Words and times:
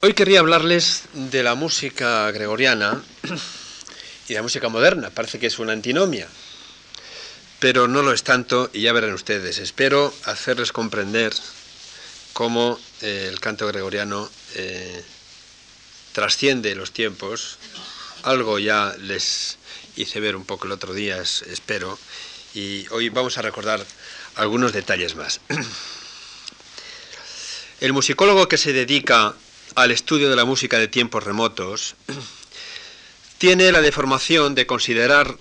Hoy 0.00 0.12
querría 0.12 0.38
hablarles 0.38 1.06
de 1.12 1.42
la 1.42 1.56
música 1.56 2.30
gregoriana 2.30 3.02
y 4.28 4.28
de 4.28 4.34
la 4.36 4.42
música 4.42 4.68
moderna. 4.68 5.10
Parece 5.10 5.40
que 5.40 5.48
es 5.48 5.58
una 5.58 5.72
antinomia, 5.72 6.28
pero 7.58 7.88
no 7.88 8.02
lo 8.02 8.12
es 8.12 8.22
tanto 8.22 8.70
y 8.72 8.82
ya 8.82 8.92
verán 8.92 9.12
ustedes. 9.12 9.58
Espero 9.58 10.14
hacerles 10.22 10.70
comprender 10.70 11.32
cómo 12.32 12.78
eh, 13.00 13.26
el 13.28 13.40
canto 13.40 13.66
gregoriano 13.66 14.30
eh, 14.54 15.02
trasciende 16.12 16.76
los 16.76 16.92
tiempos. 16.92 17.58
Algo 18.22 18.60
ya 18.60 18.94
les 19.00 19.58
hice 19.96 20.20
ver 20.20 20.36
un 20.36 20.44
poco 20.44 20.66
el 20.66 20.72
otro 20.74 20.94
día, 20.94 21.20
espero, 21.20 21.98
y 22.54 22.86
hoy 22.92 23.08
vamos 23.08 23.36
a 23.36 23.42
recordar 23.42 23.84
algunos 24.36 24.72
detalles 24.72 25.16
más. 25.16 25.40
El 27.80 27.92
musicólogo 27.92 28.48
que 28.48 28.58
se 28.58 28.72
dedica 28.72 29.36
al 29.74 29.90
estudio 29.90 30.30
de 30.30 30.36
la 30.36 30.44
música 30.44 30.78
de 30.78 30.88
tiempos 30.88 31.24
remotos, 31.24 31.94
tiene 33.38 33.72
la 33.72 33.80
deformación 33.80 34.54
de 34.54 34.66
considerar 34.66 35.36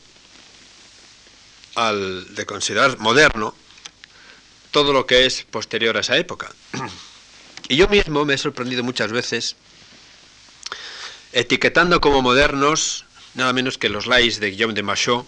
al, 1.75 2.35
de 2.35 2.45
considerar 2.45 2.97
moderno 2.97 3.55
todo 4.71 4.93
lo 4.93 5.05
que 5.05 5.25
es 5.25 5.43
posterior 5.43 5.97
a 5.97 6.01
esa 6.01 6.17
época. 6.17 6.51
Y 7.69 7.75
yo 7.75 7.89
mismo 7.89 8.23
me 8.23 8.35
he 8.35 8.37
sorprendido 8.37 8.81
muchas 8.81 9.11
veces 9.11 9.57
etiquetando 11.33 11.99
como 11.99 12.21
modernos 12.21 13.05
nada 13.33 13.51
menos 13.51 13.77
que 13.77 13.89
los 13.89 14.07
lais 14.07 14.39
de 14.39 14.51
Guillaume 14.51 14.73
de 14.73 14.83
Machaut 14.83 15.27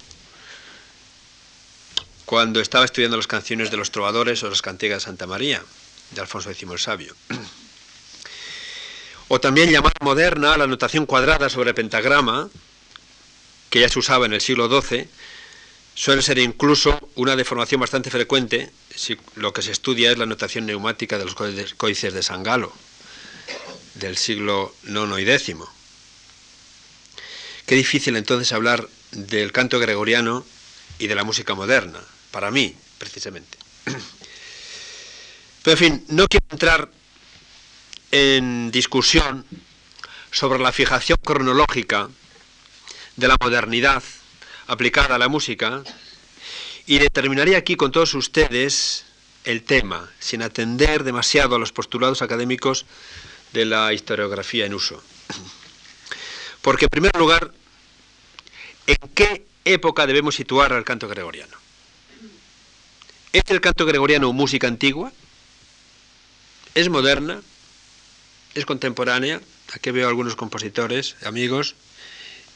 cuando 2.25 2.61
estaba 2.61 2.85
estudiando 2.85 3.17
las 3.17 3.27
canciones 3.27 3.71
de 3.71 3.77
los 3.77 3.91
trovadores 3.91 4.41
o 4.43 4.49
las 4.49 4.61
cantigas 4.61 5.01
de 5.01 5.05
Santa 5.05 5.27
María 5.27 5.61
de 6.11 6.21
Alfonso 6.21 6.49
X 6.49 6.63
el 6.69 6.79
Sabio 6.79 7.13
o 9.29 9.39
también 9.39 9.71
llamar 9.71 9.93
moderna 10.01 10.57
la 10.57 10.67
notación 10.67 11.05
cuadrada 11.05 11.49
sobre 11.49 11.73
pentagrama, 11.73 12.49
que 13.69 13.79
ya 13.79 13.87
se 13.87 13.99
usaba 13.99 14.25
en 14.25 14.33
el 14.33 14.41
siglo 14.41 14.67
XII, 14.67 15.07
suele 15.93 16.23
ser 16.23 16.39
incluso 16.39 16.99
una 17.15 17.35
deformación 17.35 17.79
bastante 17.79 18.09
frecuente 18.09 18.71
si 18.93 19.17
lo 19.35 19.53
que 19.53 19.61
se 19.61 19.71
estudia 19.71 20.11
es 20.11 20.17
la 20.17 20.25
notación 20.25 20.65
neumática 20.65 21.17
de 21.19 21.25
los 21.25 21.35
códices 21.35 22.13
de 22.13 22.23
San 22.23 22.41
Galo, 22.41 22.73
del 23.93 24.17
siglo 24.17 24.73
IX 24.83 25.19
y 25.19 25.31
X. 25.31 25.55
Qué 27.67 27.75
difícil 27.75 28.15
entonces 28.15 28.51
hablar 28.51 28.89
del 29.11 29.51
canto 29.51 29.77
gregoriano 29.77 30.43
y 30.97 31.05
de 31.05 31.13
la 31.13 31.23
música 31.23 31.53
moderna, 31.53 31.99
para 32.31 32.49
mí, 32.49 32.75
precisamente. 32.97 33.59
Pero 35.63 35.71
en 35.73 35.77
fin, 35.77 36.05
no 36.07 36.27
quiero 36.27 36.45
entrar 36.49 36.89
en 38.11 38.71
discusión 38.71 39.45
sobre 40.31 40.59
la 40.59 40.71
fijación 40.71 41.17
cronológica 41.23 42.09
de 43.15 43.27
la 43.27 43.37
modernidad 43.39 44.03
aplicada 44.67 45.15
a 45.15 45.19
la 45.19 45.27
música 45.27 45.83
y 46.85 46.99
determinaría 46.99 47.57
aquí 47.57 47.75
con 47.75 47.91
todos 47.91 48.13
ustedes 48.13 49.05
el 49.43 49.63
tema, 49.63 50.09
sin 50.19 50.41
atender 50.41 51.03
demasiado 51.03 51.55
a 51.55 51.59
los 51.59 51.71
postulados 51.71 52.21
académicos 52.21 52.85
de 53.53 53.65
la 53.65 53.93
historiografía 53.93 54.65
en 54.65 54.73
uso. 54.73 55.01
Porque 56.61 56.85
en 56.85 56.89
primer 56.89 57.15
lugar, 57.17 57.51
¿en 58.85 58.97
qué 59.13 59.45
época 59.65 60.05
debemos 60.07 60.35
situar 60.35 60.73
al 60.73 60.83
canto 60.83 61.07
gregoriano? 61.07 61.57
¿Es 63.31 63.43
el 63.47 63.61
canto 63.61 63.85
gregoriano 63.85 64.33
música 64.33 64.67
antigua? 64.67 65.11
¿Es 66.75 66.89
moderna? 66.89 67.41
Es 68.55 68.65
contemporánea, 68.65 69.41
aquí 69.73 69.91
veo 69.91 70.07
algunos 70.07 70.35
compositores, 70.35 71.15
amigos, 71.23 71.75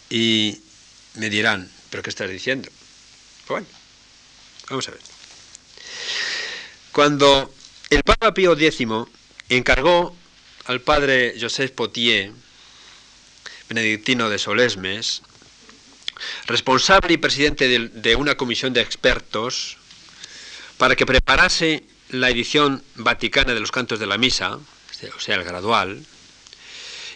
y 0.10 0.60
me 1.16 1.30
dirán, 1.30 1.70
¿pero 1.90 2.04
qué 2.04 2.10
estás 2.10 2.30
diciendo? 2.30 2.70
Bueno, 3.48 3.68
vamos 4.70 4.88
a 4.88 4.92
ver. 4.92 5.02
Cuando 6.92 7.54
el 7.90 8.04
Papa 8.04 8.34
Pío 8.34 8.54
X 8.54 8.80
encargó 9.50 10.16
al 10.66 10.82
padre 10.82 11.36
Joseph 11.40 11.72
Potier, 11.72 12.32
benedictino 13.70 14.30
de 14.30 14.40
Solesmes, 14.40 15.22
responsable 16.46 17.14
y 17.14 17.18
presidente 17.18 17.68
de, 17.68 17.90
de 17.90 18.16
una 18.16 18.36
comisión 18.36 18.74
de 18.74 18.82
expertos, 18.82 19.78
para 20.78 20.96
que 20.96 21.06
preparase 21.06 21.84
la 22.10 22.30
edición 22.30 22.84
vaticana 22.96 23.54
de 23.54 23.60
los 23.60 23.72
cantos 23.72 24.00
de 24.00 24.06
la 24.06 24.18
misa, 24.18 24.60
o 25.16 25.20
sea, 25.20 25.36
el 25.36 25.44
gradual, 25.44 26.06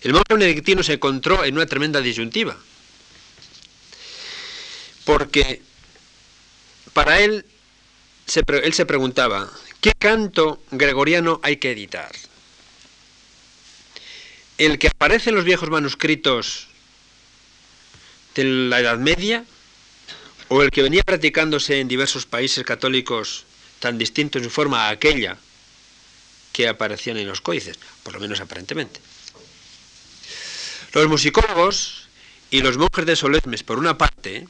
el 0.01 0.13
monje 0.13 0.33
benedictino 0.33 0.83
se 0.83 0.93
encontró 0.93 1.43
en 1.43 1.55
una 1.55 1.65
tremenda 1.65 2.01
disyuntiva. 2.01 2.57
Porque 5.05 5.61
para 6.93 7.19
él, 7.19 7.45
se, 8.25 8.43
él 8.47 8.73
se 8.73 8.85
preguntaba, 8.85 9.49
¿qué 9.81 9.93
canto 9.97 10.61
gregoriano 10.71 11.39
hay 11.43 11.57
que 11.57 11.71
editar? 11.71 12.11
¿El 14.57 14.79
que 14.79 14.87
aparece 14.87 15.29
en 15.29 15.35
los 15.35 15.45
viejos 15.45 15.69
manuscritos 15.69 16.67
de 18.35 18.43
la 18.43 18.79
Edad 18.79 18.97
Media? 18.97 19.45
¿O 20.49 20.63
el 20.63 20.71
que 20.71 20.81
venía 20.81 21.03
practicándose 21.03 21.79
en 21.79 21.87
diversos 21.87 22.25
países 22.25 22.63
católicos 22.63 23.45
tan 23.79 23.97
distintos 23.97 24.41
en 24.41 24.49
forma 24.49 24.87
a 24.87 24.89
aquella 24.89 25.37
que 26.57 26.67
aparecían 26.67 27.17
en 27.17 27.27
los 27.27 27.39
códices, 27.39 27.77
por 28.01 28.15
lo 28.15 28.19
menos 28.19 28.39
aparentemente. 28.39 28.99
Los 30.91 31.07
musicólogos 31.07 32.07
y 32.49 32.61
los 32.61 32.79
monjes 32.79 33.05
de 33.05 33.15
Solesmes, 33.15 33.61
por 33.61 33.77
una 33.77 33.99
parte, 33.99 34.47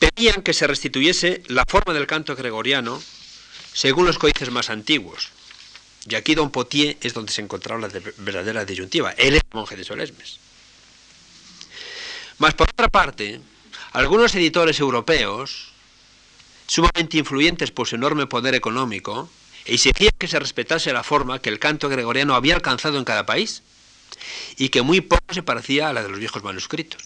pedían 0.00 0.42
que 0.42 0.54
se 0.54 0.66
restituyese 0.66 1.44
la 1.46 1.64
forma 1.68 1.94
del 1.94 2.08
canto 2.08 2.34
gregoriano 2.34 3.00
según 3.72 4.06
los 4.06 4.18
códices 4.18 4.50
más 4.50 4.70
antiguos. 4.70 5.28
Y 6.08 6.16
aquí 6.16 6.34
Don 6.34 6.50
Potier 6.50 6.96
es 7.00 7.14
donde 7.14 7.32
se 7.32 7.42
encontraba 7.42 7.82
la 7.82 8.00
verdadera 8.16 8.64
disyuntiva. 8.64 9.12
Él 9.12 9.36
es 9.36 9.42
monje 9.52 9.76
de 9.76 9.84
Solesmes. 9.84 10.40
Mas 12.38 12.54
por 12.54 12.68
otra 12.68 12.88
parte, 12.88 13.40
algunos 13.92 14.34
editores 14.34 14.80
europeos, 14.80 15.68
sumamente 16.66 17.18
influyentes 17.18 17.70
por 17.70 17.86
su 17.86 17.94
enorme 17.94 18.26
poder 18.26 18.56
económico, 18.56 19.30
exigía 19.64 20.10
que 20.16 20.28
se 20.28 20.38
respetase 20.38 20.92
la 20.92 21.02
forma 21.02 21.40
que 21.40 21.50
el 21.50 21.58
canto 21.58 21.88
gregoriano 21.88 22.34
había 22.34 22.54
alcanzado 22.54 22.98
en 22.98 23.04
cada 23.04 23.26
país 23.26 23.62
y 24.56 24.68
que 24.68 24.82
muy 24.82 25.00
poco 25.00 25.32
se 25.32 25.42
parecía 25.42 25.88
a 25.88 25.92
la 25.92 26.02
de 26.02 26.08
los 26.08 26.18
viejos 26.18 26.42
manuscritos. 26.42 27.02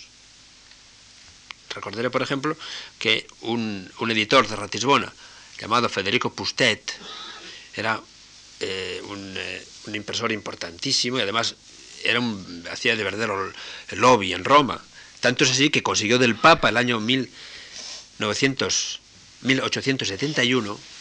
Recordaré, 1.74 2.10
por 2.10 2.22
ejemplo, 2.22 2.56
que 2.98 3.26
un, 3.42 3.90
editor 4.10 4.48
de 4.48 4.56
Ratisbona, 4.56 5.12
llamado 5.60 5.88
Federico 5.88 6.32
Pustet, 6.32 6.92
era 7.74 8.00
eh, 8.60 9.02
eh, 9.04 9.66
un, 9.84 9.94
impresor 9.94 10.32
importantísimo 10.32 11.18
y 11.18 11.22
además 11.22 11.54
era 12.02 12.18
un, 12.20 12.64
hacía 12.70 12.96
de 12.96 13.04
verdadero 13.04 13.52
lobby 13.90 14.32
en 14.32 14.44
Roma. 14.44 14.82
Tanto 15.20 15.44
es 15.44 15.50
así 15.50 15.68
que 15.70 15.82
consiguió 15.82 16.18
del 16.18 16.36
Papa 16.36 16.70
el 16.70 16.78
año 16.78 17.00
1900, 17.00 19.00
1871 19.42 20.95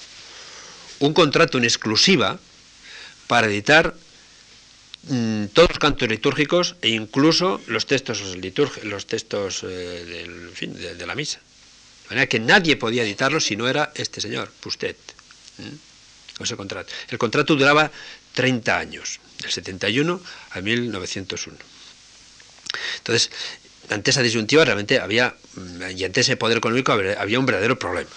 un 0.99 1.13
contrato 1.13 1.57
en 1.57 1.63
exclusiva 1.63 2.39
para 3.27 3.47
editar 3.47 3.95
mm, 5.09 5.45
todos 5.47 5.69
los 5.69 5.79
cantos 5.79 6.07
litúrgicos 6.09 6.75
e 6.81 6.89
incluso 6.89 7.61
los 7.67 7.85
textos, 7.85 8.21
los 8.83 9.05
textos 9.07 9.63
eh, 9.63 9.67
del, 10.57 10.97
de, 10.97 11.05
la 11.05 11.15
misa. 11.15 11.39
De 12.03 12.09
manera 12.09 12.27
que 12.27 12.39
nadie 12.39 12.77
podía 12.77 13.03
editarlos 13.03 13.45
si 13.45 13.55
no 13.55 13.67
era 13.67 13.91
este 13.95 14.21
señor, 14.21 14.51
Pustet. 14.59 14.97
Ese 16.39 16.55
contrato. 16.55 16.91
El 17.09 17.17
contrato 17.17 17.55
duraba 17.55 17.89
30 18.33 18.77
años, 18.77 19.19
del 19.39 19.51
71 19.51 20.21
a 20.51 20.61
1901. 20.61 21.57
Entonces, 22.97 23.31
ante 23.89 24.11
esa 24.11 24.21
disyuntiva 24.21 24.65
realmente 24.65 24.99
había, 24.99 25.35
mm, 25.55 25.97
y 25.97 26.03
ante 26.03 26.21
ese 26.21 26.37
poder 26.37 26.57
económico 26.57 26.91
había 26.91 27.39
un 27.39 27.45
verdadero 27.45 27.79
problema. 27.79 28.09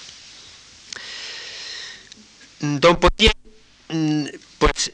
Don 2.61 2.97
Potier, 2.97 3.35
mm, 3.89 4.25
pues 4.59 4.93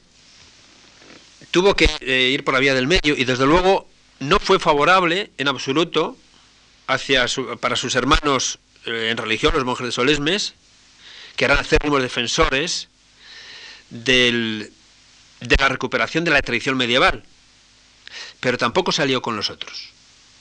tuvo 1.50 1.74
que 1.74 1.88
eh, 2.00 2.30
ir 2.32 2.44
por 2.44 2.54
la 2.54 2.60
vía 2.60 2.74
del 2.74 2.86
medio 2.86 3.16
y 3.16 3.24
desde 3.24 3.46
luego 3.46 3.88
no 4.20 4.38
fue 4.38 4.58
favorable 4.58 5.30
en 5.38 5.48
absoluto 5.48 6.16
hacia 6.86 7.26
para 7.60 7.76
sus 7.76 7.94
hermanos 7.94 8.58
eh, 8.86 9.08
en 9.10 9.16
religión, 9.16 9.54
los 9.54 9.64
monjes 9.64 9.86
de 9.86 9.92
Solesmes, 9.92 10.54
que 11.36 11.46
eran 11.46 11.58
acérrimos 11.58 12.02
defensores 12.02 12.88
de 13.90 14.70
la 15.40 15.68
recuperación 15.68 16.24
de 16.24 16.30
la 16.32 16.42
tradición 16.42 16.76
medieval, 16.76 17.24
pero 18.40 18.58
tampoco 18.58 18.92
salió 18.92 19.22
con 19.22 19.36
los 19.36 19.50
otros. 19.50 19.93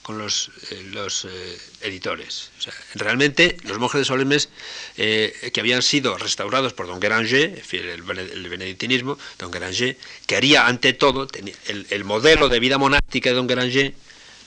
Con 0.04 0.18
los, 0.18 0.52
eh, 0.70 0.84
los 0.92 1.26
eh, 1.26 1.58
editores. 1.82 2.52
realmente 2.94 3.58
los 3.64 3.80
monjes 3.80 4.00
de 4.00 4.06
Solemnes, 4.06 4.50
eh, 4.98 5.50
que 5.54 5.60
habían 5.62 5.82
sido 5.82 6.18
restaurados 6.18 6.74
por 6.74 6.88
don 6.88 7.00
Guéranger, 7.00 7.64
el, 7.72 8.20
el 8.20 8.50
benedictinismo, 8.50 9.18
don 9.40 9.50
Guéranger, 9.50 9.98
quería 10.28 10.68
ante 10.68 10.94
todo, 10.94 11.28
el, 11.68 11.88
el, 11.90 12.04
modelo 12.04 12.50
de 12.50 12.60
vida 12.60 12.78
monástica 12.78 13.30
de 13.30 13.36
don 13.36 13.48
Guéranger 13.48 13.94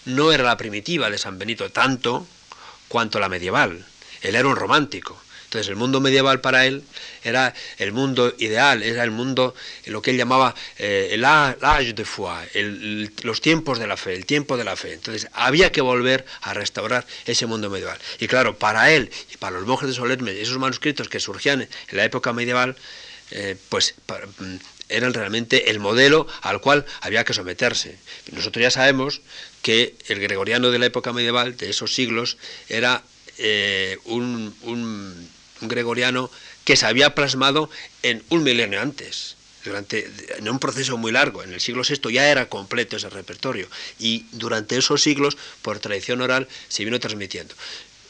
no 0.05 0.31
era 0.31 0.45
la 0.45 0.57
primitiva 0.57 1.11
de 1.11 1.19
San 1.19 1.39
Benito 1.39 1.73
tanto 1.73 2.27
cuanto 2.89 3.19
la 3.19 3.29
medieval. 3.29 3.85
Él 4.21 4.37
era 4.37 4.47
un 4.47 4.57
romántico. 4.57 5.21
Entonces 5.47 5.69
el 5.69 5.77
mundo 5.77 6.01
medieval 6.01 6.41
para 6.41 6.67
él 6.67 6.83
era 7.23 7.55
el 7.79 7.93
mundo 7.93 8.35
ideal, 8.39 8.83
era 8.83 9.05
el 9.05 9.13
mundo, 9.13 9.55
lo 9.87 10.03
que 10.03 10.11
él 10.11 10.17
llamaba 10.17 10.55
eh, 10.77 11.11
el 11.13 11.25
âge 11.25 11.93
de 11.93 12.05
foi, 12.05 12.47
los 13.23 13.41
tiempos 13.41 13.79
de 13.79 13.87
la 13.87 13.97
fe, 13.97 14.15
el 14.15 14.27
tiempo 14.27 14.57
de 14.57 14.65
la 14.65 14.75
fe. 14.75 14.93
Entonces 14.93 15.29
había 15.33 15.71
que 15.71 15.81
volver 15.81 16.27
a 16.43 16.53
restaurar 16.53 17.07
ese 17.27 17.47
mundo 17.47 17.71
medieval. 17.71 17.99
Y 18.19 18.27
claro, 18.27 18.59
para 18.59 18.91
él 18.91 19.09
y 19.33 19.37
para 19.37 19.57
los 19.57 19.67
monjes 19.67 19.89
de 19.89 19.95
Solerme, 19.95 20.33
esos 20.41 20.59
manuscritos 20.59 21.09
que 21.09 21.21
surgían 21.21 21.63
en 21.63 21.97
la 21.97 22.05
época 22.05 22.33
medieval, 22.33 22.75
eh, 23.31 23.57
pues 23.69 23.95
mm, 24.39 24.57
eran 24.89 25.15
realmente 25.15 25.71
el 25.71 25.79
modelo 25.79 26.27
al 26.43 26.61
cual 26.61 26.85
había 27.03 27.25
que 27.25 27.35
someterse. 27.35 27.99
Nosotros 28.33 28.63
ya 28.63 28.73
sabemos 28.73 29.21
que 29.63 29.95
el 30.09 30.19
gregoriano 30.19 30.73
de 30.73 30.81
la 30.81 30.87
época 30.87 31.13
medieval, 31.13 31.57
de 31.57 31.71
esos 31.71 31.95
siglos, 31.95 32.37
era 32.69 33.05
eh, 33.39 33.99
un 34.07 35.31
gregoriano 35.61 36.31
que 36.65 36.77
se 36.77 36.87
había 36.87 37.15
plasmado 37.15 37.71
en 38.03 38.23
un 38.29 38.43
milenio 38.43 38.81
antes, 38.81 39.37
durante, 39.65 40.11
en 40.39 40.49
un 40.49 40.59
proceso 40.59 40.97
muy 40.97 41.13
largo. 41.13 41.43
En 41.43 41.53
el 41.53 41.61
siglo 41.61 41.83
VI 41.89 42.13
ya 42.13 42.29
era 42.29 42.49
completo 42.49 42.97
ese 42.97 43.11
repertorio 43.11 43.69
y 43.99 44.27
durante 44.33 44.77
esos 44.77 45.03
siglos, 45.03 45.37
por 45.63 45.79
tradición 45.79 46.21
oral, 46.21 46.49
se 46.69 46.85
vino 46.85 47.01
transmitiendo 47.01 47.55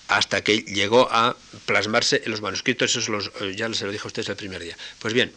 hasta 0.09 0.43
que 0.45 0.59
llegó 0.59 1.09
a 1.11 1.37
plasmarse 1.65 2.23
en 2.25 2.31
los 2.31 2.41
manuscritos, 2.41 3.09
los, 3.09 3.31
ya 3.57 3.73
se 3.75 3.87
lo 3.87 3.93
dijo 3.93 4.07
a 4.07 4.09
ustedes 4.09 4.29
el 4.29 4.37
primer 4.37 4.63
día. 4.63 4.77
Pues 5.01 5.15
bien, 5.15 5.33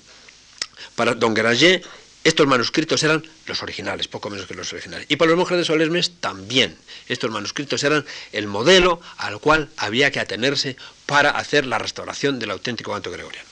para 0.95 1.15
Don 1.15 1.33
Granger 1.33 1.81
estos 2.29 2.47
manuscritos 2.47 3.03
eran 3.03 3.25
los 3.45 3.61
originales, 3.61 4.07
poco 4.07 4.29
menos 4.29 4.45
que 4.45 4.53
los 4.53 4.71
originales. 4.71 5.05
Y 5.09 5.17
para 5.17 5.29
los 5.29 5.37
monjes 5.37 5.57
de 5.57 5.65
Solesmes 5.65 6.11
también. 6.19 6.77
Estos 7.07 7.31
manuscritos 7.31 7.83
eran 7.83 8.05
el 8.31 8.47
modelo 8.47 9.01
al 9.17 9.39
cual 9.39 9.69
había 9.77 10.11
que 10.11 10.19
atenerse 10.19 10.77
para 11.05 11.31
hacer 11.31 11.65
la 11.65 11.77
restauración 11.79 12.39
del 12.39 12.51
auténtico 12.51 12.93
canto 12.93 13.11
gregoriano. 13.11 13.47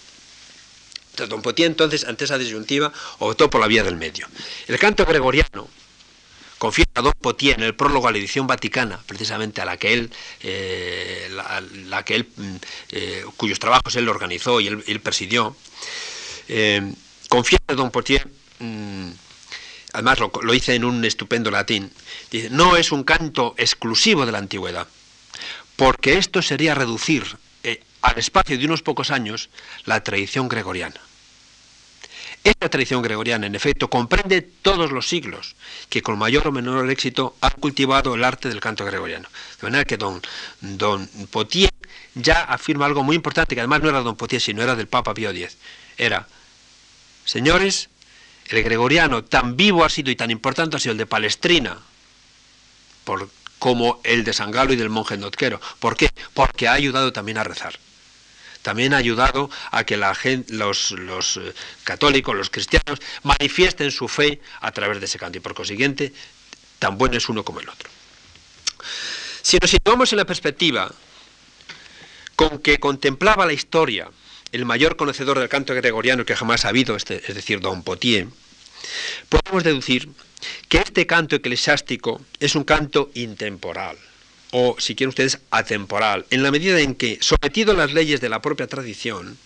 Entonces, 1.11 1.29
don 1.29 1.41
Potier, 1.41 1.67
entonces, 1.67 2.05
ante 2.05 2.25
esa 2.25 2.37
disyuntiva, 2.37 2.93
optó 3.17 3.49
por 3.49 3.59
la 3.59 3.67
vía 3.67 3.83
del 3.83 3.95
medio. 3.95 4.27
El 4.67 4.77
canto 4.77 5.03
gregoriano, 5.03 5.67
confiesa 6.59 7.01
don 7.01 7.13
Potier 7.19 7.57
en 7.57 7.63
el 7.63 7.73
prólogo 7.73 8.07
a 8.07 8.11
la 8.11 8.19
edición 8.19 8.45
vaticana, 8.45 8.99
precisamente 9.07 9.59
a 9.59 9.65
la 9.65 9.77
que 9.77 9.93
él, 9.93 10.11
eh, 10.41 11.27
la, 11.31 12.05
que 12.05 12.15
él 12.15 12.27
mm, 12.35 12.55
eh, 12.91 13.25
cuyos 13.35 13.57
trabajos 13.57 13.95
él 13.95 14.07
organizó 14.07 14.61
y 14.61 14.67
él, 14.67 14.99
presidió, 15.01 15.55
eh, 16.47 16.93
confiesa 17.27 17.73
don 17.75 17.89
Potier 17.89 18.29
Mm, 18.59 19.11
además 19.93 20.19
lo, 20.19 20.31
lo, 20.41 20.53
hice 20.53 20.75
en 20.75 20.85
un 20.85 21.03
estupendo 21.05 21.51
latín, 21.51 21.91
dice, 22.31 22.49
no 22.49 22.77
es 22.77 22.91
un 22.91 23.03
canto 23.03 23.55
exclusivo 23.57 24.25
de 24.25 24.31
la 24.31 24.39
antigüedad, 24.39 24.87
porque 25.75 26.17
esto 26.17 26.41
sería 26.41 26.75
reducir 26.75 27.37
eh, 27.63 27.81
al 28.01 28.17
espacio 28.17 28.57
de 28.57 28.65
unos 28.65 28.81
pocos 28.81 29.11
años 29.11 29.49
la 29.85 30.03
tradición 30.03 30.47
gregoriana. 30.47 30.99
Esta 32.43 32.69
tradición 32.69 33.01
gregoriana, 33.01 33.45
en 33.45 33.55
efecto, 33.55 33.89
comprende 33.89 34.41
todos 34.41 34.91
los 34.91 35.09
siglos 35.09 35.55
que 35.89 36.01
con 36.01 36.17
mayor 36.17 36.47
o 36.47 36.51
menor 36.53 36.89
éxito 36.89 37.35
han 37.41 37.51
cultivado 37.59 38.15
el 38.15 38.23
arte 38.23 38.47
del 38.47 38.61
canto 38.61 38.85
gregoriano. 38.85 39.27
De 39.59 39.67
manera 39.67 39.83
que 39.83 39.97
don, 39.97 40.21
don 40.61 41.07
Potier 41.29 41.73
ya 42.15 42.43
afirma 42.43 42.85
algo 42.85 43.03
muy 43.03 43.17
importante, 43.17 43.53
que 43.53 43.59
además 43.59 43.81
no 43.81 43.89
era 43.89 43.99
don 43.99 44.15
Potier, 44.15 44.41
sino 44.41 44.63
era 44.63 44.75
del 44.75 44.87
Papa 44.87 45.13
Pío 45.13 45.31
X. 45.31 45.57
Era, 45.97 46.27
señores, 47.25 47.89
el 48.49 48.63
gregoriano 48.63 49.23
tan 49.23 49.57
vivo 49.57 49.83
ha 49.83 49.89
sido 49.89 50.11
y 50.11 50.15
tan 50.15 50.31
importante 50.31 50.77
ha 50.77 50.79
sido 50.79 50.93
el 50.93 50.97
de 50.97 51.05
Palestrina, 51.05 51.77
por, 53.03 53.29
como 53.59 53.99
el 54.03 54.23
de 54.23 54.33
San 54.33 54.51
Galo 54.51 54.73
y 54.73 54.75
del 54.75 54.89
monje 54.89 55.17
notquero. 55.17 55.59
¿Por 55.79 55.95
qué? 55.97 56.09
Porque 56.33 56.67
ha 56.67 56.73
ayudado 56.73 57.11
también 57.11 57.37
a 57.37 57.43
rezar. 57.43 57.77
También 58.61 58.93
ha 58.93 58.97
ayudado 58.97 59.49
a 59.71 59.83
que 59.85 59.97
la 59.97 60.13
gente, 60.13 60.53
los, 60.53 60.91
eh, 60.91 61.53
católicos, 61.83 62.35
los 62.35 62.49
cristianos, 62.49 62.99
manifiesten 63.23 63.91
su 63.91 64.07
fe 64.07 64.41
a 64.59 64.71
través 64.71 64.99
de 64.99 65.05
ese 65.05 65.19
canto. 65.19 65.37
Y 65.37 65.41
por 65.41 65.53
consiguiente, 65.53 66.13
tan 66.79 66.97
bueno 66.97 67.17
es 67.17 67.29
uno 67.29 67.43
como 67.43 67.61
el 67.61 67.69
otro. 67.69 67.89
Si 69.41 69.57
nos 69.57 69.69
situamos 69.69 70.11
en 70.11 70.17
la 70.17 70.25
perspectiva 70.25 70.91
con 72.35 72.59
que 72.59 72.79
contemplaba 72.79 73.45
la 73.45 73.53
historia 73.53 74.09
el 74.51 74.65
mayor 74.65 74.95
conocedor 74.95 75.39
del 75.39 75.49
canto 75.49 75.73
gregoriano 75.73 76.25
que 76.25 76.35
jamás 76.35 76.65
ha 76.65 76.69
habido, 76.69 76.95
este, 76.95 77.21
es 77.27 77.35
decir, 77.35 77.59
don 77.59 77.83
Potier, 77.83 78.27
podemos 79.29 79.63
deducir 79.63 80.09
que 80.69 80.79
este 80.79 81.05
canto 81.05 81.35
eclesiástico 81.35 82.21
es 82.39 82.55
un 82.55 82.63
canto 82.63 83.11
intemporal, 83.13 83.97
o 84.51 84.75
si 84.79 84.95
quieren 84.95 85.09
ustedes, 85.09 85.39
atemporal, 85.51 86.25
en 86.29 86.43
la 86.43 86.51
medida 86.51 86.79
en 86.79 86.95
que, 86.95 87.17
sometido 87.21 87.73
a 87.73 87.75
las 87.75 87.93
leyes 87.93 88.21
de 88.21 88.29
la 88.29 88.41
propia 88.41 88.67
tradición, 88.67 89.37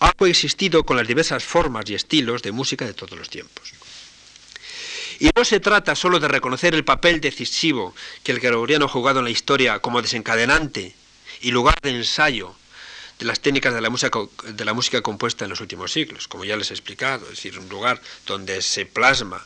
ha 0.00 0.12
coexistido 0.12 0.84
con 0.84 0.96
las 0.96 1.08
diversas 1.08 1.44
formas 1.44 1.88
y 1.88 1.94
estilos 1.94 2.42
de 2.42 2.52
música 2.52 2.84
de 2.84 2.94
todos 2.94 3.18
los 3.18 3.30
tiempos. 3.30 3.72
Y 5.20 5.30
no 5.34 5.44
se 5.44 5.58
trata 5.58 5.96
solo 5.96 6.20
de 6.20 6.28
reconocer 6.28 6.74
el 6.74 6.84
papel 6.84 7.20
decisivo 7.20 7.94
que 8.22 8.30
el 8.30 8.38
gregoriano 8.38 8.84
ha 8.84 8.88
jugado 8.88 9.18
en 9.18 9.24
la 9.24 9.32
historia 9.32 9.80
como 9.80 10.00
desencadenante 10.00 10.94
y 11.40 11.50
lugar 11.50 11.76
de 11.82 11.90
ensayo 11.90 12.54
de 13.18 13.26
las 13.26 13.40
técnicas 13.40 13.74
de 13.74 13.80
la, 13.80 13.90
música, 13.90 14.18
de 14.44 14.64
la 14.64 14.74
música 14.74 15.02
compuesta 15.02 15.44
en 15.44 15.50
los 15.50 15.60
últimos 15.60 15.92
siglos, 15.92 16.28
como 16.28 16.44
ya 16.44 16.56
les 16.56 16.70
he 16.70 16.74
explicado, 16.74 17.24
es 17.24 17.30
decir, 17.36 17.58
un 17.58 17.68
lugar 17.68 18.00
donde 18.26 18.62
se 18.62 18.86
plasma 18.86 19.44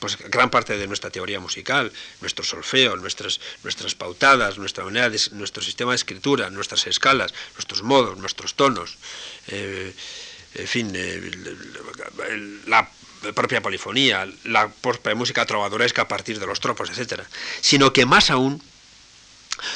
pues 0.00 0.16
gran 0.16 0.48
parte 0.48 0.78
de 0.78 0.86
nuestra 0.86 1.10
teoría 1.10 1.40
musical, 1.40 1.92
nuestro 2.22 2.42
solfeo, 2.42 2.96
nuestras, 2.96 3.38
nuestras 3.62 3.94
pautadas, 3.94 4.56
nuestra 4.56 4.82
manera 4.82 5.10
de, 5.10 5.20
nuestro 5.32 5.62
sistema 5.62 5.92
de 5.92 5.96
escritura, 5.96 6.48
nuestras 6.48 6.86
escalas, 6.86 7.34
nuestros 7.54 7.82
modos, 7.82 8.16
nuestros 8.16 8.54
tonos, 8.54 8.96
eh, 9.48 9.94
en 10.54 10.66
fin, 10.66 10.90
eh, 10.94 11.30
la 12.66 12.90
propia 13.34 13.60
polifonía, 13.60 14.26
la 14.44 14.72
música 15.14 15.44
trovadoresca 15.44 16.02
a 16.02 16.08
partir 16.08 16.40
de 16.40 16.46
los 16.46 16.60
tropos, 16.60 16.90
etc. 16.90 17.22
Sino 17.60 17.92
que 17.92 18.06
más 18.06 18.30
aún, 18.30 18.62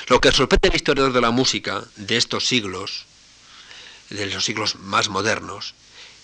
lo 0.08 0.20
que 0.20 0.32
sorprende 0.32 0.69
al 0.69 0.76
historiador 0.76 1.12
de 1.12 1.20
la 1.20 1.31
música 1.31 1.85
de 1.97 2.17
estos 2.17 2.47
siglos, 2.49 3.05
de 4.10 4.26
los 4.26 4.44
siglos 4.44 4.76
más 4.76 5.08
modernos, 5.08 5.74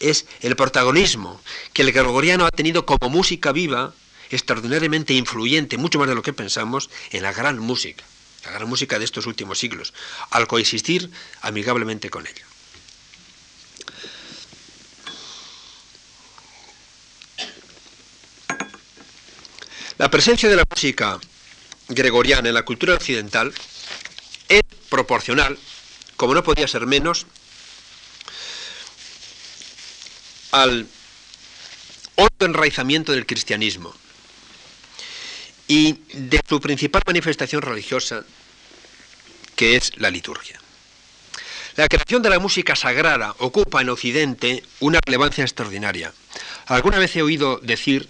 es 0.01 0.27
el 0.41 0.57
protagonismo 0.57 1.41
que 1.73 1.83
el 1.83 1.93
gregoriano 1.93 2.47
ha 2.47 2.51
tenido 2.51 2.87
como 2.87 3.11
música 3.11 3.53
viva, 3.53 3.93
extraordinariamente 4.31 5.15
influyente, 5.15 5.77
mucho 5.77 5.99
más 5.99 6.09
de 6.09 6.15
lo 6.15 6.23
que 6.23 6.33
pensamos, 6.33 6.91
en 7.11 7.23
la 7.23 7.33
gran 7.33 7.59
música, 7.59 8.05
la 8.45 8.53
gran 8.53 8.69
música 8.69 8.99
de 8.99 9.05
estos 9.05 9.27
últimos 9.27 9.59
siglos, 9.59 9.93
al 10.31 10.47
coexistir 10.47 11.11
amigablemente 11.43 12.11
con 12.11 12.27
ella. 12.27 12.45
La 19.99 20.11
presencia 20.11 20.49
de 20.49 20.57
la 20.57 20.65
música 20.71 21.21
gregoriana 21.89 22.49
en 22.49 22.55
la 22.55 22.65
cultura 22.65 22.95
occidental 22.95 23.53
es 24.49 24.63
proporcional, 24.89 25.59
como 26.17 26.33
no 26.33 26.43
podía 26.43 26.67
ser 26.67 26.87
menos, 26.87 27.27
al 30.53 30.87
otro 32.17 32.47
enraizamiento 32.47 33.13
del 33.13 33.27
cristianismo 33.27 33.95
y 35.69 36.01
de 36.13 36.41
su 36.49 36.61
principal 36.61 37.03
manifestación 37.07 37.63
religiosa, 37.63 38.25
que 39.55 39.77
es 39.77 39.97
la 39.99 40.11
liturgia. 40.11 40.61
La 41.77 41.89
creación 41.89 42.23
de 42.23 42.31
la 42.31 42.39
música 42.39 42.75
sagrada 42.75 43.35
ocupa 43.39 43.81
en 43.81 43.89
Occidente 43.89 44.65
una 44.81 44.99
relevancia 45.05 45.45
extraordinaria. 45.45 46.13
Alguna 46.67 46.99
vez 46.99 47.15
he 47.15 47.23
oído 47.23 47.59
decir, 47.63 48.09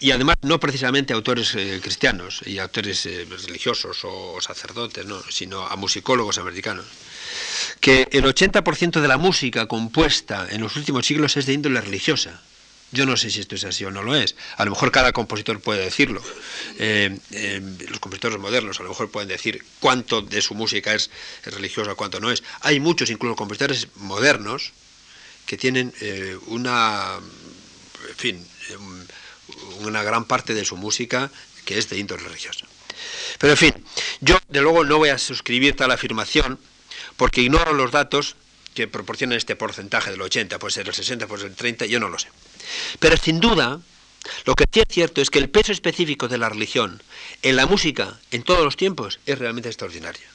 y 0.00 0.10
además 0.10 0.36
no 0.42 0.58
precisamente 0.58 1.12
autores 1.12 1.54
eh, 1.54 1.80
cristianos 1.82 2.40
y 2.46 2.58
autores 2.58 3.04
eh, 3.06 3.26
religiosos 3.28 3.98
o, 4.04 4.40
sacerdotes, 4.40 5.06
sino 5.28 5.66
a 5.66 5.76
musicólogos 5.76 6.38
americanos, 6.38 6.86
que 7.80 8.08
el 8.12 8.24
80% 8.24 9.00
de 9.00 9.08
la 9.08 9.18
música 9.18 9.66
compuesta 9.66 10.46
en 10.50 10.60
los 10.60 10.76
últimos 10.76 11.06
siglos 11.06 11.36
es 11.36 11.46
de 11.46 11.52
índole 11.52 11.80
religiosa. 11.80 12.40
Yo 12.94 13.06
no 13.06 13.16
sé 13.16 13.28
si 13.30 13.40
esto 13.40 13.56
es 13.56 13.64
así 13.64 13.84
o 13.84 13.90
no 13.90 14.04
lo 14.04 14.14
es. 14.14 14.36
A 14.56 14.64
lo 14.64 14.70
mejor 14.70 14.92
cada 14.92 15.12
compositor 15.12 15.60
puede 15.60 15.82
decirlo. 15.82 16.22
Eh, 16.78 17.18
eh, 17.32 17.60
los 17.88 17.98
compositores 17.98 18.38
modernos 18.38 18.78
a 18.78 18.84
lo 18.84 18.90
mejor 18.90 19.10
pueden 19.10 19.28
decir 19.28 19.64
cuánto 19.80 20.22
de 20.22 20.40
su 20.40 20.54
música 20.54 20.94
es, 20.94 21.10
religiosa, 21.44 21.96
cuánto 21.96 22.20
no 22.20 22.30
es. 22.30 22.44
Hay 22.60 22.78
muchos, 22.78 23.10
incluso 23.10 23.34
compositores 23.34 23.88
modernos, 23.96 24.72
que 25.44 25.56
tienen 25.56 25.92
eh, 26.00 26.38
una, 26.46 27.18
en 28.08 28.16
fin, 28.16 28.46
una 29.80 30.04
gran 30.04 30.24
parte 30.24 30.54
de 30.54 30.64
su 30.64 30.76
música 30.76 31.32
que 31.64 31.78
es 31.78 31.88
de 31.90 31.98
índole 31.98 32.22
religiosa. 32.22 32.66
Pero 33.38 33.54
en 33.54 33.58
fin, 33.58 33.74
yo 34.20 34.38
de 34.48 34.60
luego 34.60 34.84
no 34.84 34.98
voy 34.98 35.08
a 35.08 35.18
suscribir 35.18 35.74
tal 35.74 35.90
afirmación 35.90 36.60
porque 37.16 37.42
ignoro 37.42 37.72
los 37.72 37.90
datos 37.90 38.36
que 38.74 38.88
proporcionan 38.88 39.38
este 39.38 39.56
porcentaje 39.56 40.10
del 40.10 40.20
80, 40.20 40.58
puede 40.58 40.72
ser 40.72 40.88
el 40.88 40.94
60, 40.94 41.26
puede 41.26 41.42
ser 41.42 41.50
el 41.50 41.56
30, 41.56 41.86
yo 41.86 42.00
no 42.00 42.08
lo 42.08 42.18
sé. 42.18 42.28
Pero 42.98 43.16
sin 43.16 43.40
duda, 43.40 43.80
lo 44.44 44.54
que 44.54 44.64
sí 44.70 44.80
es 44.80 44.86
cierto 44.88 45.20
es 45.20 45.30
que 45.30 45.38
el 45.38 45.48
peso 45.48 45.72
específico 45.72 46.28
de 46.28 46.38
la 46.38 46.48
religión 46.48 47.02
en 47.42 47.56
la 47.56 47.66
música 47.66 48.18
en 48.30 48.42
todos 48.42 48.64
los 48.64 48.76
tiempos 48.76 49.20
es 49.26 49.38
realmente 49.38 49.68
extraordinario. 49.68 50.26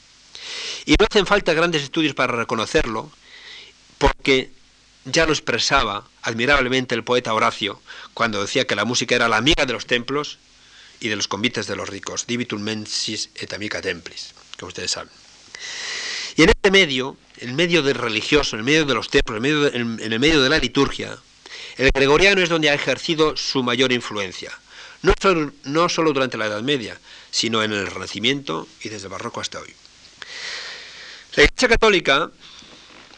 Y 0.86 0.96
no 0.98 1.06
hacen 1.10 1.26
falta 1.26 1.54
grandes 1.54 1.84
estudios 1.84 2.14
para 2.14 2.34
reconocerlo, 2.34 3.12
porque 3.98 4.52
ya 5.06 5.26
lo 5.26 5.34
expresaba 5.34 6.08
admirablemente 6.22 6.96
el 6.96 7.04
poeta 7.04 7.34
Horacio 7.34 7.82
cuando 8.14 8.42
decía 8.42 8.66
que 8.66 8.76
la 8.76 8.86
música 8.86 9.16
era 9.16 9.28
la 9.28 9.38
amiga 9.38 9.66
de 9.66 9.74
los 9.74 9.86
templos 9.86 10.38
y 11.00 11.10
de 11.10 11.16
los 11.16 11.28
convites 11.28 11.68
de 11.68 11.76
los 11.76 11.90
ricos, 11.90 12.28
divitum 12.28 12.62
mensis 12.62 13.30
et 13.36 13.54
amica 13.54 13.82
templis, 13.82 14.34
como 14.58 14.68
ustedes 14.68 14.92
saben. 14.92 15.12
Y 16.40 16.44
en 16.44 16.52
este 16.52 16.72
medio, 16.72 17.18
el 17.40 17.52
medio 17.52 17.84
del 17.84 17.96
religioso, 17.96 18.56
en 18.56 18.62
el 18.62 18.66
medio 18.66 18.86
de 18.86 18.94
los 18.94 19.10
templos, 19.10 19.44
en 19.44 20.00
en 20.00 20.14
el 20.14 20.20
medio 20.22 20.42
de 20.42 20.48
la 20.48 20.58
liturgia, 20.58 21.18
el 21.76 21.90
gregoriano 21.94 22.40
es 22.40 22.48
donde 22.48 22.70
ha 22.70 22.74
ejercido 22.74 23.36
su 23.36 23.62
mayor 23.62 23.92
influencia, 23.92 24.50
no 25.02 25.12
solo, 25.22 25.52
no 25.66 25.90
solo 25.90 26.14
durante 26.14 26.38
la 26.38 26.46
Edad 26.46 26.62
Media, 26.62 26.98
sino 27.30 27.62
en 27.62 27.74
el 27.74 27.88
Renacimiento 27.88 28.70
y 28.82 28.88
desde 28.88 29.08
el 29.08 29.12
Barroco 29.12 29.42
hasta 29.42 29.60
hoy. 29.60 29.74
La 31.36 31.44
Iglesia 31.44 31.68
Católica, 31.68 32.32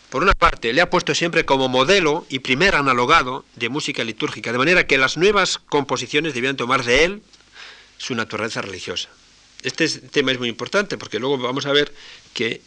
por 0.09 0.23
una 0.23 0.33
parte, 0.33 0.73
le 0.73 0.81
ha 0.81 0.89
puesto 0.89 1.13
siempre 1.13 1.45
como 1.45 1.69
modelo 1.69 2.25
y 2.27 2.39
primer 2.39 2.73
analogado 2.73 3.45
de 3.55 3.69
música 3.69 4.03
litúrgica, 4.03 4.51
de 4.51 4.57
manera 4.57 4.87
que 4.87 4.97
las 4.97 5.17
nuevas 5.17 5.59
composiciones 5.59 6.33
debían 6.33 6.57
tomar 6.57 6.83
de 6.83 7.03
él 7.03 7.21
su 7.99 8.15
naturaleza 8.15 8.63
religiosa. 8.63 9.09
Este 9.61 9.87
tema 9.87 10.31
es 10.31 10.39
muy 10.39 10.49
importante 10.49 10.97
porque 10.97 11.19
luego 11.19 11.37
vamos 11.37 11.67
a 11.67 11.71
ver 11.71 11.93
que 12.33 12.61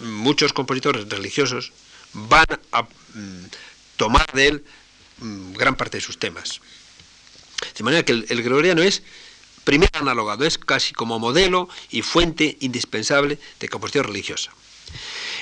muchos 0.00 0.52
compositores 0.52 1.08
religiosos 1.08 1.72
van 2.12 2.46
a 2.72 2.82
mm, 2.82 3.44
tomar 3.96 4.26
de 4.32 4.48
él 4.48 4.64
mm, 5.18 5.52
gran 5.54 5.76
parte 5.76 5.98
de 5.98 6.02
sus 6.02 6.18
temas. 6.18 6.60
De 7.76 7.84
manera 7.84 8.04
que 8.04 8.12
el, 8.12 8.42
gregoriano 8.42 8.82
es 8.82 9.02
primer 9.64 9.90
analogado, 9.94 10.44
es 10.44 10.58
casi 10.58 10.92
como 10.92 11.18
modelo 11.18 11.68
y 11.90 12.02
fuente 12.02 12.56
indispensable 12.60 13.38
de 13.60 13.68
composición 13.68 14.04
religiosa. 14.04 14.52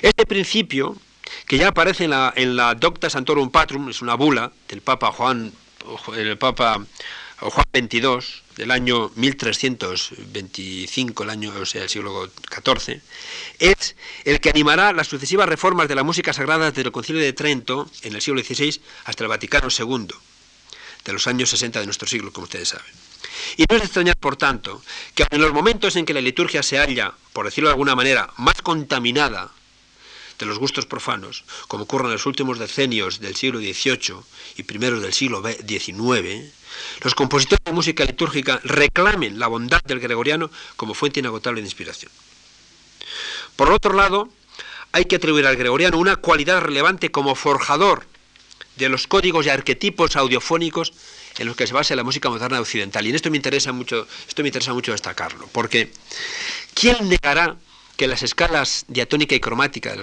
Este 0.02 0.26
principio, 0.26 0.97
que 1.47 1.57
ya 1.57 1.69
aparece 1.69 2.04
en 2.04 2.11
la, 2.11 2.33
en 2.37 2.57
la 2.57 2.75
Docta 2.75 3.09
Santorum 3.09 3.50
Patrum, 3.50 3.88
es 3.88 4.02
una 4.02 4.14
bula 4.14 4.52
del 4.69 4.83
Papa 4.83 5.11
Juan, 5.12 5.52
el 6.14 6.38
Papa 6.38 6.85
Juan 7.40 7.64
XXII, 7.75 8.18
del 8.56 8.70
año 8.70 9.11
1325, 9.14 11.23
el 11.23 11.30
año, 11.30 11.52
o 11.59 11.64
sea, 11.64 11.85
el 11.85 11.88
siglo 11.88 12.30
XIV, 12.50 13.00
es 13.59 13.97
el 14.25 14.40
que 14.40 14.50
animará 14.50 14.92
las 14.92 15.09
sucesivas 15.09 15.49
reformas 15.49 15.88
de 15.88 15.94
la 15.94 16.02
música 16.02 16.35
sagrada 16.35 16.66
desde 16.66 16.82
el 16.82 16.92
Concilio 16.92 17.23
de 17.23 17.32
Trento 17.32 17.90
en 18.02 18.14
el 18.14 18.20
siglo 18.20 18.42
XVI 18.42 18.78
hasta 19.04 19.25
el 19.25 19.28
Vaticano 19.28 19.68
II, 19.76 20.09
de 21.04 21.12
los 21.12 21.26
años 21.26 21.49
60 21.49 21.80
de 21.80 21.87
nuestro 21.87 22.06
siglo, 22.06 22.30
como 22.30 22.44
ustedes 22.44 22.68
saben. 22.68 22.92
Y 23.56 23.64
no 23.68 23.76
es 23.76 23.82
de 23.82 23.87
extrañar, 23.87 24.18
por 24.18 24.37
tanto, 24.37 24.82
que 25.14 25.25
en 25.30 25.40
los 25.40 25.54
momentos 25.54 25.97
en 25.97 26.04
que 26.04 26.12
la 26.12 26.20
liturgia 26.20 26.62
se 26.62 26.78
halla, 26.78 27.14
por 27.32 27.47
decirlo 27.47 27.68
de 27.68 27.73
alguna 27.73 27.94
manera, 27.94 28.30
más 28.37 28.61
contaminada 28.61 29.50
de 30.38 30.47
los 30.47 30.59
gustos 30.59 30.87
profanos, 30.87 31.44
como 31.68 31.85
ocurre 31.85 32.06
en 32.06 32.12
los 32.12 32.26
últimos 32.26 32.59
decenios 32.59 33.20
del 33.20 33.37
siglo 33.37 33.61
XVIII 33.61 34.16
y 34.56 34.62
primeros 34.64 35.02
del 35.02 35.12
siglo 35.12 35.42
XIX, 35.42 36.52
los 37.03 37.15
compositores 37.15 37.65
de 37.65 37.73
música 37.73 38.05
litúrgica 38.05 38.61
reclamen 38.65 39.39
la 39.39 39.47
bondad 39.47 39.83
del 39.85 40.01
gregoriano 40.01 40.51
como 40.77 40.95
fuente 40.95 41.21
inagotable 41.21 41.61
de 41.61 41.67
inspiración. 41.67 42.11
Por 43.57 43.71
otro 43.73 43.93
lado, 43.93 44.29
hay 44.93 45.05
que 45.05 45.17
atribuir 45.17 45.47
al 45.47 45.57
gregoriano 45.57 45.99
una 45.99 46.17
cualidad 46.17 46.61
relevante 46.61 47.11
como 47.11 47.35
forjador 47.35 48.07
de 48.77 48.89
los 48.89 49.07
códigos 49.07 49.47
y 49.47 49.51
arquetipos 49.51 50.17
audiofónicos 50.17 50.93
en 51.39 51.47
los 51.47 51.57
que 51.57 51.67
se 51.67 51.73
basa 51.73 51.95
la 51.95 52.05
música 52.05 52.29
moderna 52.29 52.61
occidental. 52.61 53.07
Y 53.07 53.11
en 53.11 53.17
esto 53.17 53.31
me 53.31 53.37
interesa 53.37 53.73
mucho, 53.73 54.07
esto 54.27 54.43
me 54.43 54.49
interesa 54.49 54.73
mucho 54.73 54.93
destacarlo, 54.93 55.49
porque 55.53 55.93
¿quién 56.75 57.09
negará 57.09 57.57
que 57.97 58.09
las 58.09 58.23
escalas 58.23 58.85
diatónica 58.89 59.35
y 59.35 59.41
cromática 59.41 59.95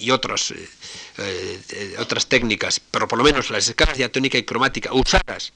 y 0.00 0.10
otros, 0.10 0.52
eh, 0.52 0.68
eh, 1.18 1.94
otras 1.98 2.26
técnicas, 2.26 2.80
pero 2.80 3.06
por 3.06 3.18
lo 3.18 3.24
menos 3.24 3.50
las 3.50 3.68
escalas 3.68 3.98
diatónica 3.98 4.38
y 4.38 4.44
cromática 4.44 4.92
usadas 4.92 5.52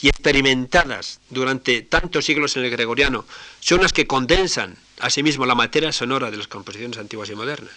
y 0.00 0.08
experimentadas 0.08 1.20
durante 1.28 1.82
tantos 1.82 2.24
siglos 2.24 2.56
en 2.56 2.64
el 2.64 2.70
gregoriano, 2.70 3.26
son 3.58 3.82
las 3.82 3.92
que 3.92 4.06
condensan 4.06 4.76
asimismo 5.00 5.44
la 5.44 5.54
materia 5.54 5.92
sonora 5.92 6.30
de 6.30 6.36
las 6.36 6.48
composiciones 6.48 6.98
antiguas 6.98 7.28
y 7.30 7.34
modernas. 7.34 7.74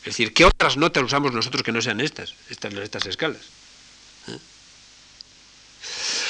Es 0.00 0.12
decir, 0.12 0.32
¿qué 0.32 0.44
otras 0.44 0.76
notas 0.76 1.02
usamos 1.04 1.32
nosotros 1.32 1.62
que 1.62 1.72
no 1.72 1.82
sean 1.82 2.00
estas, 2.00 2.34
estas, 2.48 2.72
estas 2.74 3.06
escalas? 3.06 3.42
¿Eh? 4.28 4.38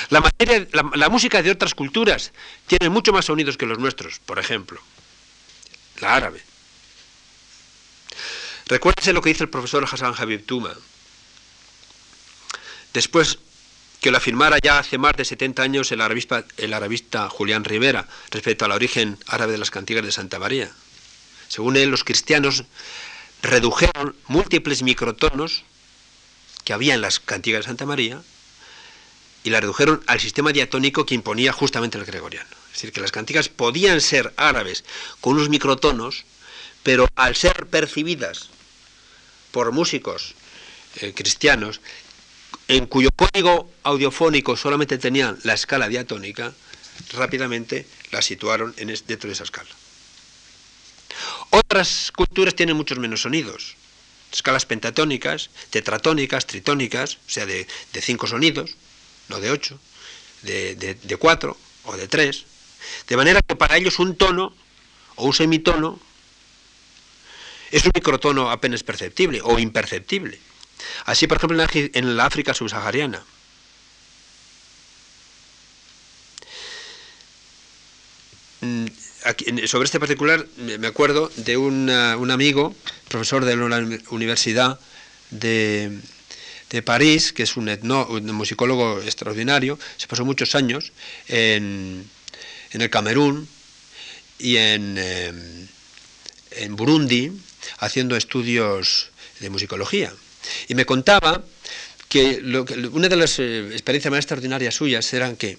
La, 0.08 0.22
la, 0.94 1.08
música 1.08 1.42
de 1.42 1.50
otras 1.50 1.74
culturas 1.74 2.32
tiene 2.66 2.88
mucho 2.88 3.12
más 3.12 3.26
sonidos 3.26 3.56
que 3.56 3.66
los 3.66 3.78
nuestros, 3.78 4.18
por 4.20 4.38
ejemplo, 4.38 4.80
la 6.00 6.14
árabe. 6.14 6.42
Recuérdense 8.68 9.12
lo 9.12 9.22
que 9.22 9.28
dice 9.28 9.44
el 9.44 9.50
profesor 9.50 9.84
Hassan 9.84 10.14
Habib 10.18 10.44
Tuma. 10.44 10.74
Después 12.92 13.38
que 14.00 14.10
lo 14.10 14.16
afirmara 14.16 14.58
ya 14.60 14.80
hace 14.80 14.98
más 14.98 15.14
de 15.16 15.24
70 15.24 15.62
años 15.62 15.92
el 15.92 16.00
arabista, 16.00 17.28
Julián 17.30 17.64
Rivera 17.64 18.08
respecto 18.30 18.64
al 18.64 18.72
origen 18.72 19.18
árabe 19.28 19.52
de 19.52 19.58
las 19.58 19.70
cantigas 19.70 20.04
de 20.04 20.10
Santa 20.10 20.40
María. 20.40 20.70
Según 21.46 21.76
él, 21.76 21.90
los 21.90 22.02
cristianos 22.02 22.64
redujeron 23.40 24.16
múltiples 24.26 24.82
microtonos 24.82 25.62
que 26.64 26.72
había 26.72 26.94
en 26.94 27.00
las 27.00 27.20
cantigas 27.20 27.60
de 27.60 27.68
Santa 27.68 27.86
María 27.86 28.20
y 29.44 29.50
la 29.50 29.60
redujeron 29.60 30.02
al 30.08 30.18
sistema 30.18 30.52
diatónico 30.52 31.06
que 31.06 31.14
imponía 31.14 31.52
justamente 31.52 31.98
el 31.98 32.04
gregoriano. 32.04 32.50
Es 32.66 32.72
decir, 32.72 32.92
que 32.92 33.00
las 33.00 33.12
cantigas 33.12 33.48
podían 33.48 34.00
ser 34.00 34.34
árabes 34.36 34.84
con 35.20 35.34
unos 35.34 35.50
microtonos, 35.50 36.24
pero 36.82 37.06
al 37.14 37.36
ser 37.36 37.66
percibidas 37.66 38.50
por 39.56 39.72
músicos 39.72 40.34
eh, 41.00 41.14
cristianos, 41.14 41.80
en 42.68 42.84
cuyo 42.84 43.08
código 43.16 43.72
audiofónico 43.84 44.54
solamente 44.54 44.98
tenían 44.98 45.38
la 45.44 45.54
escala 45.54 45.88
diatónica, 45.88 46.52
rápidamente 47.14 47.86
la 48.10 48.20
situaron 48.20 48.74
en 48.76 48.88
dentro 48.88 49.28
de 49.28 49.32
esa 49.32 49.44
escala. 49.44 49.70
Otras 51.48 52.12
culturas 52.14 52.54
tienen 52.54 52.76
muchos 52.76 52.98
menos 52.98 53.22
sonidos, 53.22 53.76
escalas 54.30 54.66
pentatónicas, 54.66 55.48
tetratónicas, 55.70 56.44
tritónicas, 56.44 57.14
o 57.26 57.30
sea, 57.30 57.46
de 57.46 57.66
cinco 58.02 58.26
sonidos, 58.26 58.76
no 59.30 59.40
de 59.40 59.52
8, 59.52 59.80
de, 60.42 60.74
de, 61.02 61.16
4 61.16 61.56
o 61.84 61.96
de 61.96 62.08
3, 62.08 62.44
de 63.08 63.16
manera 63.16 63.40
que 63.40 63.56
para 63.56 63.78
ellos 63.78 64.00
un 64.00 64.16
tono 64.16 64.52
o 65.14 65.24
un 65.24 65.32
semitono 65.32 65.98
es 67.76 67.84
un 67.84 67.92
microtono 67.94 68.50
apenas 68.50 68.82
perceptible 68.82 69.40
o 69.42 69.58
imperceptible. 69.58 70.38
Así, 71.04 71.26
por 71.26 71.36
ejemplo, 71.36 71.62
en 71.72 72.16
la 72.16 72.26
África 72.26 72.54
subsahariana. 72.54 73.22
Mm, 78.62 78.86
sobre 79.66 79.84
este 79.84 80.00
particular 80.00 80.46
me 80.56 80.86
acuerdo 80.86 81.30
de 81.36 81.56
un 81.56 81.90
amigo, 81.90 82.74
profesor 83.08 83.44
de 83.44 83.56
la 83.56 83.84
Universidad 84.10 84.80
de, 85.30 86.00
París, 86.84 87.32
que 87.32 87.42
es 87.42 87.56
un, 87.56 87.68
musicólogo 88.32 89.02
extraordinario, 89.02 89.78
se 89.96 90.06
pasó 90.06 90.24
muchos 90.24 90.54
años 90.54 90.92
en, 91.28 92.08
el 92.70 92.90
Camerún 92.90 93.48
y 94.38 94.56
en, 94.56 94.98
em, 94.98 95.68
en 96.52 96.76
Burundi 96.76 97.32
haciendo 97.78 98.16
estudios 98.16 99.10
de 99.40 99.50
musicología. 99.50 100.12
Y 100.68 100.74
me 100.74 100.84
contaba 100.84 101.42
que, 102.08 102.40
una 102.92 103.08
de 103.08 103.16
las 103.16 103.38
eh, 103.38 103.68
experiencias 103.72 104.10
más 104.10 104.18
extraordinarias 104.18 104.74
suyas 104.74 105.12
eran 105.12 105.36
que, 105.36 105.58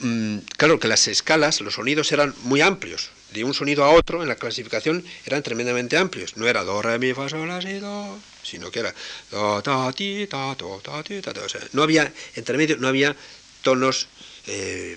mm, 0.00 0.38
claro, 0.56 0.78
que 0.78 0.88
las 0.88 1.08
escalas, 1.08 1.60
los 1.60 1.74
sonidos 1.74 2.12
eran 2.12 2.34
muy 2.42 2.60
amplios. 2.60 3.10
De 3.32 3.42
un 3.42 3.54
sonido 3.54 3.84
a 3.84 3.90
otro 3.90 4.22
en 4.22 4.28
la 4.28 4.36
clasificación 4.36 5.04
eran 5.26 5.42
tremendamente 5.42 5.96
amplios. 5.96 6.36
No 6.36 6.46
era 6.46 6.62
do, 6.62 6.80
re, 6.80 6.98
mi, 6.98 7.12
fa, 7.12 7.28
sol, 7.28 7.48
la, 7.48 7.60
si, 7.60 7.80
do, 7.80 8.18
sino 8.42 8.70
que 8.70 8.80
era 8.80 8.94
no 11.72 11.82
había 11.82 12.12
entre 12.36 12.56
medio 12.56 12.76
no 12.78 12.88
había 12.88 13.16
tonos 13.62 14.06
eh, 14.46 14.96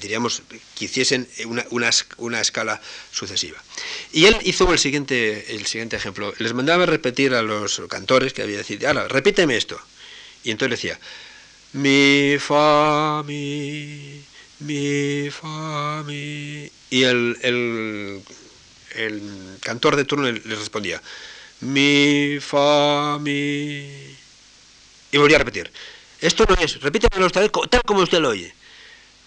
diríamos 0.00 0.42
que 0.76 0.84
hiciesen 0.86 1.28
una, 1.70 1.90
una, 2.18 2.40
escala 2.40 2.80
sucesiva 3.10 3.62
y 4.12 4.24
él 4.26 4.36
hizo 4.44 4.72
el 4.72 4.78
siguiente 4.78 5.54
el 5.54 5.66
siguiente 5.66 5.96
ejemplo 5.96 6.32
les 6.38 6.54
mandaba 6.54 6.86
repetir 6.86 7.34
a 7.34 7.42
los 7.42 7.82
cantores 7.88 8.32
que 8.32 8.42
había 8.42 8.58
decir 8.58 8.86
ahora 8.86 9.08
repíteme 9.08 9.56
esto 9.56 9.78
y 10.42 10.50
entonces 10.50 10.80
decía 10.80 10.98
mi 11.74 12.36
fa 12.38 13.22
mi 13.26 14.24
mi, 14.62 15.30
fa, 15.30 16.02
mi. 16.06 16.70
Y 16.90 17.02
el, 17.02 17.36
el, 17.42 18.22
cantor 19.60 19.96
de 19.96 20.04
turno 20.04 20.30
le, 20.30 20.40
le 20.44 20.56
respondía, 20.56 21.02
mi, 21.60 22.38
fa, 22.40 23.18
mi. 23.18 24.16
Y 25.10 25.18
volvía 25.18 25.36
a 25.36 25.40
repetir. 25.40 25.70
Esto 26.20 26.46
no 26.48 26.54
es, 26.54 26.80
repítemelo 26.80 27.28
vez 27.28 27.32
tal 27.32 27.82
como 27.84 28.02
usted 28.02 28.20
lo 28.20 28.30
oye. 28.30 28.54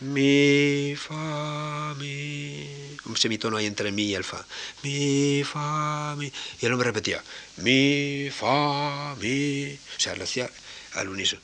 Mi, 0.01 0.93
fa, 0.97 1.93
mi. 1.97 2.97
Un 3.05 3.15
semitono 3.17 3.57
ahí 3.57 3.65
entre 3.65 3.91
mi 3.91 4.07
y 4.07 4.15
el 4.15 4.23
fa. 4.23 4.45
Mi, 4.83 5.43
fa, 5.43 6.15
mi. 6.17 6.31
Y 6.61 6.65
el 6.65 6.73
hombre 6.73 6.87
repetía. 6.87 7.23
Mi, 7.57 8.29
fa, 8.31 9.15
mi. 9.15 9.73
O 9.73 9.99
sea, 9.99 10.15
lo 10.15 10.25
hacía 10.25 10.49
al 10.95 11.09
unísono. 11.09 11.41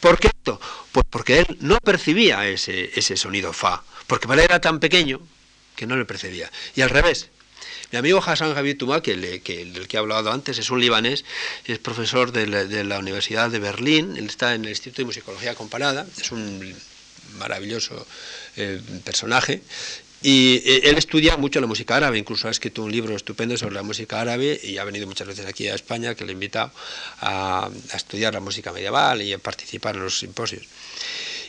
¿Por 0.00 0.18
qué 0.18 0.28
esto? 0.28 0.60
Pues 0.90 1.06
porque 1.08 1.38
él 1.38 1.58
no 1.60 1.78
percibía 1.78 2.46
ese, 2.46 2.90
ese 2.98 3.16
sonido 3.16 3.52
fa. 3.52 3.82
Porque 4.06 4.28
para 4.28 4.42
él 4.42 4.48
era 4.50 4.60
tan 4.60 4.78
pequeño 4.80 5.20
que 5.76 5.86
no 5.86 5.96
le 5.96 6.04
percibía. 6.04 6.50
Y 6.74 6.82
al 6.82 6.90
revés, 6.90 7.30
mi 7.90 7.98
amigo 7.98 8.22
Hassan 8.24 8.54
Javier 8.54 8.76
Tuma, 8.76 9.02
que, 9.02 9.16
le, 9.16 9.40
que, 9.40 9.64
del 9.64 9.88
que 9.88 9.96
he 9.96 10.00
hablado 10.00 10.30
antes, 10.30 10.58
es 10.58 10.70
un 10.70 10.80
libanés, 10.80 11.24
es 11.64 11.78
profesor 11.78 12.32
de 12.32 12.46
la, 12.46 12.64
de 12.64 12.84
la, 12.84 12.98
Universidad 12.98 13.50
de 13.50 13.60
Berlín, 13.60 14.16
él 14.16 14.26
está 14.26 14.54
en 14.54 14.64
el 14.64 14.70
Instituto 14.70 15.02
de 15.02 15.06
Musicología 15.06 15.54
Comparada, 15.54 16.06
es 16.20 16.32
un 16.32 16.74
maravilloso 17.34 18.06
eh, 18.56 18.80
personaje. 19.04 19.62
Y 20.22 20.62
eh, 20.64 20.82
él 20.84 20.98
estudia 20.98 21.36
mucho 21.36 21.60
la 21.60 21.66
música 21.66 21.96
árabe, 21.96 22.16
incluso 22.16 22.46
ha 22.46 22.50
escrito 22.52 22.82
un 22.82 22.92
libro 22.92 23.16
estupendo 23.16 23.56
sobre 23.56 23.74
la 23.74 23.82
música 23.82 24.20
árabe 24.20 24.58
y 24.62 24.78
ha 24.78 24.84
venido 24.84 25.06
muchas 25.06 25.26
veces 25.26 25.46
aquí 25.46 25.66
a 25.66 25.74
España, 25.74 26.14
que 26.14 26.24
le 26.24 26.30
he 26.30 26.34
invitado 26.34 26.70
a, 27.20 27.68
estudiar 27.92 28.32
la 28.32 28.40
música 28.40 28.72
medieval 28.72 29.20
y 29.20 29.32
a 29.32 29.38
participar 29.38 29.96
en 29.96 30.04
los 30.04 30.18
simposios. 30.18 30.62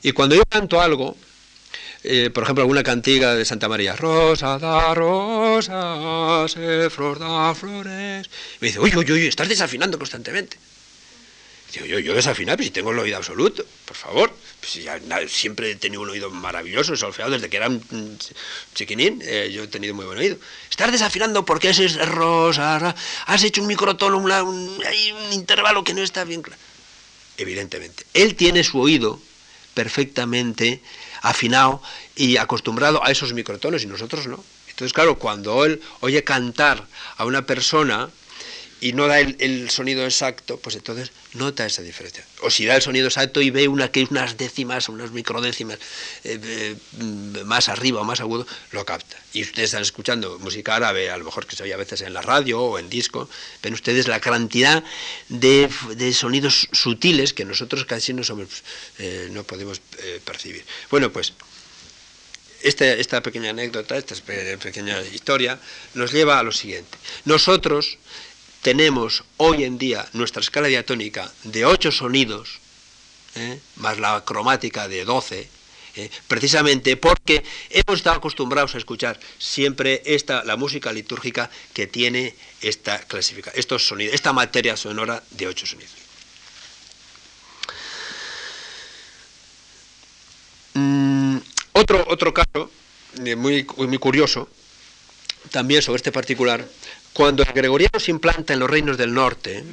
Y 0.02 0.12
cuando 0.12 0.36
yo 0.36 0.44
canto 0.50 0.82
algo, 0.82 1.16
eh, 2.04 2.32
por 2.34 2.44
ejemplo, 2.44 2.64
alguna 2.64 2.84
cantiga 2.84 3.36
de 3.36 3.46
Santa 3.46 3.70
María, 3.70 3.96
Rosa 3.96 4.58
da 4.58 4.94
rosas, 4.96 6.54
flor 6.90 7.20
da 7.20 7.54
flores, 7.54 8.30
me 8.60 8.68
dice, 8.68 8.80
uy, 8.80 8.92
uy, 8.96 9.12
uy, 9.12 9.28
estás 9.28 9.48
desafinando 9.48 10.00
constantemente. 10.00 10.58
Digo, 11.74 11.86
yo, 11.86 12.00
yo 12.00 12.14
desafinar, 12.14 12.58
pues 12.58 12.68
si 12.68 12.72
tengo 12.72 12.92
el 12.92 13.00
oído 13.00 13.18
absoluto, 13.18 13.66
por 13.86 13.98
favor. 13.98 14.34
Pues 14.64 15.32
siempre 15.32 15.72
he 15.72 15.76
tenido 15.76 16.02
un 16.02 16.10
oído 16.10 16.30
maravilloso, 16.30 16.96
solfeado 16.96 17.32
desde 17.32 17.50
que 17.50 17.58
era 17.58 17.68
un 17.68 18.18
chiquinín, 18.74 19.22
eh, 19.22 19.52
yo 19.54 19.64
he 19.64 19.68
tenido 19.68 19.94
muy 19.94 20.06
buen 20.06 20.18
oído. 20.18 20.38
Estás 20.70 20.90
desafinando 20.90 21.44
porque 21.44 21.72
ese 21.72 21.84
es 21.84 21.98
rosa, 22.08 22.96
has 23.26 23.44
hecho 23.44 23.60
un 23.62 23.68
microtono, 23.68 24.18
un, 24.18 24.32
un, 24.32 24.84
hay 24.86 25.12
un 25.12 25.34
intervalo 25.34 25.84
que 25.84 25.94
no 25.94 26.02
está 26.02 26.24
bien 26.24 26.42
claro. 26.42 26.62
Evidentemente, 27.38 28.06
él 28.14 28.36
tiene 28.36 28.64
su 28.64 28.80
oído 28.80 29.20
perfectamente 29.74 30.82
afinado 31.22 31.82
y 32.16 32.38
acostumbrado 32.38 33.04
a 33.04 33.12
esos 33.12 33.34
microtonos 33.34 33.84
y 33.84 33.88
nosotros 33.88 34.28
no. 34.28 34.42
Entonces, 34.70 34.94
claro, 34.94 35.20
cuando 35.20 35.66
él 35.66 35.82
oye 36.00 36.24
cantar 36.24 36.88
a 37.18 37.26
una 37.26 37.46
persona 37.46 38.10
y 38.84 38.92
no 38.92 39.08
da 39.08 39.22
el, 39.22 39.70
sonido 39.70 40.04
exacto, 40.04 40.58
pues 40.58 40.76
entonces 40.76 41.14
nota 41.36 41.66
esa 41.66 41.82
diferencia. 41.82 42.26
O 42.42 42.50
si 42.50 42.66
da 42.66 42.76
el 42.76 42.82
sonido 42.82 43.08
exacto 43.08 43.40
y 43.40 43.50
ve 43.50 43.70
una 43.70 43.90
que 43.90 44.04
unas 44.04 44.36
décimas, 44.36 44.90
unas 44.90 45.12
microdécimas 45.12 45.80
eh, 46.26 46.38
eh, 46.44 46.76
más 47.46 47.70
arriba 47.70 48.02
o 48.02 48.04
más 48.04 48.20
agudo, 48.20 48.46
lo 48.72 48.84
capta. 48.84 49.16
Y 49.32 49.44
ustedes 49.44 49.70
están 49.70 49.84
escuchando 49.84 50.38
música 50.40 50.76
árabe, 50.76 51.10
a 51.10 51.18
lo 51.18 51.24
mejor 51.24 51.46
que 51.48 51.56
se 51.56 51.64
oye 51.64 51.74
a 51.74 51.78
veces 51.78 52.02
en 52.02 52.14
la 52.14 52.22
radio 52.22 52.60
o 52.60 52.78
en 52.78 52.90
disco, 52.90 53.30
ven 53.62 53.74
ustedes 53.74 54.10
la 54.10 54.20
cantidad 54.20 54.84
de, 55.30 55.70
sonidos 56.14 56.68
sutiles 56.74 57.32
que 57.32 57.46
nosotros 57.46 57.86
casi 57.86 58.12
no, 58.14 58.26
somos, 58.26 58.50
eh, 59.00 59.30
no 59.32 59.46
podemos 59.46 59.80
percibir. 60.26 60.66
Bueno, 60.92 61.10
pues 61.10 61.32
esta, 62.64 62.86
esta, 62.86 63.24
pequeña 63.24 63.52
anécdota, 63.52 63.96
esta 63.98 64.16
pequeña 64.60 65.02
historia, 65.14 65.58
nos 65.94 66.12
lleva 66.12 66.38
a 66.38 66.44
lo 66.44 66.52
siguiente. 66.52 66.98
Nosotros 67.24 67.98
tenemos 68.64 69.26
hoy 69.38 69.66
en 69.66 69.78
día 69.78 70.08
nuestra 70.14 70.42
escala 70.42 70.70
diatónica 70.70 71.32
de 71.44 71.66
8 71.66 71.92
sonidos, 71.92 72.60
¿eh? 73.36 73.60
más 73.76 74.00
la 74.00 74.24
cromática 74.26 74.88
de 74.88 75.04
12, 75.04 75.50
¿eh? 75.98 76.10
precisamente 76.30 76.96
porque 76.96 77.44
hemos 77.70 77.98
estado 78.00 78.16
acostumbrados 78.16 78.74
a 78.74 78.78
escuchar 78.78 79.20
siempre 79.38 80.02
esta, 80.06 80.46
la 80.46 80.56
música 80.56 80.94
litúrgica 80.94 81.52
que 81.74 81.88
tiene 81.88 82.36
esta 82.62 83.00
clasificación, 83.00 83.60
estos 83.60 83.86
sonidos, 83.86 84.16
esta 84.16 84.32
materia 84.32 84.78
sonora 84.78 85.22
de 85.32 85.48
8 85.48 85.66
sonidos. 85.66 85.92
Mm, 90.76 91.38
otro, 91.74 92.06
otro 92.08 92.34
caso 92.34 92.72
eh, 93.26 93.36
muy, 93.36 93.68
muy 93.78 93.98
curioso, 93.98 94.48
también 95.52 95.82
sobre 95.82 95.98
este 95.98 96.14
particular, 96.14 96.66
cuando 97.14 97.44
el 97.44 97.54
gregoriano 97.54 98.00
se 98.00 98.12
implanta 98.12 98.54
en 98.54 98.60
los 98.60 98.70
reinos 98.70 98.98
del 98.98 99.14
norte, 99.14 99.64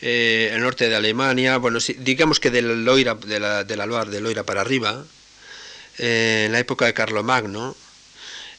eh, 0.00 0.50
el 0.52 0.60
norte 0.62 0.88
de 0.88 0.94
Alemania, 0.94 1.56
bueno, 1.58 1.80
digamos 1.98 2.38
que 2.38 2.50
del 2.50 2.84
Loira, 2.84 3.14
de 3.14 3.40
la, 3.40 3.64
de 3.64 3.76
la 3.76 3.86
Loire 3.86 4.10
de 4.10 4.20
Loira 4.20 4.44
para 4.44 4.60
arriba, 4.60 5.04
eh, 5.98 6.44
en 6.46 6.52
la 6.52 6.60
época 6.60 6.86
de 6.86 6.94
Carlomagno, 6.94 7.76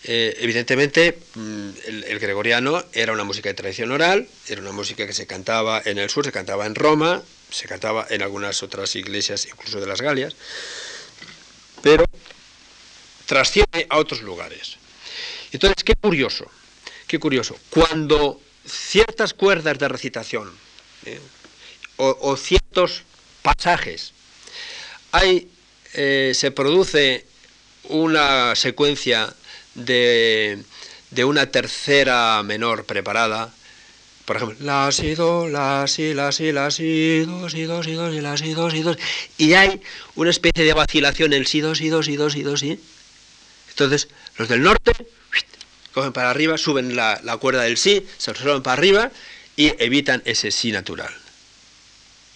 eh, 0.04 0.36
evidentemente 0.40 1.20
mm, 1.36 1.70
el, 1.88 2.04
el, 2.06 2.20
gregoriano 2.20 2.84
era 2.94 3.14
una 3.14 3.24
música 3.24 3.50
de 3.50 3.56
tradición 3.56 3.92
oral, 3.92 4.28
era 4.48 4.62
una 4.62 4.72
música 4.72 5.08
que 5.08 5.14
se 5.14 5.28
cantaba 5.28 5.82
en 5.86 5.98
el 5.98 6.10
sur, 6.10 6.26
se 6.26 6.32
cantaba 6.32 6.66
en 6.66 6.76
Roma, 6.76 7.22
se 7.50 7.68
cantaba 7.68 8.06
en 8.10 8.22
algunas 8.22 8.62
otras 8.64 8.96
iglesias, 8.96 9.46
incluso 9.46 9.80
de 9.80 9.88
las 9.88 10.02
Galias, 10.02 10.36
pero 11.82 12.04
trasciende 13.26 13.88
a 13.90 13.98
otros 13.98 14.22
lugares. 14.22 14.78
Entonces, 15.52 15.84
qué 15.84 15.96
curioso, 15.96 16.50
Qué 17.10 17.18
curioso. 17.18 17.58
Cuando 17.72 18.40
ciertas 18.68 19.34
cuerdas 19.34 19.80
de 19.80 19.88
recitación 19.88 20.52
¿eh? 21.08 21.20
o, 21.98 22.38
ciertos 22.38 23.02
pasajes 23.42 24.14
hay, 25.12 25.50
eh, 25.96 26.34
se 26.36 26.52
produce 26.52 27.26
una 27.86 28.56
secuencia 28.56 29.34
de, 29.74 30.60
de, 31.10 31.26
una 31.26 31.48
tercera 31.48 32.44
menor 32.44 32.86
preparada, 32.86 33.52
por 34.26 34.36
ejemplo, 34.36 34.58
la, 34.60 34.92
si, 34.92 35.16
do, 35.16 35.50
la, 35.50 35.88
si, 35.88 36.14
la, 36.14 36.32
si, 36.32 36.52
la, 36.52 36.70
si, 36.70 37.22
do, 37.26 37.50
si, 37.50 37.64
do, 37.64 37.82
si, 37.82 37.94
do, 37.94 38.12
si, 38.12 38.22
la, 38.22 38.38
si, 38.38 38.54
do, 38.54 38.70
si, 38.70 38.84
do, 38.84 38.96
y 39.40 39.54
hay 39.54 39.82
una 40.14 40.30
especie 40.30 40.64
de 40.64 40.74
vacilación 40.74 41.34
en 41.34 41.48
si, 41.48 41.60
do, 41.60 41.74
si, 41.74 41.90
do, 41.90 42.04
si, 42.04 42.16
do, 42.18 42.30
si, 42.30 42.44
do, 42.44 42.56
si. 42.56 42.80
Entonces, 43.72 44.10
los 44.38 44.48
del 44.48 44.62
norte 44.62 44.92
cogen 46.00 46.14
para 46.14 46.30
arriba, 46.30 46.58
suben 46.58 46.96
la, 46.96 47.38
cuerda 47.40 47.64
del 47.64 47.78
sí, 47.78 48.08
se 48.18 48.32
resuelven 48.32 48.64
para 48.64 48.74
arriba 48.74 49.12
y 49.56 49.74
evitan 49.84 50.22
ese 50.26 50.52
sí 50.52 50.72
natural. 50.72 51.14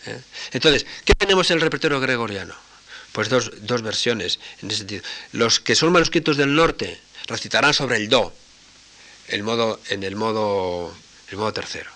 ¿Eh? 0.06 0.20
Entonces, 0.52 0.86
¿qué 1.06 1.14
tenemos 1.16 1.50
en 1.50 1.56
el 1.56 1.62
repertorio 1.62 2.02
gregoriano? 2.02 2.54
Pues 3.14 3.30
dos, 3.30 3.52
dos, 3.62 3.82
versiones 3.82 4.40
en 4.62 4.70
ese 4.70 4.80
sentido. 4.80 5.04
Los 5.32 5.60
que 5.60 5.76
son 5.76 5.94
manuscritos 5.94 6.36
del 6.36 6.54
norte 6.54 7.00
recitarán 7.28 7.74
sobre 7.74 7.98
el 7.98 8.10
do, 8.10 8.34
el 9.30 9.44
modo, 9.44 9.80
en 9.90 10.04
el 10.04 10.16
modo, 10.16 10.94
el 11.30 11.38
modo 11.38 11.54
tercero. 11.54 11.92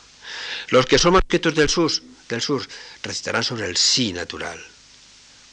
Los 0.69 0.86
que 0.86 0.97
son 0.97 1.13
manuscritos 1.13 1.56
del 1.56 1.69
sur, 1.69 1.91
del 2.30 2.41
sur 2.41 2.65
recitarán 3.03 3.43
sobre 3.43 3.65
el 3.65 3.75
sí 3.75 4.13
natural. 4.13 4.63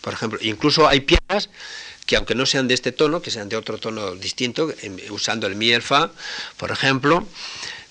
Por 0.01 0.13
ejemplo, 0.13 0.39
incluso 0.43 0.87
hay 0.87 1.01
piezas 1.01 1.49
que 2.07 2.17
aunque 2.17 2.35
no 2.35 2.47
sean 2.47 2.69
de 2.69 2.75
este 2.75 2.93
tono, 2.93 3.23
que 3.23 3.31
sean 3.31 3.49
de 3.49 3.57
otro 3.57 3.79
tono 3.79 4.15
distinto, 4.15 4.73
usando 5.11 5.47
el 5.47 5.57
mi 5.57 5.71
el 5.73 5.83
fa, 5.83 6.11
por 6.57 6.71
ejemplo, 6.71 7.27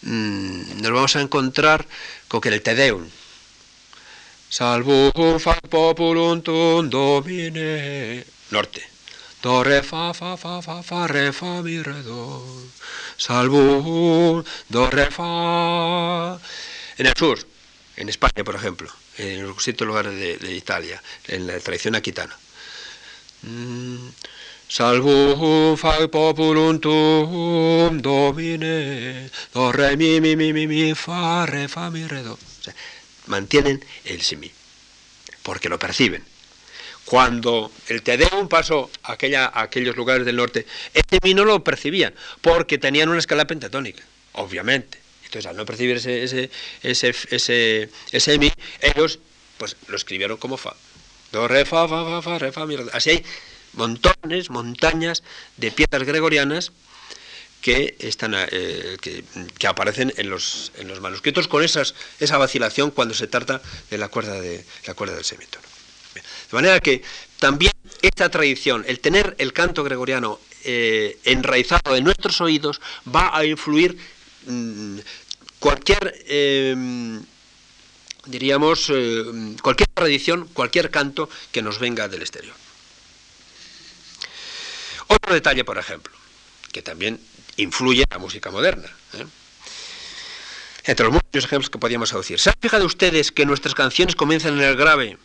mmm, 0.03 0.81
nos 0.81 0.91
vamos 0.91 1.15
a 1.15 1.21
encontrar 1.21 1.87
con 2.27 2.41
que 2.41 2.49
el 2.49 2.61
Te 2.61 2.75
Deum, 2.75 3.09
Salvum 4.53 5.39
fac 5.39 5.65
populum 5.67 6.43
tum 6.43 6.87
domine, 6.87 8.23
norte, 8.51 8.83
do 9.41 9.63
re 9.63 9.81
fa 9.81 10.13
fa 10.13 10.37
fa 10.37 10.61
fa 10.61 10.83
fa 10.83 11.07
re 11.07 11.31
fa 11.31 11.63
mi 11.63 11.81
re 11.81 12.03
do, 12.03 12.69
salvum 13.17 14.43
do 14.69 14.89
re 14.91 15.09
fa, 15.09 16.37
en 16.99 17.05
el 17.07 17.13
sur, 17.17 17.39
en 17.95 18.09
España, 18.09 18.43
por 18.45 18.53
ejemplo, 18.53 18.93
en 19.17 19.41
los 19.41 19.55
distintos 19.57 19.87
lugares 19.87 20.13
de, 20.13 20.37
de 20.37 20.53
Italia, 20.53 21.01
en 21.27 21.47
la 21.47 21.59
tradición 21.59 21.95
aquitana. 21.95 22.37
Mm. 23.43 24.09
Salvum 24.73 25.77
fac 25.77 26.09
populum 26.09 26.79
tuum, 26.79 28.01
Domine, 28.01 29.29
do 29.53 29.71
re 29.71 29.95
mi 29.95 30.19
mi 30.19 30.35
mi 30.35 30.51
mi 30.51 30.65
mi 30.65 30.95
fa 30.95 31.45
re 31.45 31.67
fa 31.67 31.91
mi 31.91 32.07
re 32.07 32.23
do. 32.23 32.39
Mantienen 33.27 33.83
el 34.05 34.21
semi, 34.21 34.51
porque 35.43 35.69
lo 35.69 35.77
perciben. 35.77 36.23
Cuando 37.05 37.71
el 37.87 38.01
Te 38.01 38.17
Deum 38.17 38.47
pasó 38.47 38.89
a, 39.03 39.11
aquella, 39.13 39.51
aquellos 39.53 39.95
lugares 39.95 40.25
del 40.25 40.37
norte, 40.37 40.65
este 40.93 41.19
mi 41.21 41.33
no 41.33 41.45
lo 41.45 41.63
percibían, 41.63 42.15
porque 42.41 42.77
tenían 42.77 43.09
una 43.09 43.19
escala 43.19 43.45
pentatónica, 43.45 44.03
obviamente. 44.31 44.97
Entonces, 45.25 45.45
al 45.45 45.57
no 45.57 45.65
percibir 45.65 45.97
ese, 45.97 46.23
ese, 46.23 46.49
ese, 46.81 47.13
ese, 47.29 47.89
ese 48.11 48.37
mi, 48.39 48.51
ellos 48.81 49.19
pues 49.57 49.75
lo 49.87 49.97
escribieron 49.97 50.37
como 50.37 50.57
fa. 50.57 50.75
Fa, 51.33 51.87
fa. 51.87 52.37
Así 52.93 53.09
hay 53.09 53.25
montones, 53.73 54.51
montañas 54.51 55.23
de 55.57 55.71
piezas 55.71 56.03
gregorianas 56.03 56.71
que, 57.59 57.95
están, 57.99 58.35
eh, 58.35 58.97
que, 59.01 59.67
aparecen 59.67 60.13
en 60.17 60.29
los, 60.29 60.71
en 60.77 60.87
los 60.87 61.01
manuscritos 61.01 61.47
con 61.47 61.63
esas, 61.63 61.95
esa 62.19 62.37
vacilación 62.37 62.91
cuando 62.91 63.15
se 63.15 63.25
trata 63.25 63.61
de 63.89 63.97
la 63.97 64.09
cuerda, 64.09 64.39
de, 64.39 64.63
la 64.85 64.93
cuerda 64.93 65.15
del 65.15 65.23
semitono. 65.23 65.65
De 66.13 66.21
manera 66.55 66.79
que 66.79 67.01
también 67.39 67.73
esta 68.03 68.29
tradición, 68.29 68.85
el 68.87 68.99
tener 68.99 69.35
el 69.39 69.53
canto 69.53 69.83
gregoriano 69.83 70.39
eh, 70.65 71.17
enraizado 71.23 71.95
en 71.95 72.03
nuestros 72.03 72.41
oídos, 72.41 72.79
va 73.13 73.35
a 73.35 73.43
influir 73.43 73.97
mm, 74.45 74.99
cualquier, 75.57 76.13
eh, 76.27 76.75
diríamos, 78.25 78.91
cualquier 79.61 79.89
tradición, 79.93 80.47
cualquier 80.53 80.89
canto 80.89 81.29
que 81.51 81.61
nos 81.61 81.79
venga 81.79 82.07
del 82.07 82.21
exterior. 82.21 82.55
Otro 85.07 85.33
detalle, 85.33 85.63
por 85.63 85.77
ejemplo, 85.77 86.13
que 86.71 86.81
también 86.81 87.19
influye 87.57 88.01
en 88.01 88.09
la 88.09 88.17
música 88.17 88.51
moderna. 88.51 88.89
¿eh? 89.13 89.25
Entre 90.85 91.05
los 91.05 91.13
muchos 91.13 91.45
ejemplos 91.45 91.69
que 91.69 91.77
podríamos 91.77 92.11
decir. 92.13 92.39
¿Se 92.39 92.49
han 92.49 92.55
fijado 92.59 92.85
ustedes 92.85 93.31
que 93.31 93.45
nuestras 93.45 93.75
canciones 93.75 94.15
comienzan 94.15 94.55
en 94.55 94.63
el 94.63 94.75
grave, 94.75 95.17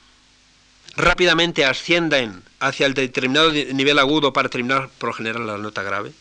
rápidamente 0.96 1.64
ascienden 1.64 2.42
hacia 2.60 2.86
el 2.86 2.94
determinado 2.94 3.52
nivel 3.52 3.98
agudo 3.98 4.32
para 4.32 4.48
terminar 4.48 4.88
por 4.98 5.14
generar 5.14 5.40
la 5.40 5.58
nota 5.58 5.82
grave? 5.82 6.12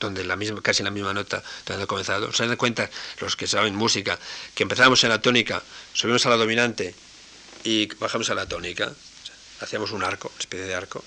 Donde 0.00 0.24
la 0.24 0.34
misma, 0.36 0.60
casi 0.62 0.82
la 0.82 0.90
misma 0.90 1.14
nota 1.14 1.42
donde 1.66 1.84
ha 1.84 1.86
comenzado. 1.86 2.32
¿Se 2.32 2.46
dan 2.46 2.56
cuenta 2.56 2.90
los 3.20 3.36
que 3.36 3.46
saben 3.46 3.76
música 3.76 4.18
que 4.54 4.64
empezamos 4.64 5.04
en 5.04 5.10
la 5.10 5.20
tónica, 5.20 5.62
subimos 5.92 6.26
a 6.26 6.30
la 6.30 6.36
dominante 6.36 6.94
y 7.62 7.86
bajamos 7.96 8.30
a 8.30 8.34
la 8.34 8.46
tónica? 8.46 8.92
hacíamos 9.60 9.92
un 9.92 10.02
arco, 10.02 10.28
una 10.28 10.38
especie 10.38 10.66
de 10.66 10.74
arco 10.74 11.04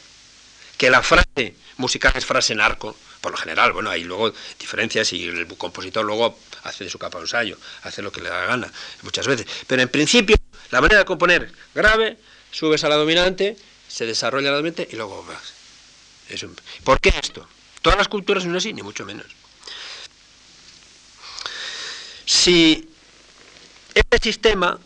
que 0.77 0.89
la 0.89 1.01
frase 1.01 1.55
musical 1.77 2.11
es 2.15 2.25
frase 2.25 2.53
en 2.53 2.61
arco, 2.61 2.95
por 3.21 3.31
lo 3.31 3.37
general, 3.37 3.71
bueno, 3.73 3.89
hay 3.89 4.03
luego 4.03 4.33
diferencias 4.59 5.13
y 5.13 5.27
el 5.27 5.47
compositor 5.57 6.03
luego 6.03 6.37
hace 6.63 6.83
de 6.83 6.89
su 6.89 6.99
capa 6.99 7.19
un 7.19 7.23
ensayo, 7.23 7.57
hace 7.83 8.01
lo 8.01 8.11
que 8.11 8.21
le 8.21 8.29
da 8.29 8.45
gana, 8.45 8.71
muchas 9.01 9.27
veces. 9.27 9.45
Pero 9.67 9.81
en 9.81 9.89
principio, 9.89 10.35
la 10.71 10.81
manera 10.81 10.99
de 10.99 11.05
componer 11.05 11.51
grave, 11.73 12.17
subes 12.51 12.83
a 12.83 12.89
la 12.89 12.95
dominante, 12.95 13.55
se 13.87 14.05
desarrolla 14.05 14.51
la 14.51 14.57
dominante 14.57 14.87
y 14.91 14.95
luego 14.95 15.23
vas. 15.23 15.53
¿Por 16.83 16.99
qué 16.99 17.13
esto? 17.21 17.47
Todas 17.83 17.97
las 17.99 18.07
culturas 18.07 18.43
son 18.43 18.55
así, 18.55 18.73
ni 18.73 18.81
mucho 18.81 19.05
menos. 19.05 19.27
Si 22.25 22.89
este 23.93 24.17
sistema 24.19 24.79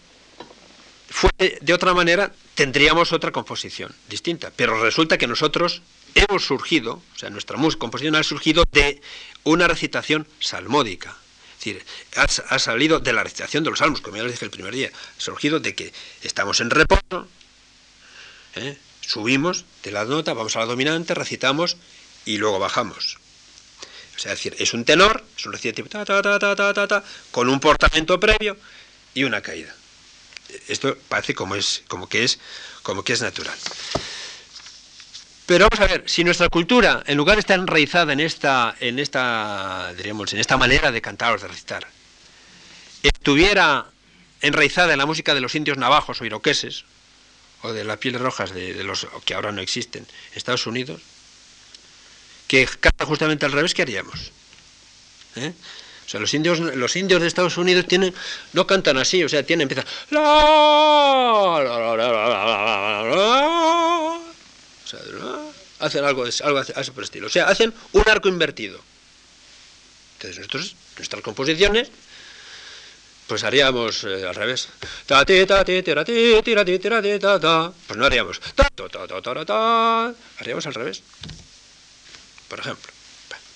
fue 1.08 1.30
de 1.62 1.74
otra 1.74 1.94
manera, 1.94 2.34
tendríamos 2.56 3.14
otra 3.14 3.32
composición 3.32 3.94
distinta. 4.10 4.52
Pero 4.56 4.82
resulta 4.82 5.20
que 5.20 5.28
nosotros 5.28 5.84
hemos 6.16 6.44
surgido, 6.44 7.04
o 7.16 7.18
sea, 7.18 7.30
nuestra 7.30 7.56
composición 7.78 8.16
ha 8.16 8.24
surgido 8.24 8.64
de 8.72 9.00
una 9.44 9.68
recitación 9.68 10.28
salmódica. 10.40 11.16
Es 11.60 11.66
decir, 11.66 11.86
ha, 12.16 12.60
salido 12.60 13.00
de 13.00 13.14
la 13.14 13.24
recitación 13.24 13.64
de 13.64 13.70
los 13.70 13.80
salmos, 13.80 14.02
como 14.02 14.18
ya 14.18 14.24
les 14.24 14.32
dije 14.32 14.46
el 14.46 14.52
primer 14.52 14.74
día. 14.74 14.90
Ha 15.18 15.22
surgido 15.22 15.60
de 15.60 15.76
que 15.76 15.94
estamos 16.24 16.62
en 16.62 16.72
reposo, 16.72 17.28
¿eh? 18.56 18.76
subimos 19.02 19.66
de 19.84 19.92
la 19.92 20.06
nota, 20.06 20.34
vamos 20.34 20.56
a 20.56 20.60
la 20.60 20.66
dominante, 20.66 21.14
recitamos 21.14 21.78
y 22.28 22.38
luego 22.38 22.60
bajamos. 22.60 23.18
O 24.16 24.20
sea, 24.20 24.34
es 24.34 24.40
decir, 24.40 24.56
es 24.60 24.74
un 24.74 24.86
tenor, 24.86 25.24
es 25.36 25.46
un 25.46 25.54
recitativo 25.54 25.90
ta, 25.90 26.06
ta, 26.06 26.22
ta, 26.22 26.38
ta, 26.40 26.56
ta, 26.56 26.88
ta, 26.88 27.04
con 27.32 27.50
un 27.50 27.60
portamento 27.60 28.20
previo 28.20 28.58
y 29.16 29.24
una 29.24 29.42
caída 29.42 29.74
esto 30.68 30.98
parece 31.10 31.34
como, 31.34 31.56
es, 31.56 31.84
como, 31.88 32.08
que 32.08 32.24
es, 32.24 32.40
como 32.84 33.04
que 33.04 33.14
es 33.14 33.22
natural. 33.22 33.56
Pero 35.46 35.68
vamos 35.70 35.80
a 35.80 35.92
ver, 35.92 36.04
si 36.08 36.24
nuestra 36.24 36.50
cultura, 36.50 37.04
en 37.06 37.18
lugar 37.18 37.38
de 37.38 37.42
estar 37.42 37.58
enraizada 37.58 38.12
en 38.12 38.20
esta, 38.20 38.76
en 38.80 39.00
esta, 39.00 39.94
diríamos, 39.96 40.34
en 40.34 40.40
esta 40.40 40.58
manera 40.58 40.92
de 40.92 41.02
cantar 41.02 41.34
o 41.34 41.38
de 41.38 41.48
recitar, 41.48 41.88
estuviera 43.02 43.86
enraizada 44.42 44.92
en 44.92 45.00
la 45.00 45.06
música 45.06 45.34
de 45.34 45.42
los 45.42 45.56
indios 45.56 45.78
navajos 45.78 46.22
o 46.22 46.26
iroqueses, 46.26 46.84
o 47.62 47.72
de 47.72 47.86
las 47.86 47.98
pieles 47.98 48.22
rojas 48.22 48.54
de, 48.54 48.84
los 48.84 49.08
que 49.26 49.34
ahora 49.34 49.52
no 49.52 49.62
existen, 49.62 50.04
en 50.04 50.38
Estados 50.38 50.68
Unidos, 50.68 51.02
que 52.48 52.68
canta 52.80 53.06
justamente 53.06 53.46
al 53.46 53.52
revés, 53.52 53.74
¿qué 53.74 53.82
haríamos? 53.84 54.32
¿Eh? 55.36 55.54
O 56.06 56.10
sea, 56.10 56.22
los 56.22 56.34
indios, 56.34 56.60
los 56.60 56.96
indios 56.96 57.22
de 57.22 57.28
Estados 57.28 57.58
Unidos 57.58 57.86
tienen, 57.86 58.14
no 58.54 58.66
cantan 58.66 58.98
así, 58.98 59.24
o 59.24 59.30
sea, 59.30 59.44
tienen, 59.44 59.70
empiezan, 59.70 59.86
hacen 65.80 66.04
algo, 66.06 66.24
algo 66.44 66.60
así 66.60 66.92
por 66.92 67.04
estilo. 67.04 67.28
O 67.28 67.30
sea, 67.30 67.48
hacen 67.50 67.74
un 67.92 68.04
arco 68.08 68.30
invertido. 68.30 68.80
Entonces, 70.16 70.38
nosotros, 70.38 70.76
nuestras 70.96 71.22
composiciones, 71.22 71.90
pues 73.28 73.44
haríamos 73.44 74.06
al 74.06 74.36
revés. 74.36 74.70
Pues 77.86 77.98
no 78.00 78.06
haríamos. 78.06 78.40
Haríamos 80.40 80.66
al 80.66 80.74
revés. 80.74 81.04
Por 82.48 82.60
ejemplo. 82.60 82.92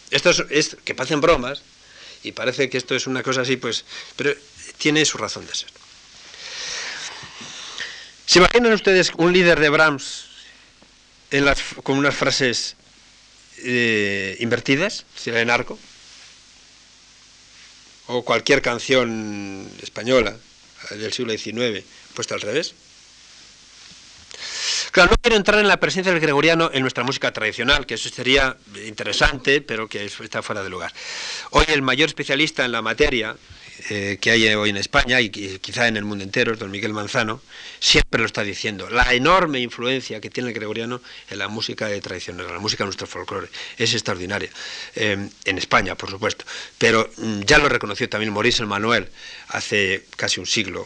Esto 0.09 0.31
es, 0.49 0.77
que 0.83 0.93
pasen 0.93 1.21
bromas, 1.21 1.61
y 2.23 2.33
parece 2.33 2.69
que 2.69 2.77
esto 2.77 2.95
es 2.95 3.07
una 3.07 3.23
cosa 3.23 3.41
así, 3.41 3.55
pues, 3.55 3.85
pero 4.15 4.33
tiene 4.77 5.05
su 5.05 5.17
razón 5.17 5.47
de 5.47 5.55
ser. 5.55 5.69
¿Se 8.25 8.39
imaginan 8.39 8.73
ustedes 8.73 9.11
un 9.17 9.33
líder 9.33 9.59
de 9.59 9.69
Brahms 9.69 10.25
en 11.31 11.45
las, 11.45 11.61
con 11.83 11.97
unas 11.97 12.15
frases 12.15 12.75
eh, 13.59 14.37
invertidas, 14.39 15.05
si 15.15 15.29
en 15.29 15.49
arco? 15.49 15.79
O 18.07 18.25
cualquier 18.25 18.61
canción 18.61 19.69
española 19.81 20.35
del 20.89 21.13
siglo 21.13 21.37
XIX 21.37 21.85
puesta 22.13 22.35
al 22.35 22.41
revés. 22.41 22.73
Claro, 24.91 25.11
no 25.11 25.15
quiero 25.21 25.37
entrar 25.37 25.59
en 25.59 25.69
la 25.69 25.79
presencia 25.79 26.11
del 26.11 26.21
gregoriano 26.21 26.69
en 26.73 26.81
nuestra 26.81 27.05
música 27.05 27.31
tradicional, 27.31 27.85
que 27.85 27.93
eso 27.93 28.09
sería 28.09 28.57
interesante, 28.85 29.61
pero 29.61 29.87
que 29.87 30.03
está 30.03 30.41
fuera 30.41 30.63
de 30.63 30.69
lugar. 30.69 30.91
Hoy 31.51 31.63
el 31.69 31.81
mayor 31.81 32.09
especialista 32.09 32.65
en 32.65 32.73
la 32.73 32.81
materia 32.81 33.37
eh, 33.89 34.17
que 34.19 34.31
hay 34.31 34.47
hoy 34.53 34.69
en 34.69 34.75
España 34.75 35.21
y 35.21 35.29
quizá 35.29 35.87
en 35.87 35.95
el 35.95 36.03
mundo 36.03 36.25
entero, 36.25 36.57
don 36.57 36.69
Miguel 36.69 36.91
Manzano, 36.91 37.41
siempre 37.79 38.19
lo 38.19 38.25
está 38.25 38.43
diciendo. 38.43 38.89
La 38.89 39.13
enorme 39.13 39.61
influencia 39.61 40.19
que 40.19 40.29
tiene 40.29 40.49
el 40.49 40.55
gregoriano 40.55 41.01
en 41.29 41.39
la 41.39 41.47
música 41.47 41.87
tradicional, 42.01 42.47
en 42.47 42.53
la 42.53 42.59
música 42.59 42.83
de 42.83 42.87
nuestro 42.87 43.07
folclore, 43.07 43.47
es 43.77 43.93
extraordinaria. 43.93 44.49
Eh, 44.95 45.29
en 45.45 45.57
España, 45.57 45.95
por 45.95 46.09
supuesto. 46.09 46.43
Pero 46.77 47.09
mm, 47.15 47.41
ya 47.41 47.57
lo 47.59 47.69
reconoció 47.69 48.09
también 48.09 48.33
Maurice 48.33 48.65
Manuel 48.65 49.07
hace 49.47 50.03
casi 50.17 50.41
un 50.41 50.45
siglo 50.45 50.85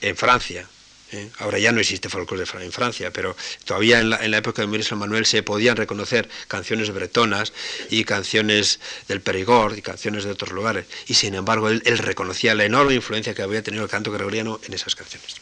en 0.00 0.16
Francia, 0.16 0.66
¿eh? 1.12 1.30
Ahora 1.38 1.58
ya 1.58 1.72
no 1.72 1.80
existe 1.80 2.08
folclore 2.08 2.44
en 2.60 2.72
Francia, 2.72 3.12
pero 3.12 3.36
todavía 3.64 4.00
en 4.00 4.10
la, 4.10 4.36
época 4.36 4.62
de 4.62 4.68
Maurice 4.68 4.94
Manuel 4.94 5.26
se 5.26 5.42
podían 5.42 5.76
reconocer 5.76 6.28
canciones 6.48 6.90
bretonas 6.92 7.52
y 7.90 8.04
canciones 8.04 8.80
del 9.08 9.20
Perigord 9.20 9.76
y 9.76 9.82
canciones 9.82 10.24
de 10.24 10.30
otros 10.30 10.52
lugares. 10.52 10.86
Y 11.06 11.14
sin 11.14 11.34
embargo, 11.34 11.68
él, 11.68 11.82
reconocía 11.98 12.54
la 12.54 12.64
enorme 12.64 12.94
influencia 12.94 13.34
que 13.34 13.42
había 13.42 13.62
tenido 13.62 13.84
el 13.84 13.90
canto 13.90 14.10
gregoriano 14.10 14.60
en 14.64 14.74
esas 14.74 14.94
canciones. 14.94 15.36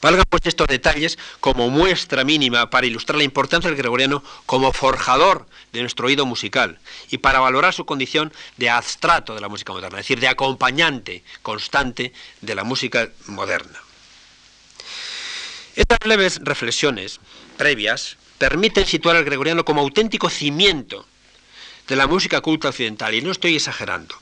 Valgan 0.00 0.24
pues 0.28 0.42
estos 0.44 0.66
detalles 0.66 1.18
como 1.40 1.70
muestra 1.70 2.24
mínima 2.24 2.70
para 2.70 2.86
ilustrar 2.86 3.16
la 3.16 3.24
importancia 3.24 3.70
del 3.70 3.78
gregoriano 3.78 4.22
como 4.46 4.72
forjador 4.72 5.46
de 5.72 5.80
nuestro 5.80 6.08
oído 6.08 6.26
musical 6.26 6.78
y 7.10 7.18
para 7.18 7.40
valorar 7.40 7.72
su 7.72 7.86
condición 7.86 8.32
de 8.56 8.68
abstrato 8.68 9.34
de 9.34 9.40
la 9.40 9.48
música 9.48 9.72
moderna, 9.72 10.00
es 10.00 10.04
decir, 10.04 10.20
de 10.20 10.28
acompañante 10.28 11.22
constante 11.42 12.12
de 12.40 12.54
la 12.54 12.64
música 12.64 13.10
moderna. 13.26 13.80
Estas 15.74 15.98
leves 16.04 16.40
reflexiones 16.42 17.20
previas 17.56 18.16
permiten 18.38 18.86
situar 18.86 19.16
al 19.16 19.24
gregoriano 19.24 19.64
como 19.64 19.80
auténtico 19.80 20.28
cimiento 20.28 21.06
de 21.88 21.96
la 21.96 22.06
música 22.06 22.40
culta 22.40 22.68
occidental, 22.68 23.14
y 23.14 23.22
no 23.22 23.32
estoy 23.32 23.56
exagerando, 23.56 24.14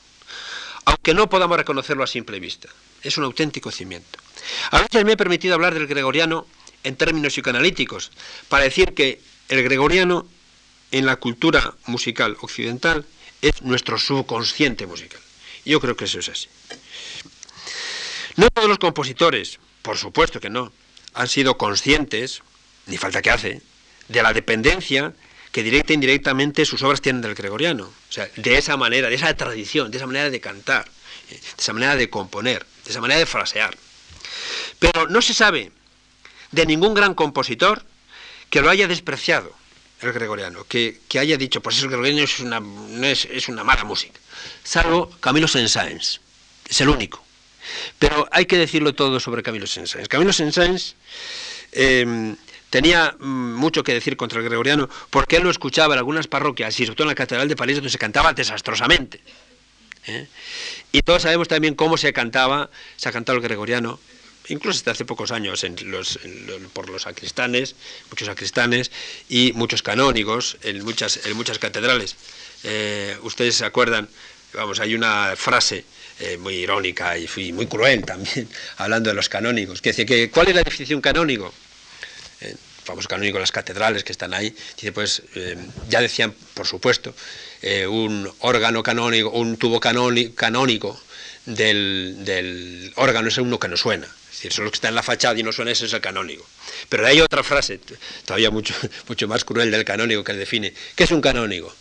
aunque 0.85 1.13
no 1.13 1.29
podamos 1.29 1.57
reconocerlo 1.57 2.03
a 2.03 2.07
simple 2.07 2.39
vista. 2.39 2.69
Es 3.03 3.17
un 3.17 3.23
auténtico 3.23 3.71
cimiento. 3.71 4.19
A 4.71 4.81
veces 4.81 5.03
me 5.05 5.13
he 5.13 5.17
permitido 5.17 5.55
hablar 5.55 5.73
del 5.73 5.87
gregoriano 5.87 6.47
en 6.83 6.95
términos 6.95 7.33
psicoanalíticos, 7.33 8.11
para 8.47 8.63
decir 8.63 8.93
que 8.93 9.21
el 9.49 9.63
gregoriano 9.63 10.27
en 10.91 11.05
la 11.05 11.17
cultura 11.17 11.73
musical 11.85 12.37
occidental 12.41 13.05
es 13.41 13.61
nuestro 13.61 13.97
subconsciente 13.97 14.85
musical. 14.85 15.19
Yo 15.65 15.79
creo 15.79 15.95
que 15.95 16.05
eso 16.05 16.19
es 16.19 16.29
así. 16.29 16.47
No 18.35 18.49
todos 18.49 18.69
los 18.69 18.79
compositores, 18.79 19.59
por 19.81 19.97
supuesto 19.97 20.39
que 20.39 20.49
no, 20.49 20.71
han 21.13 21.27
sido 21.27 21.57
conscientes, 21.57 22.41
ni 22.87 22.97
falta 22.97 23.21
que 23.21 23.31
hace, 23.31 23.61
de 24.07 24.23
la 24.23 24.33
dependencia 24.33 25.13
que 25.51 25.63
directa 25.63 25.93
e 25.93 25.95
indirectamente 25.95 26.65
sus 26.65 26.81
obras 26.83 27.01
tienen 27.01 27.21
del 27.21 27.35
gregoriano. 27.35 27.85
O 27.85 28.11
sea, 28.11 28.29
de 28.35 28.57
esa 28.57 28.77
manera, 28.77 29.09
de 29.09 29.15
esa 29.15 29.33
tradición, 29.35 29.91
de 29.91 29.97
esa 29.97 30.07
manera 30.07 30.29
de 30.29 30.39
cantar, 30.39 30.87
eh, 31.29 31.33
de 31.33 31.61
esa 31.61 31.73
manera 31.73 31.95
de 31.95 32.09
componer, 32.09 32.65
de 32.85 32.91
esa 32.91 33.01
manera 33.01 33.19
de 33.19 33.25
frasear. 33.25 33.77
Pero 34.79 35.07
no 35.07 35.21
se 35.21 35.33
sabe 35.33 35.71
de 36.51 36.65
ningún 36.65 36.93
gran 36.93 37.13
compositor 37.13 37.83
que 38.49 38.61
lo 38.61 38.69
haya 38.69 38.87
despreciado 38.87 39.55
el 40.01 40.13
gregoriano, 40.13 40.65
que, 40.65 40.99
haya 41.19 41.37
dicho, 41.37 41.61
pues 41.61 41.81
el 41.81 41.89
gregoriano 41.89 42.21
es 42.21 42.39
una, 42.39 42.61
es, 43.07 43.47
una 43.47 43.63
mala 43.63 43.83
música, 43.83 44.19
salvo 44.63 45.11
Camilo 45.19 45.47
Saint-Saëns, 45.47 46.19
es 46.67 46.81
el 46.81 46.89
único. 46.89 47.23
Pero 47.99 48.27
hay 48.31 48.45
que 48.45 48.57
decirlo 48.57 48.93
todo 48.93 49.19
sobre 49.19 49.43
Camilo 49.43 49.67
Saint-Saëns. 49.67 50.07
Camilo 50.07 50.33
Saint-Saëns 50.33 50.95
em, 51.71 52.35
tenía 52.69 53.15
mm, 53.19 53.53
mucho 53.55 53.83
que 53.83 53.93
decir 53.93 54.17
contra 54.17 54.39
el 54.39 54.45
gregoriano 54.45 54.89
porque 55.09 55.37
él 55.37 55.43
lo 55.43 55.51
escuchaba 55.51 55.93
en 55.93 55.99
algunas 55.99 56.27
parroquias 56.27 56.79
y 56.79 56.85
sobre 56.85 56.95
todo 56.95 57.05
en 57.05 57.09
la 57.09 57.15
Catedral 57.15 57.47
de 57.47 57.55
París 57.55 57.75
donde 57.75 57.89
se 57.89 57.97
cantaba 57.97 58.33
desastrosamente. 58.33 59.21
¿eh? 60.07 60.27
Y 60.91 61.01
todos 61.01 61.23
sabemos 61.23 61.47
también 61.47 61.75
cómo 61.75 61.97
se 61.97 62.13
cantaba, 62.13 62.69
se 62.97 63.09
ha 63.09 63.11
cantado 63.11 63.37
el 63.37 63.43
gregoriano, 63.43 63.99
incluso 64.47 64.77
hasta 64.77 64.91
hace 64.91 65.05
pocos 65.05 65.31
años 65.31 65.65
por 66.73 66.89
los 66.89 67.03
sacristanes, 67.03 67.75
muchos 68.09 68.27
sacristanes 68.27 68.91
y 69.29 69.53
muchos 69.53 69.83
canónigos 69.83 70.57
en 70.63 70.83
muchas, 70.83 71.25
en 71.25 71.35
muchas 71.37 71.59
catedrales. 71.59 72.15
Eh, 72.63 73.17
ustedes 73.23 73.55
se 73.55 73.65
acuerdan, 73.65 74.09
vamos, 74.53 74.79
hay 74.79 74.95
una 74.95 75.35
frase 75.35 75.85
eh, 76.19 76.37
muy 76.37 76.55
irónica 76.55 77.17
y 77.17 77.51
muy 77.53 77.67
cruel 77.67 78.03
también, 78.03 78.47
hablando 78.77 79.09
de 79.09 79.15
los 79.15 79.29
canónigos, 79.29 79.81
que 79.81 79.89
dice 79.89 80.05
que 80.05 80.29
¿cuál 80.29 80.49
es 80.49 80.55
la 80.55 80.63
definición 80.63 81.01
canónigo? 81.01 81.53
Eh, 82.41 82.55
famoso 82.83 83.07
canónigo 83.07 83.37
de 83.37 83.41
las 83.41 83.51
catedrales 83.51 84.03
que 84.03 84.11
están 84.11 84.33
ahí, 84.33 84.55
dice 84.75 84.91
pues, 84.91 85.21
ya 85.87 86.01
decían, 86.01 86.33
por 86.55 86.65
supuesto, 86.65 87.13
un 87.87 88.31
órgano 88.39 88.81
canónico, 88.81 89.29
un 89.29 89.57
tubo 89.57 89.79
canónico 89.79 90.99
del, 91.45 92.15
del 92.25 92.91
órgano 92.95 93.27
es 93.27 93.37
uno 93.37 93.59
que 93.59 93.67
no 93.67 93.77
suena 93.77 94.07
decir, 94.41 94.53
solo 94.53 94.71
que 94.71 94.75
está 94.75 94.89
en 94.89 94.95
la 94.95 95.03
fachada 95.03 95.39
y 95.39 95.43
no 95.43 95.51
suena, 95.51 95.71
ese 95.71 95.85
es 95.85 95.93
el 95.93 96.01
canónigo. 96.01 96.45
Pero 96.89 97.05
hay 97.05 97.21
otra 97.21 97.43
frase, 97.43 97.79
todavía 98.25 98.49
mucho, 98.49 98.73
mucho 99.07 99.27
más 99.27 99.45
cruel 99.45 99.69
del 99.69 99.85
canónigo, 99.85 100.23
que 100.23 100.33
define. 100.33 100.73
¿Qué 100.95 101.03
es 101.03 101.11
un 101.11 101.21
canónigo? 101.21 101.73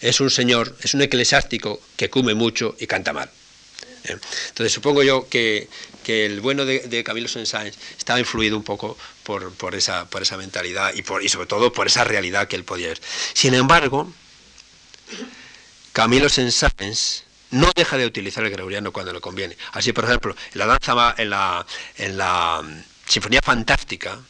Es 0.00 0.20
un 0.20 0.30
señor, 0.30 0.76
es 0.82 0.94
un 0.94 1.02
eclesiástico 1.02 1.80
que 1.96 2.10
come 2.10 2.34
mucho 2.34 2.76
y 2.78 2.86
canta 2.86 3.12
mal. 3.12 3.30
¿Eh? 4.04 4.18
Entonces 4.48 4.72
supongo 4.72 5.02
yo 5.02 5.28
que, 5.28 5.68
el 6.06 6.40
bueno 6.40 6.64
de, 6.66 7.04
Camilo 7.04 7.28
Saint-Saëns 7.28 7.76
estaba 7.96 8.20
influido 8.20 8.56
un 8.56 8.62
poco 8.62 8.96
por, 9.22 9.74
esa, 9.74 10.04
por 10.08 10.22
esa 10.22 10.36
mentalidad 10.36 10.92
y, 10.94 11.02
por, 11.02 11.24
y 11.24 11.28
sobre 11.28 11.46
todo 11.46 11.72
por 11.72 11.86
esa 11.86 12.04
realidad 12.04 12.46
que 12.46 12.56
él 12.56 12.64
podía 12.64 12.88
ver. 12.88 13.00
Sin 13.32 13.54
embargo, 13.54 14.12
Camilo 15.92 16.28
Saint-Saëns 16.28 17.24
no 17.52 17.70
deja 17.74 17.96
de 17.96 18.06
utilizar 18.06 18.44
el 18.44 18.50
gregoriano 18.50 18.92
cuando 18.92 19.12
le 19.12 19.20
conviene. 19.20 19.56
Así, 19.72 19.92
por 19.92 20.04
ejemplo, 20.04 20.36
en 20.52 20.58
la 20.58 20.66
danza, 20.66 21.14
en 21.16 21.30
la, 21.30 21.64
en 21.96 22.18
la 22.18 22.62
mm, 22.62 22.84
Sinfonía 23.06 23.40
Fantástica, 23.42 24.20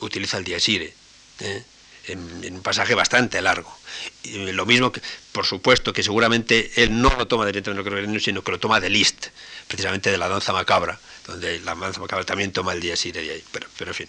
utiliza 0.00 0.38
el 0.38 0.44
dies 0.44 0.68
irae, 0.68 0.94
¿eh? 1.40 1.64
En, 2.06 2.54
un 2.54 2.62
pasaje 2.62 2.94
bastante 2.94 3.40
largo. 3.40 3.74
Y 4.22 4.52
lo 4.52 4.66
mismo 4.66 4.92
que, 4.92 5.00
por 5.32 5.46
supuesto, 5.46 5.92
que 5.92 6.02
seguramente 6.02 6.70
él 6.82 7.00
no 7.00 7.10
lo 7.16 7.26
toma 7.26 7.46
directamente 7.46 7.82
del 7.82 7.92
gregoriano, 7.92 8.20
sino 8.20 8.42
que 8.42 8.52
lo 8.52 8.60
toma 8.60 8.80
de 8.80 8.90
Liszt, 8.90 9.28
precisamente 9.68 10.10
de 10.10 10.18
la 10.18 10.28
danza 10.28 10.52
macabra, 10.52 10.98
donde 11.26 11.60
la 11.60 11.74
danza 11.74 12.00
macabra 12.00 12.24
también 12.24 12.52
toma 12.52 12.72
el 12.72 12.80
dies 12.80 13.04
irae 13.06 13.24
de 13.24 13.32
ahí, 13.32 13.44
pero, 13.52 13.66
pero 13.76 13.90
en 13.90 13.94
fin. 13.94 14.08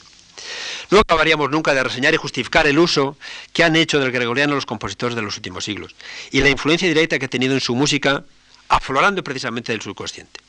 No 0.92 1.00
acabaríamos 1.00 1.50
nunca 1.50 1.74
de 1.74 1.84
reseñar 1.84 2.14
y 2.14 2.18
justificar 2.18 2.68
el 2.68 2.78
uso 2.80 3.18
que 3.54 3.64
han 3.64 3.76
hecho 3.76 4.00
del 4.00 4.12
gregoriano 4.12 4.56
los 4.56 4.66
compositores 4.66 5.16
de 5.16 5.22
los 5.22 5.36
últimos 5.36 5.66
siglos 5.66 5.96
y 6.32 6.42
la 6.42 6.50
influencia 6.50 6.88
directa 6.88 7.18
que 7.18 7.26
ha 7.26 7.30
tenido 7.30 7.54
en 7.54 7.62
su 7.62 7.76
música 7.76 8.24
aflorando 8.70 9.24
precisamente 9.24 9.72
del 9.72 9.82
subconsciente. 9.82 10.40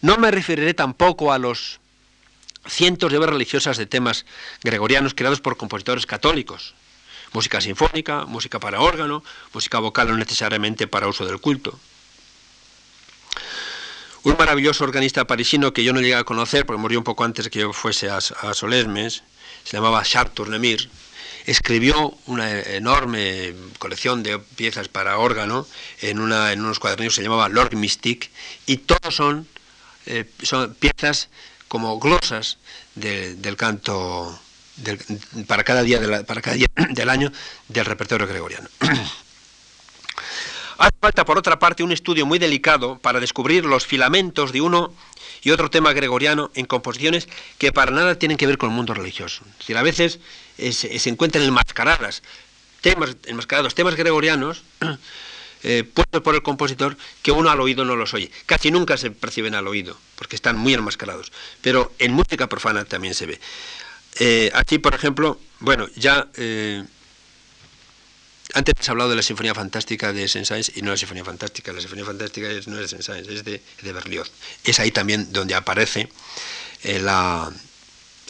No 0.00 0.16
me 0.18 0.30
referiré 0.30 0.74
tampoco 0.74 1.32
a 1.32 1.38
los 1.38 1.80
cientos 2.66 3.10
de 3.10 3.18
obras 3.18 3.30
religiosas 3.30 3.76
de 3.76 3.86
temas 3.86 4.26
gregorianos 4.62 5.14
creados 5.14 5.40
por 5.40 5.56
compositores 5.56 6.06
católicos, 6.06 6.74
música 7.32 7.60
sinfónica, 7.60 8.26
música 8.26 8.58
para 8.58 8.80
órgano, 8.80 9.22
música 9.52 9.78
vocal 9.78 10.08
no 10.08 10.16
necesariamente 10.16 10.86
para 10.86 11.08
uso 11.08 11.26
del 11.26 11.40
culto. 11.40 11.78
Un 14.22 14.36
maravilloso 14.38 14.84
organista 14.84 15.26
parisino 15.26 15.72
que 15.72 15.82
yo 15.82 15.94
no 15.94 16.00
llegué 16.00 16.14
a 16.14 16.24
conocer, 16.24 16.66
porque 16.66 16.80
murió 16.80 16.98
un 16.98 17.04
poco 17.04 17.24
antes 17.24 17.48
que 17.48 17.60
yo 17.60 17.72
fuese 17.72 18.10
a, 18.10 18.20
Solesmes, 18.20 19.22
se 19.64 19.76
llamaba 19.76 20.02
Charles 20.02 20.34
Tournemire, 20.34 20.90
escribió 21.46 22.14
una 22.26 22.60
enorme 22.60 23.54
colección 23.78 24.22
de 24.22 24.38
piezas 24.38 24.88
para 24.88 25.16
órgano 25.18 25.66
en, 26.02 26.20
una, 26.20 26.52
en 26.52 26.60
unos 26.60 26.78
cuadernillos 26.78 27.14
que 27.14 27.22
se 27.22 27.22
llamaba 27.22 27.48
Lord 27.48 27.76
Mystique 27.76 28.28
y 28.66 28.78
todos 28.78 29.14
son, 29.14 29.48
eh, 30.04 30.30
son 30.42 30.74
piezas 30.74 31.30
como 31.68 31.98
glosas 31.98 32.58
del 32.94 33.56
canto 33.56 34.38
para, 35.46 35.64
cada 35.64 35.82
día 35.82 36.24
para 36.24 36.40
cada 36.40 36.56
día 36.56 36.68
del 36.90 37.08
año 37.08 37.32
del 37.68 37.84
repertorio 37.84 38.26
gregoriano. 38.26 38.68
Hace 40.80 40.96
falta, 40.98 41.26
por 41.26 41.36
otra 41.36 41.58
parte, 41.58 41.82
un 41.82 41.92
estudio 41.92 42.24
muy 42.24 42.38
delicado 42.38 42.98
para 42.98 43.20
descubrir 43.20 43.66
los 43.66 43.86
filamentos 43.86 44.50
de 44.50 44.62
uno 44.62 44.94
y 45.42 45.50
otro 45.50 45.68
tema 45.68 45.92
gregoriano 45.92 46.50
en 46.54 46.64
composiciones 46.64 47.28
que 47.58 47.70
para 47.70 47.90
nada 47.90 48.14
tienen 48.14 48.38
que 48.38 48.46
ver 48.46 48.56
con 48.56 48.70
el 48.70 48.76
mundo 48.76 48.94
religioso. 48.94 49.42
Es 49.52 49.58
decir, 49.58 49.76
a 49.76 49.82
veces 49.82 50.20
eh, 50.56 50.72
se, 50.72 51.10
encuentran 51.10 51.44
enmascaradas 51.44 52.22
temas, 52.80 53.14
enmascarados 53.26 53.74
temas 53.74 53.94
gregorianos 53.94 54.62
eh, 55.64 55.84
puestos 55.84 56.22
por 56.22 56.34
el 56.34 56.42
compositor 56.42 56.96
que 57.22 57.30
uno 57.30 57.50
al 57.50 57.60
oído 57.60 57.84
no 57.84 57.94
los 57.94 58.14
oye. 58.14 58.30
Casi 58.46 58.70
nunca 58.70 58.96
se 58.96 59.10
perciben 59.10 59.54
al 59.54 59.68
oído, 59.68 59.98
porque 60.16 60.36
están 60.36 60.56
muy 60.56 60.72
enmascarados. 60.72 61.30
Pero 61.60 61.92
en 61.98 62.12
música 62.12 62.48
profana 62.48 62.86
también 62.86 63.12
se 63.12 63.26
ve. 63.26 63.40
Eh, 64.18 64.50
aquí, 64.54 64.78
por 64.78 64.94
ejemplo, 64.94 65.40
bueno, 65.60 65.88
ya 65.96 66.28
antes 68.54 68.74
has 68.78 68.88
hablado 68.88 69.10
de 69.10 69.16
la 69.16 69.22
Sinfonía 69.22 69.54
Fantástica 69.54 70.12
de 70.12 70.26
Saint-Saëns 70.26 70.72
y 70.76 70.82
no 70.82 70.90
la 70.90 70.96
Sinfonía 70.96 71.24
Fantástica. 71.24 71.72
La 71.72 71.80
Sinfonía 71.80 72.04
Fantástica 72.04 72.48
no 72.66 72.80
es 72.80 72.90
de 72.90 73.02
Saint-Saëns, 73.02 73.28
es 73.28 73.44
de, 73.44 73.92
Berlioz. 73.92 74.30
Es 74.64 74.80
ahí 74.80 74.90
también 74.90 75.32
donde 75.32 75.54
aparece 75.54 76.10
eh, 76.82 76.98
la... 76.98 77.50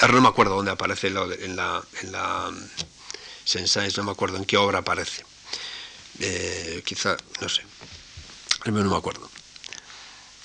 Ahora 0.00 0.14
no 0.14 0.20
me 0.22 0.28
acuerdo 0.28 0.56
dónde 0.56 0.70
aparece 0.70 1.08
en 1.08 1.14
la, 1.56 1.82
en 2.02 2.12
Saint-Saëns, 3.44 3.96
no 3.96 4.04
me 4.04 4.12
acuerdo 4.12 4.36
en 4.36 4.44
qué 4.44 4.56
obra 4.56 4.78
aparece. 4.78 5.24
Eh, 6.20 6.82
quizá, 6.84 7.16
no 7.40 7.48
sé, 7.48 7.62
no 8.66 8.72
me 8.72 8.96
acuerdo. 8.96 9.30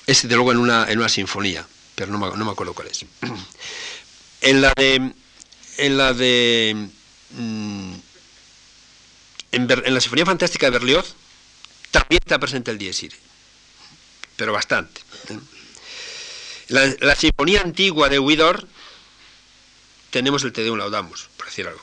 Es 0.07 0.27
de 0.27 0.35
luego 0.35 0.51
en 0.51 0.57
una, 0.57 0.89
en 0.89 0.99
una 0.99 1.09
sinfonía, 1.09 1.65
pero 1.95 2.11
no 2.11 2.17
me, 2.17 2.37
no 2.37 2.45
me 2.45 2.51
acuerdo 2.51 2.73
cuál 2.73 2.87
es. 2.87 3.05
En 4.41 4.61
la 4.61 4.71
de... 4.75 5.11
En 5.77 5.97
la 5.97 6.13
de... 6.13 6.89
Mm, 7.31 7.93
en, 9.51 9.67
la 9.67 10.01
Sinfonía 10.01 10.25
Fantástica 10.25 10.67
de 10.67 10.71
Berlioz 10.71 11.15
también 11.91 12.19
está 12.23 12.39
presente 12.39 12.71
el 12.71 12.77
Dies 12.77 13.05
pero 14.35 14.51
bastante. 14.51 15.01
¿eh? 15.29 15.39
La, 16.67 16.93
la, 16.99 17.15
Sinfonía 17.15 17.61
Antigua 17.61 18.09
de 18.09 18.19
Widor 18.19 18.67
tenemos 20.09 20.43
el 20.43 20.51
Te 20.51 20.63
Deum 20.63 20.77
Laudamus, 20.77 21.29
por 21.37 21.45
decir 21.45 21.67
algo. 21.67 21.81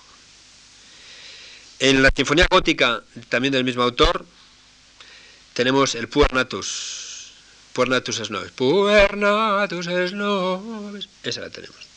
En 1.78 2.02
la 2.02 2.10
Sinfonía 2.14 2.46
Gótica, 2.50 3.02
también 3.28 3.52
del 3.52 3.64
mismo 3.64 3.82
autor, 3.82 4.26
tenemos 5.54 5.94
el 5.94 6.08
Puer 6.08 6.32
Natus. 6.32 7.32
Puer 7.72 7.88
Natus 7.88 8.20
es 8.20 8.30
Noves. 8.30 8.52
Puer 8.52 9.16
Natus 9.16 9.86
es 9.86 10.12
Noves. 10.12 11.08
Esa 11.22 11.40
la 11.40 11.50
tenemos. 11.50 11.91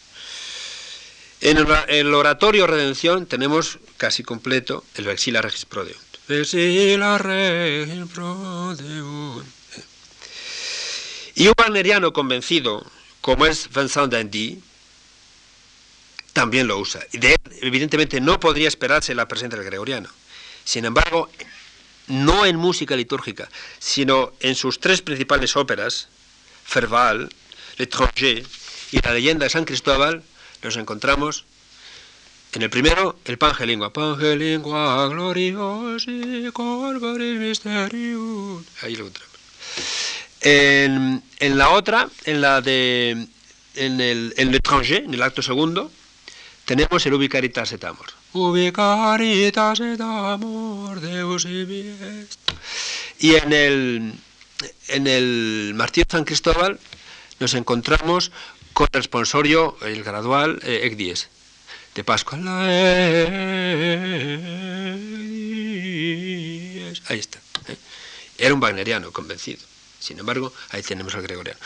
En 1.41 1.57
el, 1.57 2.13
oratorio 2.13 2.65
Redención 2.65 3.25
tenemos 3.25 3.79
casi 3.97 4.23
completo 4.23 4.83
el 4.95 5.05
Vexila 5.05 5.41
Regis 5.41 5.65
Prodeunt. 5.65 5.99
Vexila 6.27 7.17
Regis 7.17 8.09
Prodeunt. 8.13 9.45
Y 11.35 11.47
un 11.47 11.53
wagneriano 11.57 12.13
convencido, 12.13 12.85
como 13.21 13.45
es 13.45 13.69
Vincent 13.69 14.13
Dandy, 14.13 14.61
también 16.31 16.67
lo 16.67 16.79
usa. 16.79 17.01
Y 17.11 17.17
de 17.17 17.33
él, 17.33 17.39
evidentemente, 17.61 18.21
no 18.21 18.39
podría 18.39 18.67
esperarse 18.67 19.13
la 19.13 19.27
presencia 19.27 19.57
del 19.57 19.67
gregoriano. 19.67 20.09
Sin 20.63 20.85
embargo, 20.85 21.29
no 22.07 22.45
en 22.45 22.55
música 22.55 22.95
litúrgica, 22.95 23.49
sino 23.79 24.33
en 24.39 24.55
sus 24.55 24.79
tres 24.79 25.01
principales 25.01 25.55
óperas, 25.55 26.07
Ferval, 26.65 27.29
L'étranger 27.77 28.45
y 28.91 28.99
la 29.01 29.13
leyenda 29.13 29.45
de 29.45 29.49
San 29.49 29.65
Cristóbal, 29.65 30.23
nos 30.65 30.77
encontramos 30.77 31.45
en 32.53 32.63
el 32.63 32.69
primero, 32.69 33.19
el 33.25 33.37
Pangelingua. 33.37 33.93
Pangelingua 33.93 35.07
gloriosi 35.09 36.49
corporis 36.51 37.37
mysterium. 37.39 38.63
Ahí 38.81 38.95
lo 38.95 39.05
encontramos. 39.05 39.35
En, 40.41 41.57
la 41.57 41.69
otra, 41.69 42.09
en 42.25 42.41
la 42.41 42.61
de. 42.61 43.27
En 43.75 43.99
el, 43.99 44.33
en 44.37 44.55
el 44.55 44.61
en 44.63 45.13
el 45.13 45.21
acto 45.21 45.41
segundo, 45.41 45.91
tenemos 46.63 47.05
el 47.05 47.13
Ubicaritas 47.13 47.73
et 47.73 47.83
Amor. 47.83 48.07
Ubicaritas 48.33 49.79
et 49.81 49.99
Amor, 49.99 51.01
Deus 51.01 51.45
y 51.45 51.97
Y 53.19 53.35
en 53.35 53.53
el, 53.53 54.13
en 54.87 55.07
el 55.07 55.73
Martirio 55.75 56.07
San 56.09 56.23
Cristóbal 56.23 56.79
nos 57.39 57.53
encontramos 57.53 58.31
con 58.75 58.87
el 58.91 58.99
responsorio, 58.99 59.77
el 59.81 60.03
gradual, 60.03 60.59
eh, 60.63 61.25
de 61.95 62.03
Pascua. 62.03 62.37
Ahí 67.07 67.19
está. 67.19 67.39
¿eh? 67.69 67.77
Era 68.37 68.53
un 68.53 68.61
wagneriano 68.61 69.11
convencido. 69.13 69.63
Sin 69.97 70.19
embargo, 70.19 70.53
ahí 70.71 70.83
tenemos 70.83 71.15
al 71.15 71.21
gregoriano. 71.23 71.59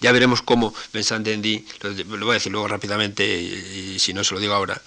ya 0.00 0.12
veremos 0.12 0.40
cómo 0.40 0.72
Vincent 0.94 1.26
Dendy, 1.26 1.66
lo, 1.80 2.24
voy 2.24 2.30
a 2.30 2.34
decir 2.34 2.52
luego 2.52 2.68
rápidamente 2.68 3.26
y, 3.26 3.98
si 3.98 4.14
no 4.14 4.22
se 4.22 4.32
lo 4.32 4.40
digo 4.40 4.54
ahora, 4.54 4.80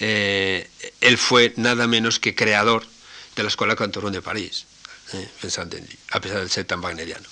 eh, 0.00 0.68
él 1.02 1.18
fue 1.18 1.52
nada 1.56 1.86
menos 1.86 2.18
que 2.18 2.34
creador 2.34 2.84
de 3.36 3.42
la 3.42 3.50
Escuela 3.50 3.76
Cantorón 3.76 4.14
de 4.14 4.22
París, 4.22 4.64
eh, 5.12 5.28
Vincent 5.42 5.70
Dendy, 5.70 5.96
a 6.12 6.20
pesar 6.20 6.40
de 6.40 6.48
ser 6.48 6.64
tan 6.64 6.82
wagneriano. 6.82 7.28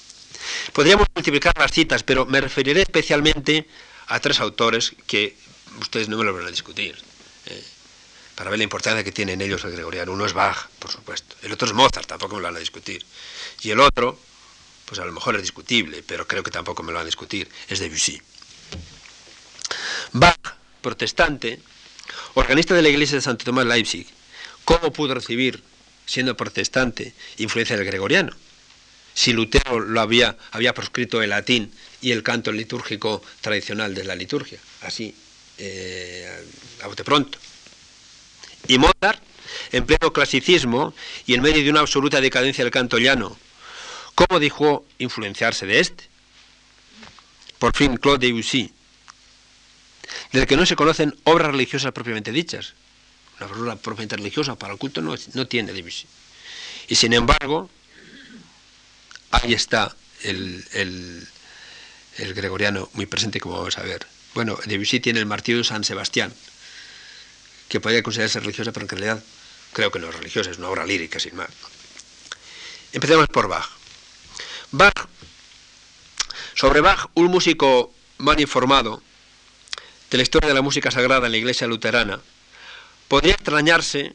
Podríamos 0.73 1.07
multiplicar 1.15 1.53
las 1.59 1.73
citas, 1.73 2.03
pero 2.03 2.27
me 2.27 2.41
referiré 2.41 2.83
especialmente 2.83 3.67
a 4.09 4.21
tres 4.21 4.41
autores 4.41 4.95
que 5.07 5.37
ustedes 5.81 6.09
no 6.09 6.19
me 6.19 6.25
lo 6.25 6.35
van 6.35 6.47
a 6.47 6.51
discutir, 6.51 6.97
eh, 7.47 7.65
para 8.35 8.51
ver 8.51 8.59
la 8.59 8.65
importancia 8.65 9.05
que 9.05 9.13
tiene 9.13 9.33
en 9.33 9.41
ellos 9.41 9.65
el 9.65 9.73
gregoriano. 9.73 10.13
Uno 10.13 10.27
es 10.27 10.33
Bach, 10.33 10.69
por 10.79 10.91
supuesto. 10.91 11.37
El 11.43 11.53
otro 11.53 11.67
es 11.69 11.75
Mozart, 11.75 12.07
tampoco 12.07 12.37
me 12.37 12.43
lo 12.43 12.49
van 12.49 12.57
a 12.57 12.61
discutir. 12.61 13.05
Y 13.63 13.71
el 13.71 13.81
otro, 13.81 14.19
pues 14.87 15.01
a 15.01 15.05
lo 15.05 15.13
mejor 15.13 15.37
es 15.37 15.43
discutible, 15.43 16.03
pero 16.03 16.27
creo 16.27 16.43
que 16.43 16.51
tampoco 16.51 16.83
me 16.83 16.93
lo 16.93 16.99
van 16.99 17.03
a 17.03 17.07
discutir, 17.07 17.49
es 17.69 17.79
Debussy. 17.79 18.21
Bach, 20.13 20.57
protestante, 20.81 21.61
organista 22.35 22.75
de 22.75 22.83
la 22.83 22.89
iglesia 22.89 23.17
de 23.17 23.23
Santo 23.23 23.45
Tomás 23.45 23.67
Leipzig, 23.67 24.07
¿cómo 24.65 24.93
pudo 24.93 25.15
recibir, 25.15 25.63
siendo 26.05 26.37
protestante, 26.37 27.15
influencia 27.39 27.77
del 27.77 27.87
gregoriano? 27.87 28.35
Si 29.15 29.33
Lutero 29.33 29.81
lo 29.81 30.01
había, 30.01 30.37
había 30.53 30.75
proscrito 30.75 31.23
el 31.23 31.31
latín 31.31 31.73
y 32.01 32.13
el 32.13 32.23
canto 32.23 32.51
litúrgico 32.51 33.23
tradicional 33.41 33.95
de 33.95 34.05
la 34.05 34.15
liturgia, 34.15 34.59
así, 34.83 35.15
eh, 35.59 36.45
a 36.83 36.87
bote 36.87 37.05
pronto. 37.05 37.39
Y 38.69 38.79
Mozart, 38.79 39.23
en 39.71 39.85
pleno 39.85 40.13
clasicismo 40.13 40.95
y 41.27 41.35
en 41.35 41.43
medio 41.43 41.63
de 41.63 41.71
una 41.71 41.81
absoluta 41.81 42.21
decadencia 42.21 42.65
del 42.65 42.73
canto 42.73 42.99
llano, 42.99 43.37
¿Cómo 44.15 44.39
dijo 44.39 44.85
influenciarse 44.99 45.67
de 45.67 45.81
este? 45.81 46.05
Por 47.59 47.75
fin, 47.75 47.97
Claude 47.97 48.27
Debussy, 48.27 48.73
del 50.33 50.47
que 50.47 50.57
no 50.57 50.67
se 50.67 50.77
conocen 50.77 51.17
obras 51.25 51.51
religiosas 51.51 51.93
propiamente 51.93 52.33
dichas. 52.33 52.75
Una 53.41 53.47
obra 53.47 53.77
propiamente 53.77 54.17
religiosa 54.17 54.57
para 54.57 54.75
el 54.75 54.79
culto 54.79 55.01
no, 55.01 55.15
no 55.35 55.47
tiene 55.47 55.73
Debussy. 55.73 56.07
Y 56.89 56.95
sin 56.97 57.13
embargo, 57.15 57.71
ahí 59.33 59.55
está 59.55 59.95
el, 60.23 60.65
el, 60.73 62.35
gregoriano 62.35 62.89
muy 62.93 63.07
presente, 63.07 63.41
como 63.41 63.59
vamos 63.59 63.79
a 63.79 63.83
ver. 63.83 64.07
Bueno, 64.35 64.57
Debussy 64.65 65.01
tiene 65.01 65.19
el 65.19 65.27
martirio 65.27 65.59
de 65.59 65.65
San 65.65 65.83
Sebastián, 65.83 66.33
que 67.69 67.81
podría 67.81 68.03
considerarse 68.03 68.41
religiosa, 68.41 68.73
pero 68.73 68.85
en 68.85 68.91
realidad 68.91 69.25
creo 69.73 69.91
que 69.91 69.99
no 69.99 70.09
es 70.09 70.15
religiosa, 70.15 70.51
es 70.51 70.59
una 70.59 70.69
obra 70.69 70.87
lírica, 70.87 71.19
sin 71.19 71.35
más. 71.35 71.49
Empecemos 72.93 73.27
por 73.29 73.49
Bach. 73.49 73.69
Bach, 74.71 75.09
sobre 76.55 76.81
Bach, 76.81 77.09
un 77.15 77.27
músico 77.27 77.93
mal 78.19 78.39
informado 78.41 79.03
de 80.11 80.19
la 80.19 80.23
historia 80.23 80.49
de 80.49 80.55
la 80.55 80.63
música 80.63 80.91
sagrada 80.91 81.27
en 81.27 81.33
la 81.33 81.39
iglesia 81.39 81.67
luterana, 81.67 82.21
podría 83.09 83.33
extrañarse 83.33 84.15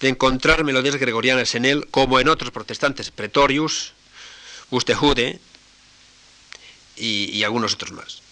de 0.00 0.08
encontrar 0.08 0.64
melodías 0.64 0.96
gregorianas 0.96 1.54
en 1.54 1.64
él 1.64 1.86
como 1.90 2.18
en 2.20 2.28
otros 2.28 2.50
protestantes, 2.50 3.10
Pretorius, 3.10 3.92
Bustejude 4.70 5.40
y, 6.96 7.30
y 7.30 7.44
algunos 7.44 7.74
otros 7.74 7.92
más. 7.92 8.22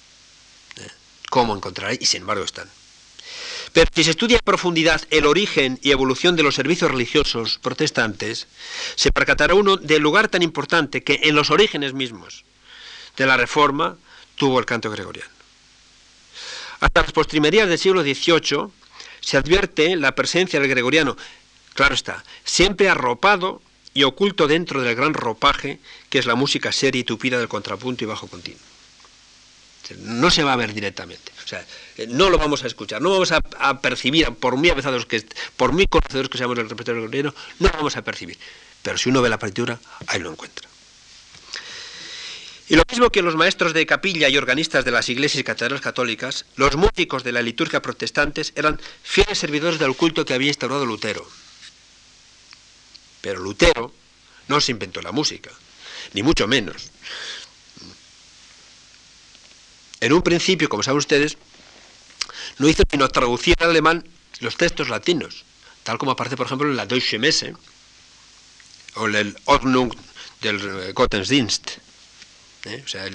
¿Eh? 0.76 0.90
¿Cómo 1.30 1.54
encontrar? 1.54 1.96
Y 2.00 2.06
sin 2.06 2.22
embargo 2.22 2.44
están. 2.44 2.68
Pero 3.74 3.90
si 3.92 4.04
se 4.04 4.10
estudia 4.10 4.36
en 4.36 4.44
profundidad 4.44 5.02
el 5.10 5.26
origen 5.26 5.80
y 5.82 5.90
evolución 5.90 6.36
de 6.36 6.44
los 6.44 6.54
servicios 6.54 6.92
religiosos 6.92 7.58
protestantes, 7.60 8.46
se 8.94 9.10
percatará 9.10 9.54
uno 9.54 9.76
del 9.76 10.00
lugar 10.00 10.28
tan 10.28 10.42
importante 10.42 11.02
que 11.02 11.20
en 11.24 11.34
los 11.34 11.50
orígenes 11.50 11.92
mismos 11.92 12.44
de 13.16 13.26
la 13.26 13.36
Reforma 13.36 13.96
tuvo 14.36 14.60
el 14.60 14.64
canto 14.64 14.90
gregoriano. 14.90 15.30
Hasta 16.78 17.02
las 17.02 17.10
postrimerías 17.10 17.68
del 17.68 17.78
siglo 17.78 18.02
XVIII 18.02 18.70
se 19.20 19.36
advierte 19.36 19.96
la 19.96 20.14
presencia 20.14 20.60
del 20.60 20.68
gregoriano, 20.68 21.16
claro 21.74 21.94
está, 21.94 22.22
siempre 22.44 22.88
arropado 22.88 23.60
y 23.94 24.02
oculto 24.02 24.48
dentro 24.48 24.82
del 24.82 24.96
gran 24.96 25.14
ropaje 25.14 25.78
que 26.10 26.18
es 26.18 26.26
la 26.26 26.34
música 26.34 26.72
seria 26.72 27.00
y 27.00 27.04
tupida 27.04 27.38
del 27.38 27.48
contrapunto 27.48 28.04
y 28.04 28.06
bajo 28.08 28.26
continuo. 28.26 28.60
No 29.98 30.30
se 30.30 30.42
va 30.42 30.54
a 30.54 30.56
ver 30.56 30.72
directamente. 30.72 31.32
O 31.44 31.46
sea, 31.46 31.64
eh, 31.98 32.06
no 32.08 32.30
lo 32.30 32.38
vamos 32.38 32.64
a 32.64 32.66
escuchar, 32.66 33.02
no 33.02 33.10
vamos 33.10 33.32
a, 33.32 33.80
percibir, 33.80 34.30
por 34.32 34.56
muy 34.56 34.70
avezados 34.70 35.06
que, 35.06 35.24
por 35.56 35.72
muy 35.72 35.86
conocedores 35.86 36.30
que 36.30 36.38
seamos 36.38 36.56
del 36.56 36.68
repertorio 36.68 37.02
gregoriano, 37.02 37.34
no 37.58 37.68
lo 37.68 37.74
vamos 37.74 37.96
a 37.96 38.02
percibir. 38.02 38.38
Pero 38.82 38.98
si 38.98 39.10
uno 39.10 39.22
ve 39.22 39.28
la 39.28 39.38
partitura, 39.38 39.78
ahí 40.06 40.20
lo 40.20 40.30
encuentra. 40.30 40.68
Y 42.66 42.76
lo 42.76 42.82
mismo 42.88 43.10
que 43.10 43.20
los 43.20 43.36
maestros 43.36 43.74
de 43.74 43.84
capilla 43.84 44.30
y 44.30 44.38
organistas 44.38 44.86
de 44.86 44.90
las 44.90 45.10
iglesias 45.10 45.40
y 45.40 45.44
catedrales 45.44 45.82
católicas, 45.82 46.46
los 46.56 46.76
músicos 46.76 47.22
de 47.22 47.32
la 47.32 47.42
liturgia 47.42 47.82
protestantes 47.82 48.54
eran 48.56 48.80
fieles 49.02 49.38
servidores 49.38 49.78
del 49.78 49.94
culto 49.94 50.24
que 50.24 50.32
había 50.32 50.48
instaurado 50.48 50.86
Lutero. 50.86 51.26
Pero 53.24 53.40
Lutero 53.40 53.90
no 54.48 54.60
se 54.60 54.72
inventó 54.72 55.00
la 55.00 55.10
música, 55.10 55.50
ni 56.12 56.22
mucho 56.22 56.46
menos. 56.46 56.90
En 59.98 60.12
un 60.12 60.20
principio, 60.20 60.68
como 60.68 60.82
saben 60.82 60.98
ustedes, 60.98 61.38
no 62.58 62.68
hizo 62.68 62.82
sino 62.90 63.08
traducir 63.08 63.54
al 63.60 63.70
alemán 63.70 64.06
los 64.40 64.58
textos 64.58 64.90
latinos, 64.90 65.46
tal 65.84 65.96
como 65.96 66.10
aparece, 66.10 66.36
por 66.36 66.44
ejemplo, 66.44 66.68
en 66.68 66.76
la 66.76 66.84
Deutsche 66.84 67.18
Messe 67.18 67.54
o 68.96 69.08
en 69.08 69.14
el 69.14 69.38
Ordnung 69.46 69.90
del 70.42 70.92
Gottesdienst, 70.92 71.78
¿eh? 72.66 72.82
o 72.84 72.88
sea, 72.88 73.08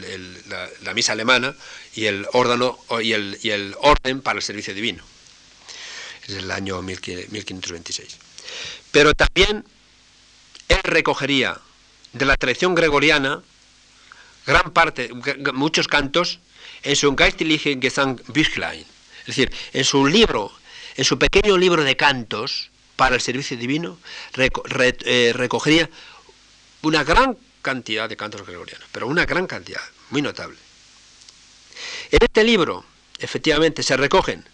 la, 0.81 0.93
misa 0.95 1.11
alemana 1.11 1.53
y 1.93 2.05
el, 2.05 2.25
órgano, 2.33 2.79
y, 2.99 3.13
el, 3.13 3.37
y 3.43 3.51
el 3.51 3.75
orden 3.79 4.23
para 4.23 4.39
el 4.39 4.43
servicio 4.43 4.73
divino. 4.73 5.03
Es 6.27 6.33
el 6.33 6.49
año 6.49 6.81
1526. 6.81 8.17
Pero 8.91 9.13
también 9.13 9.63
él 10.69 10.79
recogería 10.83 11.59
de 12.13 12.25
la 12.25 12.37
tradición 12.37 12.73
gregoriana 12.75 13.41
gran 14.45 14.71
parte, 14.71 15.11
muchos 15.53 15.87
cantos 15.87 16.39
en 16.83 16.95
su 16.95 17.15
Geistliche 17.15 17.77
Gesangbüchlein, 17.79 18.85
es 19.21 19.25
decir, 19.25 19.51
en 19.73 19.83
su 19.83 20.07
libro, 20.07 20.51
en 20.95 21.03
su 21.03 21.19
pequeño 21.19 21.57
libro 21.57 21.83
de 21.83 21.97
cantos 21.97 22.69
para 22.95 23.15
el 23.15 23.21
servicio 23.21 23.57
divino, 23.57 23.99
eh, 24.37 25.33
recogería 25.35 25.89
una 26.81 27.03
gran 27.03 27.37
cantidad 27.61 28.09
de 28.09 28.17
cantos 28.17 28.45
gregorianos, 28.45 28.87
pero 28.91 29.07
una 29.07 29.25
gran 29.25 29.45
cantidad, 29.45 29.81
muy 30.09 30.21
notable. 30.21 30.57
En 32.11 32.19
este 32.21 32.43
libro, 32.43 32.85
efectivamente, 33.19 33.83
se 33.83 33.97
recogen, 33.97 34.45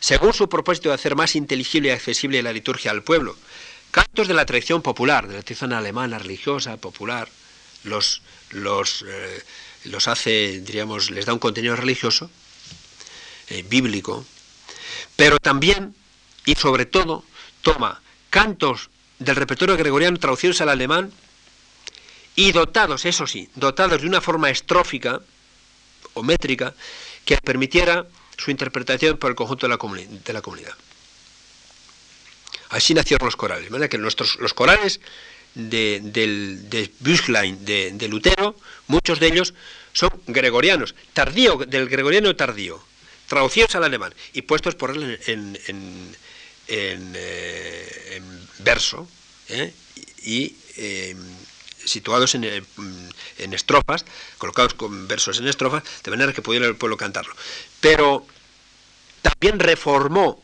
según 0.00 0.32
su 0.32 0.48
propósito 0.48 0.88
de 0.88 0.96
hacer 0.96 1.14
más 1.14 1.36
inteligible 1.36 1.88
y 1.88 1.92
accesible 1.92 2.42
la 2.42 2.52
liturgia 2.52 2.90
al 2.90 3.02
pueblo, 3.02 3.36
cantos 3.92 4.26
de 4.26 4.34
la 4.34 4.44
tradición 4.44 4.82
popular, 4.82 5.28
de 5.28 5.36
la 5.36 5.42
tradición 5.42 5.72
alemana, 5.72 6.18
religiosa, 6.18 6.76
popular, 6.78 7.28
los, 7.84 8.22
los 8.50 9.04
eh, 9.06 9.42
los 9.84 10.08
hace, 10.08 10.60
diríamos, 10.60 11.10
les 11.10 11.26
da 11.26 11.32
un 11.32 11.38
contenido 11.38 11.76
religioso, 11.76 12.30
eh, 13.48 13.64
bíblico, 13.68 14.24
pero 15.16 15.38
también 15.38 15.94
y 16.44 16.54
sobre 16.54 16.86
todo 16.86 17.24
toma 17.62 18.00
cantos 18.30 18.90
del 19.18 19.36
repertorio 19.36 19.76
gregoriano 19.76 20.18
traducidos 20.18 20.60
al 20.60 20.68
alemán 20.68 21.12
y 22.34 22.52
dotados, 22.52 23.04
eso 23.04 23.26
sí, 23.26 23.48
dotados 23.54 24.00
de 24.00 24.06
una 24.06 24.20
forma 24.20 24.50
estrófica 24.50 25.20
o 26.14 26.22
métrica 26.22 26.74
que 27.24 27.36
permitiera 27.38 28.06
su 28.36 28.50
interpretación 28.50 29.18
por 29.18 29.30
el 29.30 29.36
conjunto 29.36 29.68
de 29.68 29.76
la, 29.76 30.06
de 30.24 30.32
la 30.32 30.40
comunidad. 30.40 30.74
Así 32.72 32.94
nacieron 32.94 33.26
los 33.26 33.36
corales. 33.36 33.70
Que 33.88 33.98
nuestros, 33.98 34.36
los 34.36 34.54
corales 34.54 35.00
de, 35.54 36.00
del, 36.02 36.70
de 36.70 36.90
de, 37.92 38.08
Lutero, 38.08 38.56
muchos 38.86 39.20
de 39.20 39.26
ellos 39.26 39.52
son 39.92 40.10
gregorianos, 40.26 40.94
tardío, 41.12 41.58
del 41.58 41.88
gregoriano 41.88 42.34
tardío, 42.34 42.82
traducidos 43.26 43.74
al 43.74 43.84
alemán 43.84 44.14
y 44.32 44.42
puestos 44.42 44.74
por 44.74 44.90
él 44.90 45.20
en, 45.26 46.16
eh, 46.68 48.22
verso 48.60 49.06
¿eh? 49.50 49.74
y 50.22 50.56
em, 50.76 51.18
situados 51.84 52.34
en, 52.34 52.44
en, 52.44 53.52
estrofas, 53.52 54.06
colocados 54.38 54.72
con 54.72 55.06
versos 55.08 55.38
en 55.38 55.46
estrofas, 55.46 55.82
de 56.02 56.10
manera 56.10 56.32
que 56.32 56.40
pudiera 56.40 56.66
el 56.66 56.76
pueblo 56.76 56.96
cantarlo. 56.96 57.34
Pero 57.80 58.26
también 59.20 59.58
reformó 59.58 60.42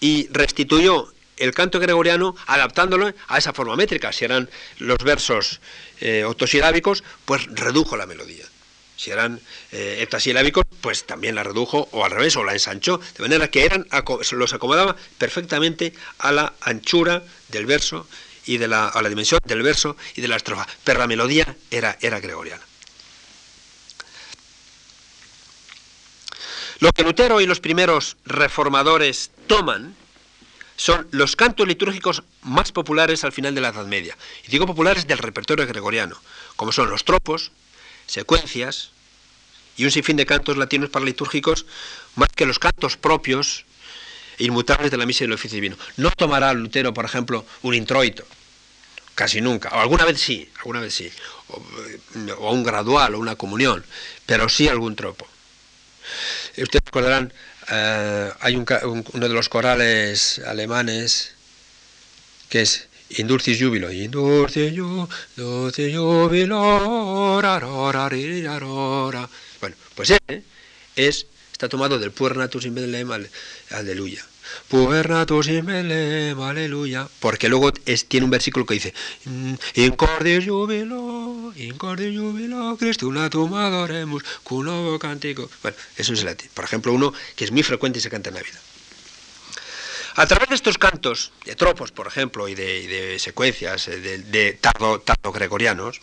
y 0.00 0.28
restituyó 0.30 1.13
el 1.36 1.52
canto 1.52 1.80
gregoriano 1.80 2.34
adaptándolo 2.46 3.12
a 3.28 3.38
esa 3.38 3.52
forma 3.52 3.76
métrica. 3.76 4.12
Si 4.12 4.24
eran 4.24 4.48
los 4.78 4.98
versos 4.98 5.60
eh, 6.00 6.24
octosilábicos, 6.24 7.04
pues 7.24 7.46
redujo 7.46 7.96
la 7.96 8.06
melodía. 8.06 8.44
Si 8.96 9.10
eran 9.10 9.40
eh, 9.72 10.06
pues 10.80 11.04
también 11.04 11.34
la 11.34 11.42
redujo 11.42 11.88
o 11.90 12.04
al 12.04 12.10
revés, 12.10 12.36
o 12.36 12.44
la 12.44 12.52
ensanchó, 12.52 12.98
de 12.98 13.22
manera 13.22 13.48
que 13.48 13.64
eran 13.64 13.86
los 14.32 14.52
acomodaba 14.52 14.96
perfectamente 15.18 15.94
a 16.18 16.30
la 16.30 16.54
anchura 16.60 17.24
del 17.48 17.66
verso 17.66 18.06
y 18.46 18.58
de 18.58 18.68
la, 18.68 18.86
a 18.86 19.02
la 19.02 19.08
dimensión 19.08 19.40
del 19.44 19.62
verso 19.62 19.96
y 20.14 20.20
de 20.20 20.28
la 20.28 20.36
estrofa. 20.36 20.66
Pero 20.84 21.00
la 21.00 21.06
melodía 21.06 21.56
era, 21.70 21.98
era 22.00 22.20
gregoriana. 22.20 22.62
Lo 26.80 26.92
que 26.92 27.02
Lutero 27.02 27.40
y 27.40 27.46
los 27.46 27.60
primeros 27.60 28.16
reformadores 28.26 29.30
toman 29.46 29.96
son 30.76 31.06
los 31.12 31.36
cantos 31.36 31.68
litúrgicos 31.68 32.22
más 32.42 32.72
populares 32.72 33.24
al 33.24 33.32
final 33.32 33.54
de 33.54 33.60
la 33.60 33.68
Edad 33.68 33.86
Media. 33.86 34.16
Y 34.46 34.50
digo 34.50 34.66
populares 34.66 35.06
del 35.06 35.18
repertorio 35.18 35.66
gregoriano, 35.66 36.20
como 36.56 36.72
son 36.72 36.90
los 36.90 37.04
tropos, 37.04 37.52
secuencias 38.06 38.90
y 39.76 39.84
un 39.84 39.90
sinfín 39.90 40.16
de 40.16 40.26
cantos 40.26 40.56
latinos 40.56 40.90
para 40.90 41.04
litúrgicos, 41.04 41.66
más 42.14 42.28
que 42.34 42.46
los 42.46 42.58
cantos 42.58 42.96
propios 42.96 43.64
e 44.38 44.44
inmutables 44.44 44.90
de 44.90 44.96
la 44.96 45.06
misa 45.06 45.24
y 45.24 45.26
el 45.26 45.32
oficio 45.32 45.56
divino. 45.56 45.76
No 45.96 46.10
tomará 46.10 46.52
Lutero, 46.52 46.94
por 46.94 47.04
ejemplo, 47.04 47.44
un 47.62 47.74
introito, 47.74 48.24
casi 49.14 49.40
nunca, 49.40 49.70
o 49.70 49.80
alguna 49.80 50.04
vez 50.04 50.20
sí, 50.20 50.48
alguna 50.58 50.80
vez 50.80 50.94
sí, 50.94 51.10
o, 51.48 52.50
un 52.50 52.62
gradual 52.62 53.14
o 53.14 53.18
una 53.18 53.36
comunión, 53.36 53.84
pero 54.26 54.48
sí 54.48 54.68
algún 54.68 54.96
tropo. 54.96 55.26
Ustedes 56.56 56.84
recordarán, 56.84 57.32
eh, 57.70 58.30
hay 58.40 58.56
uno 58.56 59.28
de 59.28 59.28
los 59.28 59.48
corales 59.48 60.40
alemanes 60.46 61.32
que 62.48 62.62
es 62.62 62.88
Indulcis 63.10 63.60
júbilo, 63.60 63.92
indulcis 63.92 64.72
júbilo, 64.76 65.08
bueno, 69.60 69.76
pues 69.94 70.10
ese 70.10 70.42
es, 70.96 71.26
está 71.52 71.68
tomado 71.68 71.98
del 71.98 72.10
Puernatus 72.10 72.64
in 72.64 72.74
Belém, 72.74 73.08
aleluya. 73.70 74.24
Puernatus 74.68 75.48
in 75.48 75.66
Belém, 75.66 76.40
aleluya. 76.40 77.08
Porque 77.20 77.48
luego 77.48 77.72
es, 77.86 78.06
tiene 78.06 78.24
un 78.24 78.30
versículo 78.30 78.66
que 78.66 78.74
dice, 78.74 78.94
In 79.26 79.92
cordis 79.96 80.46
júbilo, 80.46 81.52
in 81.56 81.76
cordis 81.76 82.18
júbilo, 82.18 82.76
Cristo 82.76 83.10
natum 83.10 83.54
adoremus, 83.54 84.24
con 84.42 84.64
nuevo 84.64 84.98
cántico. 84.98 85.50
Bueno, 85.62 85.76
eso 85.96 86.12
es 86.12 86.20
el 86.20 86.26
latín. 86.26 86.50
Por 86.54 86.64
ejemplo, 86.64 86.92
uno 86.92 87.12
que 87.36 87.44
es 87.44 87.52
muy 87.52 87.62
frecuente 87.62 87.98
y 87.98 88.02
se 88.02 88.10
canta 88.10 88.30
en 88.30 88.34
la 88.36 88.42
vida. 88.42 88.60
A 90.16 90.26
través 90.26 90.48
de 90.48 90.54
estos 90.54 90.78
cantos, 90.78 91.32
de 91.44 91.56
tropos, 91.56 91.90
por 91.90 92.06
ejemplo, 92.06 92.46
y 92.46 92.54
de, 92.54 93.18
secuencias 93.18 93.88
eh, 93.88 93.98
de, 93.98 94.52
tardo, 94.52 95.02
gregorianos, 95.32 96.00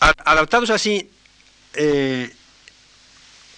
adaptados 0.00 0.70
así 0.70 1.08
eh, 1.74 2.30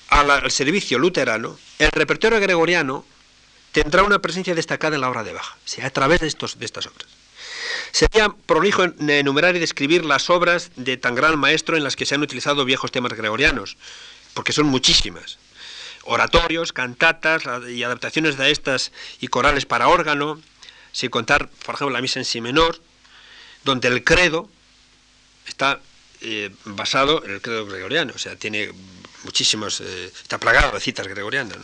al, 0.09 0.51
servicio 0.51 0.99
luterano, 0.99 1.59
el 1.79 1.91
repertorio 1.93 2.39
gregoriano 2.41 3.07
tendrá 3.83 4.03
una 4.05 4.21
presencia 4.21 4.55
destacada 4.55 4.95
en 4.95 5.03
la 5.03 5.11
obra 5.11 5.23
de 5.23 5.35
Bach, 5.35 5.55
sea, 5.67 5.87
a 5.87 5.91
través 5.91 6.21
de, 6.21 6.29
estos, 6.29 6.59
de 6.59 6.65
estas 6.65 6.87
obras. 6.87 7.07
Sería 7.93 8.31
prolijo 8.31 8.85
enumerar 8.85 9.55
y 9.55 9.59
describir 9.59 10.03
las 10.03 10.31
obras 10.31 10.71
de 10.77 10.97
tan 10.97 11.15
gran 11.15 11.39
maestro 11.39 11.77
en 11.77 11.85
las 11.85 11.95
que 11.95 12.07
se 12.07 12.15
han 12.15 12.23
utilizado 12.23 12.65
viejos 12.65 12.91
temas 12.91 13.13
gregorianos, 13.13 13.77
porque 14.33 14.55
son 14.55 14.65
muchísimas 14.65 15.37
oratorios, 16.05 16.73
cantatas 16.73 17.43
y 17.69 17.83
adaptaciones 17.83 18.39
de 18.39 18.51
estas 18.51 18.93
y 19.21 19.29
corales 19.29 19.67
para 19.67 19.89
órgano, 19.89 20.41
sin 20.93 21.11
contar, 21.11 21.51
por 21.67 21.75
ejemplo, 21.75 21.91
la 21.91 22.01
misa 22.01 22.19
en 22.19 22.25
si 22.25 22.41
menor, 22.41 22.81
donde 23.63 23.89
el 23.89 24.05
credo 24.05 24.49
está 25.47 25.81
eh, 26.23 26.51
basado 26.65 27.23
en 27.27 27.33
el 27.33 27.43
credo 27.43 27.67
gregoriano, 27.67 28.15
o 28.17 28.19
sea, 28.19 28.37
tiene 28.37 28.73
muchísimos, 29.25 29.83
eh, 29.83 30.11
está 30.23 30.39
plagado 30.39 30.73
de 30.73 30.81
citas 30.81 31.07
gregorianas. 31.09 31.59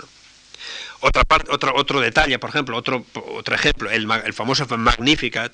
Otra 1.03 1.25
parte, 1.25 1.51
otro, 1.51 1.75
otro 1.75 2.01
detalle, 2.01 2.39
por 2.39 2.51
ejemplo, 2.51 2.77
otro, 2.77 3.05
otro 3.15 3.55
ejemplo, 3.57 3.91
el, 3.91 4.09
el 4.25 4.33
famoso 4.33 4.67
Magnificat, 4.79 5.53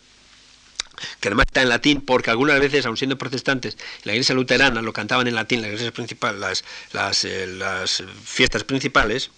que 1.20 1.28
además 1.28 1.46
está 1.48 1.62
en 1.62 1.70
latín 1.70 2.02
porque 2.02 2.30
algunas 2.30 2.60
veces, 2.60 2.84
aun 2.84 2.98
siendo 2.98 3.16
protestantes, 3.16 3.78
la 4.04 4.12
iglesia 4.12 4.34
luterana 4.34 4.82
lo 4.82 4.92
cantaban 4.92 5.26
en 5.26 5.34
latín, 5.34 5.62
las 5.62 5.68
iglesias 5.70 5.92
principales, 5.92 6.64
las, 6.92 7.24
eh, 7.24 7.46
las 7.46 8.02
fiestas 8.24 8.64
principales, 8.64 9.30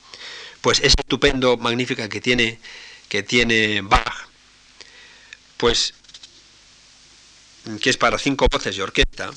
pues 0.60 0.80
es 0.80 0.94
estupendo, 0.98 1.56
magnífica 1.58 2.08
que 2.08 2.20
tiene, 2.20 2.58
que 3.08 3.22
tiene 3.22 3.80
Bach, 3.82 4.28
pues 5.58 5.94
que 7.80 7.90
es 7.90 7.96
para 7.96 8.18
cinco 8.18 8.48
voces 8.50 8.76
y 8.76 8.80
orquesta, 8.80 9.30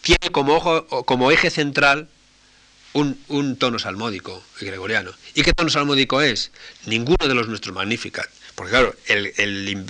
tiene 0.00 0.32
como, 0.32 0.56
ojo, 0.56 1.04
como 1.04 1.30
eje 1.30 1.48
central 1.48 2.08
un, 2.94 3.56
tono 3.56 3.78
salmódico 3.78 4.42
gregoriano. 4.60 5.12
¿Y 5.34 5.42
qué 5.42 5.52
tono 5.52 5.70
salmódico 5.70 6.20
es? 6.20 6.50
Ninguno 6.86 7.26
de 7.26 7.34
los 7.34 7.48
nuestros 7.48 7.74
Magnificat. 7.74 8.28
Porque 8.54 8.70
claro, 8.70 8.94
el, 9.06 9.86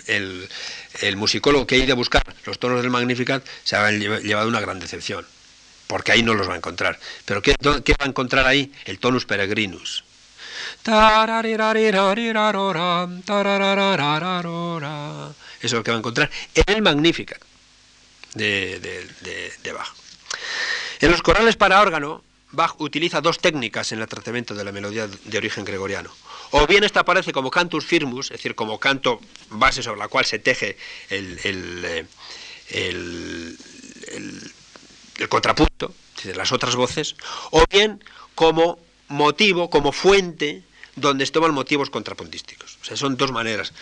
musicólogo 1.16 1.66
que 1.66 1.74
ha 1.76 1.78
ido 1.78 1.92
a 1.92 1.96
buscar 1.96 2.22
los 2.44 2.58
tonos 2.58 2.80
del 2.80 2.90
Magnificat 2.90 3.44
se 3.64 3.76
ha 3.76 3.90
llevado 3.90 4.48
una 4.48 4.60
gran 4.60 4.78
decepción, 4.78 5.26
porque 5.88 6.12
ahí 6.12 6.22
no 6.22 6.34
los 6.34 6.48
va 6.48 6.54
a 6.54 6.58
encontrar. 6.58 6.98
Pero 7.24 7.42
¿qué, 7.42 7.54
va 7.60 8.04
a 8.04 8.08
encontrar 8.08 8.46
ahí? 8.46 8.72
El 8.84 8.98
tonus 8.98 9.26
peregrinus. 9.26 10.04
Eso 15.58 15.66
es 15.66 15.72
lo 15.72 15.82
que 15.82 15.90
va 15.90 15.96
a 15.96 15.98
encontrar 15.98 16.30
en 16.54 16.74
el 16.74 16.82
Magnificat 16.82 17.40
de, 18.34 18.78
de 19.62 19.72
Bach. 19.72 19.92
En 21.00 21.10
los 21.10 21.22
corales 21.22 21.56
para 21.56 21.80
órgano, 21.80 22.22
Bach 22.52 22.74
utiliza 22.78 23.20
dos 23.20 23.38
técnicas 23.38 23.92
en 23.92 24.00
el 24.00 24.06
tratamiento 24.06 24.54
de 24.54 24.64
la 24.64 24.72
melodía 24.72 25.06
de 25.08 25.38
origen 25.38 25.64
gregoriano. 25.64 26.10
O 26.50 26.66
bien 26.66 26.84
esta 26.84 27.00
aparece 27.00 27.32
como 27.32 27.50
cantus 27.50 27.86
firmus, 27.86 28.26
es 28.26 28.38
decir, 28.38 28.54
como 28.54 28.78
canto 28.78 29.20
base 29.50 29.82
sobre 29.82 29.98
la 29.98 30.08
cual 30.08 30.26
se 30.26 30.38
teje 30.38 30.76
el, 31.08 31.38
eh, 31.84 32.06
contrapunto 35.28 35.94
de 36.24 36.34
las 36.34 36.52
otras 36.52 36.76
voces, 36.76 37.16
o 37.50 37.64
bien 37.70 38.04
como 38.34 38.78
motivo, 39.08 39.70
como 39.70 39.92
fuente 39.92 40.62
donde 40.94 41.24
se 41.24 41.32
toman 41.32 41.54
motivos 41.54 41.88
contrapuntísticos. 41.88 42.78
O 42.82 42.84
sea, 42.84 42.96
son 42.96 43.16
dos 43.16 43.32
maneras, 43.32 43.72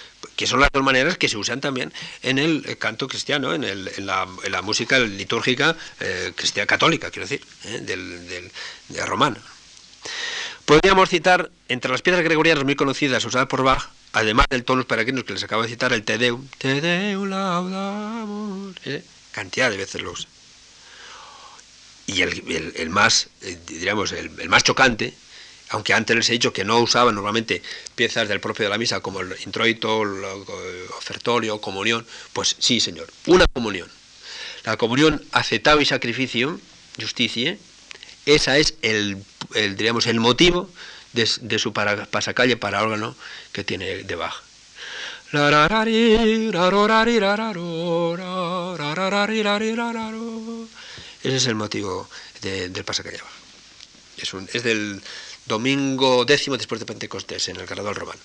que 0.40 0.46
son 0.46 0.58
las 0.58 0.72
dos 0.72 0.82
maneras 0.82 1.18
que 1.18 1.28
se 1.28 1.36
usan 1.36 1.60
también 1.60 1.92
en 2.22 2.38
el 2.38 2.78
canto 2.78 3.06
cristiano, 3.08 3.52
en, 3.52 3.62
en, 3.62 4.06
la, 4.06 4.62
música 4.62 4.98
litúrgica 4.98 5.76
eh, 6.00 6.32
cristiana 6.34 6.66
católica, 6.66 7.10
quiero 7.10 7.28
decir, 7.28 7.46
eh, 7.64 7.80
del. 7.80 8.50
Podríamos 10.64 11.10
citar, 11.10 11.50
entre 11.68 11.90
las 11.90 12.00
piezas 12.00 12.22
gregorianas 12.22 12.64
muy 12.64 12.74
conocidas 12.74 13.22
usadas 13.22 13.48
por 13.48 13.62
Bach, 13.62 13.90
además 14.14 14.46
del 14.48 14.64
tonus 14.64 14.86
peregrinos 14.86 15.24
que 15.24 15.34
les 15.34 15.44
acabo 15.44 15.62
de 15.62 15.68
citar, 15.68 15.92
el 15.92 16.04
Te 16.04 16.16
Deum, 16.16 16.48
Te 16.56 16.80
Deum 16.80 17.28
laudamos, 17.28 18.76
¿eh? 18.86 19.04
cantidad 19.32 19.70
de 19.70 19.76
veces 19.76 20.00
lo 20.00 20.12
usa. 20.12 20.26
Y 22.06 22.22
el, 22.22 22.88
más, 22.88 23.28
eh, 23.42 23.58
diríamos, 23.66 24.12
el, 24.12 24.48
más 24.48 24.64
chocante, 24.64 25.12
aunque 25.70 25.94
antes 25.94 26.16
les 26.16 26.28
he 26.28 26.32
dicho 26.32 26.52
que 26.52 26.64
no 26.64 26.78
usaban 26.80 27.14
normalmente 27.14 27.62
piezas 27.94 28.28
del 28.28 28.40
propio 28.40 28.64
de 28.64 28.70
la 28.70 28.78
misa 28.78 29.00
como 29.00 29.20
el 29.20 29.34
introito, 29.44 30.02
el 30.02 30.24
ofertorio, 30.98 31.60
comunión, 31.60 32.04
pues 32.32 32.56
sí, 32.58 32.80
señor, 32.80 33.10
una 33.26 33.46
comunión. 33.46 33.88
La 34.64 34.76
comunión 34.76 35.24
aceptado 35.32 35.80
y 35.80 35.86
sacrificio, 35.86 36.60
justicia, 37.00 37.56
esa 38.26 38.58
es 38.58 38.74
el, 38.82 39.24
diríamos, 39.54 40.06
el 40.06 40.20
motivo 40.20 40.68
de, 41.12 41.26
su 41.58 41.72
pasacalle 41.72 42.56
para 42.56 42.82
órgano 42.82 43.16
que 43.52 43.64
tiene 43.64 44.02
de 44.02 44.14
Bach. 44.16 44.42
Ese 51.22 51.36
es 51.36 51.46
el 51.46 51.54
motivo 51.54 52.08
del 52.42 52.84
pasacalle. 52.84 53.18
Es, 54.18 54.34
es, 54.52 54.62
del 54.64 55.00
domingo 55.50 56.24
décimo 56.24 56.56
después 56.56 56.78
de 56.78 56.86
Pentecostés, 56.86 57.48
en 57.48 57.56
el 57.56 57.66
Carnaval 57.66 57.96
romano. 57.96 58.20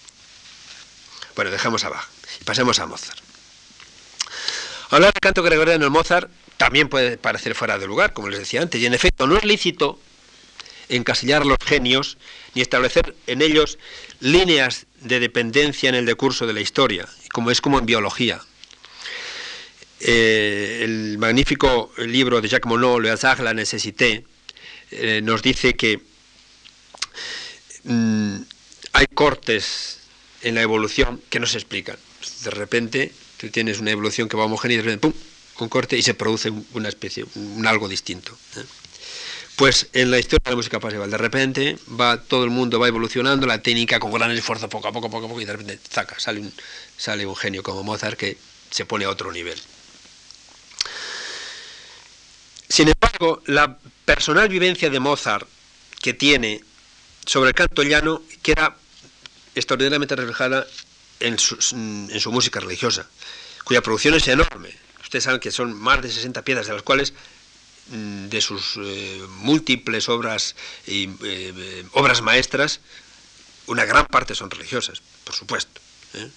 Bueno, 1.35 1.51
dejamos 1.51 1.83
a 1.83 1.89
Bach 1.89 2.07
y 2.39 2.43
pasemos 2.43 2.79
a 2.79 2.85
Mozart. 2.85 3.19
Hablar 4.91 5.11
de 5.11 5.19
canto 5.19 5.41
gregoriano 5.41 5.87
en 5.87 5.91
Mozart 5.91 6.29
también 6.57 6.87
puede 6.87 7.17
parecer 7.17 7.55
fuera 7.55 7.77
de 7.77 7.87
lugar, 7.87 8.13
como 8.13 8.29
les 8.29 8.39
decía 8.39 8.61
antes, 8.61 8.79
y 8.79 8.85
en 8.85 8.93
efecto 8.93 9.25
no 9.27 9.35
es 9.35 9.43
lícito 9.43 9.99
encasillar 10.87 11.45
los 11.47 11.57
genios 11.65 12.17
ni 12.53 12.61
establecer 12.61 13.15
en 13.25 13.41
ellos 13.41 13.79
líneas 14.19 14.85
de 15.01 15.19
dependencia 15.19 15.89
en 15.89 15.95
el 15.95 16.05
decurso 16.05 16.45
de 16.45 16.53
la 16.53 16.61
historia, 16.61 17.09
como 17.33 17.49
es 17.49 17.59
como 17.59 17.79
en 17.79 17.87
biología. 17.87 18.39
Eh, 19.99 20.81
el 20.83 21.17
magnífico 21.17 21.91
libro 21.97 22.39
de 22.39 22.49
Jacques 22.49 22.69
Monod, 22.69 23.01
Le 23.01 23.09
hasard, 23.09 23.41
la 23.41 23.55
nécessité, 23.55 24.23
eh, 24.91 25.21
nos 25.23 25.41
dice 25.41 25.75
que 25.75 26.01
mm, 27.83 28.37
hay 28.93 29.07
cortes 29.13 29.99
en 30.41 30.55
la 30.55 30.61
evolución 30.61 31.21
que 31.29 31.39
no 31.39 31.47
se 31.47 31.57
explican. 31.57 31.97
De 32.43 32.51
repente 32.51 33.11
tú 33.37 33.49
tienes 33.49 33.79
una 33.79 33.91
evolución 33.91 34.29
que 34.29 34.37
va 34.37 34.45
homogénea 34.45 34.75
y 34.75 34.77
de 34.77 34.83
repente, 34.83 35.07
¡pum!, 35.07 35.13
un 35.63 35.69
corte 35.69 35.97
y 35.97 36.01
se 36.01 36.13
produce 36.13 36.51
una 36.73 36.89
especie, 36.89 37.25
un 37.35 37.65
algo 37.65 37.87
distinto. 37.87 38.37
¿eh? 38.57 38.63
Pues 39.55 39.87
en 39.93 40.11
la 40.11 40.19
historia 40.19 40.41
de 40.43 40.51
la 40.51 40.57
música 40.57 40.79
pasiva, 40.79 41.07
de 41.07 41.17
repente 41.17 41.77
va 41.99 42.21
todo 42.21 42.43
el 42.43 42.49
mundo 42.49 42.77
va 42.77 42.89
evolucionando, 42.89 43.47
la 43.47 43.61
técnica 43.61 43.99
con 43.99 44.11
gran 44.11 44.31
esfuerzo, 44.31 44.67
poco 44.67 44.89
a 44.89 44.91
poco, 44.91 45.09
poco 45.09 45.25
a 45.25 45.29
poco, 45.29 45.41
y 45.41 45.45
de 45.45 45.53
repente, 45.53 45.79
zaca, 45.89 46.19
sale 46.19 46.41
un, 46.41 46.53
sale 46.97 47.25
un 47.25 47.35
genio 47.35 47.63
como 47.63 47.81
Mozart 47.83 48.17
que 48.17 48.37
se 48.69 48.85
pone 48.85 49.05
a 49.05 49.09
otro 49.09 49.31
nivel. 49.31 49.57
Sin 52.67 52.89
embargo, 52.89 53.41
la 53.45 53.77
personal 54.03 54.49
vivencia 54.49 54.89
de 54.89 54.99
Mozart 54.99 55.47
que 56.01 56.13
tiene 56.13 56.61
sobre 57.25 57.49
el 57.49 57.55
canto 57.55 57.83
llano 57.83 58.21
queda 58.41 58.75
extraordinariamente 59.55 60.15
reflejada 60.15 60.65
en 61.19 61.39
su, 61.39 62.31
música 62.31 62.59
religiosa, 62.59 63.07
cuya 63.63 63.81
producción 63.81 64.13
es 64.15 64.27
enorme. 64.27 64.69
Ustedes 65.01 65.23
saben 65.23 65.39
que 65.39 65.51
son 65.51 65.73
más 65.73 66.01
de 66.01 66.11
60 66.11 66.41
piezas, 66.43 66.67
de 66.67 66.73
las 66.73 66.83
cuales 66.83 67.13
Mm, 67.87 68.29
de 68.29 68.41
sus 68.41 68.77
eh, 68.77 69.21
múltiples 69.41 70.09
obras 70.09 70.55
y 70.87 71.07
eh, 71.23 71.85
obras 71.91 72.23
maestras, 72.23 72.79
una 73.67 73.85
gran 73.85 74.07
parte 74.07 74.33
son 74.33 74.49
religiosas, 74.49 75.03
por 75.23 75.35
supuesto. 75.35 75.81
¿eh? 76.15 76.27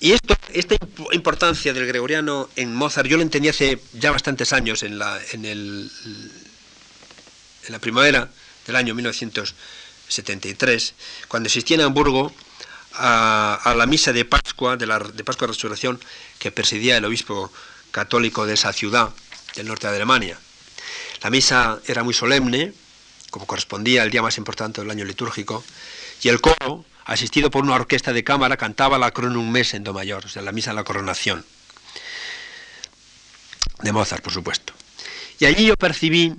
Y 0.00 0.12
esto, 0.12 0.34
esta 0.50 0.76
importancia 1.12 1.74
del 1.74 1.86
gregoriano 1.86 2.48
en 2.56 2.74
Mozart, 2.74 3.06
yo 3.06 3.18
lo 3.18 3.22
entendí 3.22 3.50
hace 3.50 3.78
ya 3.92 4.12
bastantes 4.12 4.54
años, 4.54 4.82
en 4.82 4.98
la 4.98 5.20
primavera 7.80 8.30
del 8.66 8.76
año 8.76 8.94
1973, 8.94 10.94
cuando 11.28 11.48
asistí 11.48 11.74
en 11.74 11.82
Hamburgo 11.82 12.32
a, 12.94 13.74
la 13.76 13.86
misa 13.86 14.12
de 14.12 14.24
Pascua, 14.24 14.76
de, 14.76 14.86
la, 14.86 14.98
de 14.98 15.24
Pascua 15.24 15.46
de 15.46 15.52
Resurrección, 15.52 16.00
que 16.38 16.52
presidía 16.52 16.96
el 16.96 17.04
obispo 17.04 17.52
católico 17.90 18.46
de 18.46 18.54
esa 18.54 18.72
ciudad, 18.72 19.10
del 19.54 19.68
norte 19.68 19.88
de 19.88 19.96
Alemania. 19.96 20.38
La 21.22 21.30
misa 21.30 21.80
era 21.86 22.02
muy 22.02 22.14
solemne, 22.14 22.72
como 23.30 23.46
correspondía 23.46 24.02
al 24.02 24.10
día 24.10 24.22
más 24.22 24.38
importante 24.38 24.80
del 24.80 24.90
año 24.90 25.04
litúrgico, 25.04 25.64
y 26.22 26.28
el 26.28 26.40
coro, 26.40 26.84
asistido 27.04 27.50
por 27.50 27.64
una 27.64 27.74
orquesta 27.74 28.12
de 28.12 28.24
cámara, 28.24 28.56
cantaba 28.56 28.98
la 28.98 29.12
un 29.16 29.52
mes 29.52 29.74
en 29.74 29.84
Do 29.84 29.92
mayor, 29.92 30.26
o 30.26 30.28
sea, 30.28 30.42
la 30.42 30.52
misa 30.52 30.70
de 30.70 30.76
la 30.76 30.84
coronación, 30.84 31.44
de 33.82 33.92
Mozart, 33.92 34.22
por 34.22 34.32
supuesto. 34.32 34.72
Y 35.38 35.46
allí 35.46 35.66
yo 35.66 35.76
percibí, 35.76 36.34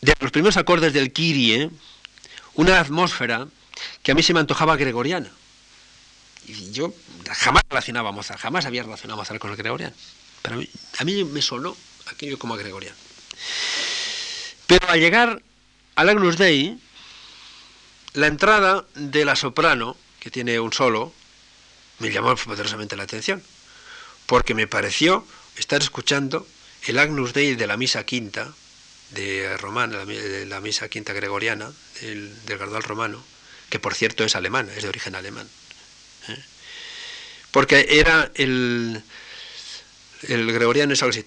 de 0.00 0.14
los 0.20 0.30
primeros 0.30 0.56
acordes 0.56 0.92
del 0.92 1.12
Kyrie, 1.12 1.70
una 2.54 2.80
atmósfera 2.80 3.48
que 4.02 4.12
a 4.12 4.14
mí 4.14 4.22
se 4.22 4.34
me 4.34 4.40
antojaba 4.40 4.76
gregoriana. 4.76 5.30
Y 6.46 6.72
yo 6.72 6.94
jamás 7.30 7.62
relacionaba 7.68 8.08
a 8.08 8.12
Mozart, 8.12 8.40
jamás 8.40 8.66
había 8.66 8.82
relacionado 8.82 9.20
a 9.20 9.22
Mozart 9.22 9.40
con 9.40 9.50
el 9.50 9.56
gregoriano. 9.56 9.94
Pero 10.42 10.62
a 10.98 11.04
mí, 11.04 11.24
me 11.24 11.42
sonó 11.42 11.76
aquello 12.06 12.38
como 12.38 12.54
a 12.54 12.56
Gregoriano. 12.56 12.96
Pero 14.66 14.88
al 14.88 15.00
llegar 15.00 15.42
al 15.96 16.08
Agnus 16.08 16.38
Dei, 16.38 16.78
la 18.14 18.26
entrada 18.26 18.86
de 18.94 19.24
la 19.24 19.36
soprano, 19.36 19.96
que 20.18 20.30
tiene 20.30 20.58
un 20.60 20.72
solo, 20.72 21.12
me 21.98 22.10
llamó 22.10 22.34
poderosamente 22.36 22.96
la 22.96 23.02
atención, 23.02 23.42
porque 24.26 24.54
me 24.54 24.66
pareció 24.66 25.26
estar 25.56 25.82
escuchando 25.82 26.46
el 26.86 26.98
Agnus 26.98 27.34
Dei 27.34 27.54
de 27.54 27.66
la 27.66 27.76
Misa 27.76 28.04
Quinta, 28.04 28.54
de 29.10 29.56
Román, 29.56 29.90
de 29.90 30.46
la 30.46 30.60
Misa 30.60 30.88
Quinta 30.88 31.12
Gregoriana, 31.12 31.72
del, 32.00 32.32
del 32.46 32.58
Gardal 32.58 32.82
Romano, 32.82 33.22
que 33.68 33.78
por 33.78 33.94
cierto 33.94 34.24
es 34.24 34.36
alemán, 34.36 34.68
es 34.76 34.82
de 34.82 34.88
origen 34.88 35.14
alemán. 35.14 35.48
¿eh? 36.28 36.38
Porque 37.50 37.86
era 37.90 38.30
el, 38.34 39.02
el 40.22 40.52
gregoriano 40.52 40.92
es 40.92 41.02
algo 41.02 41.10
así. 41.10 41.20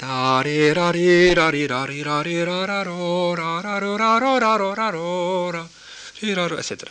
etc. 6.60 6.90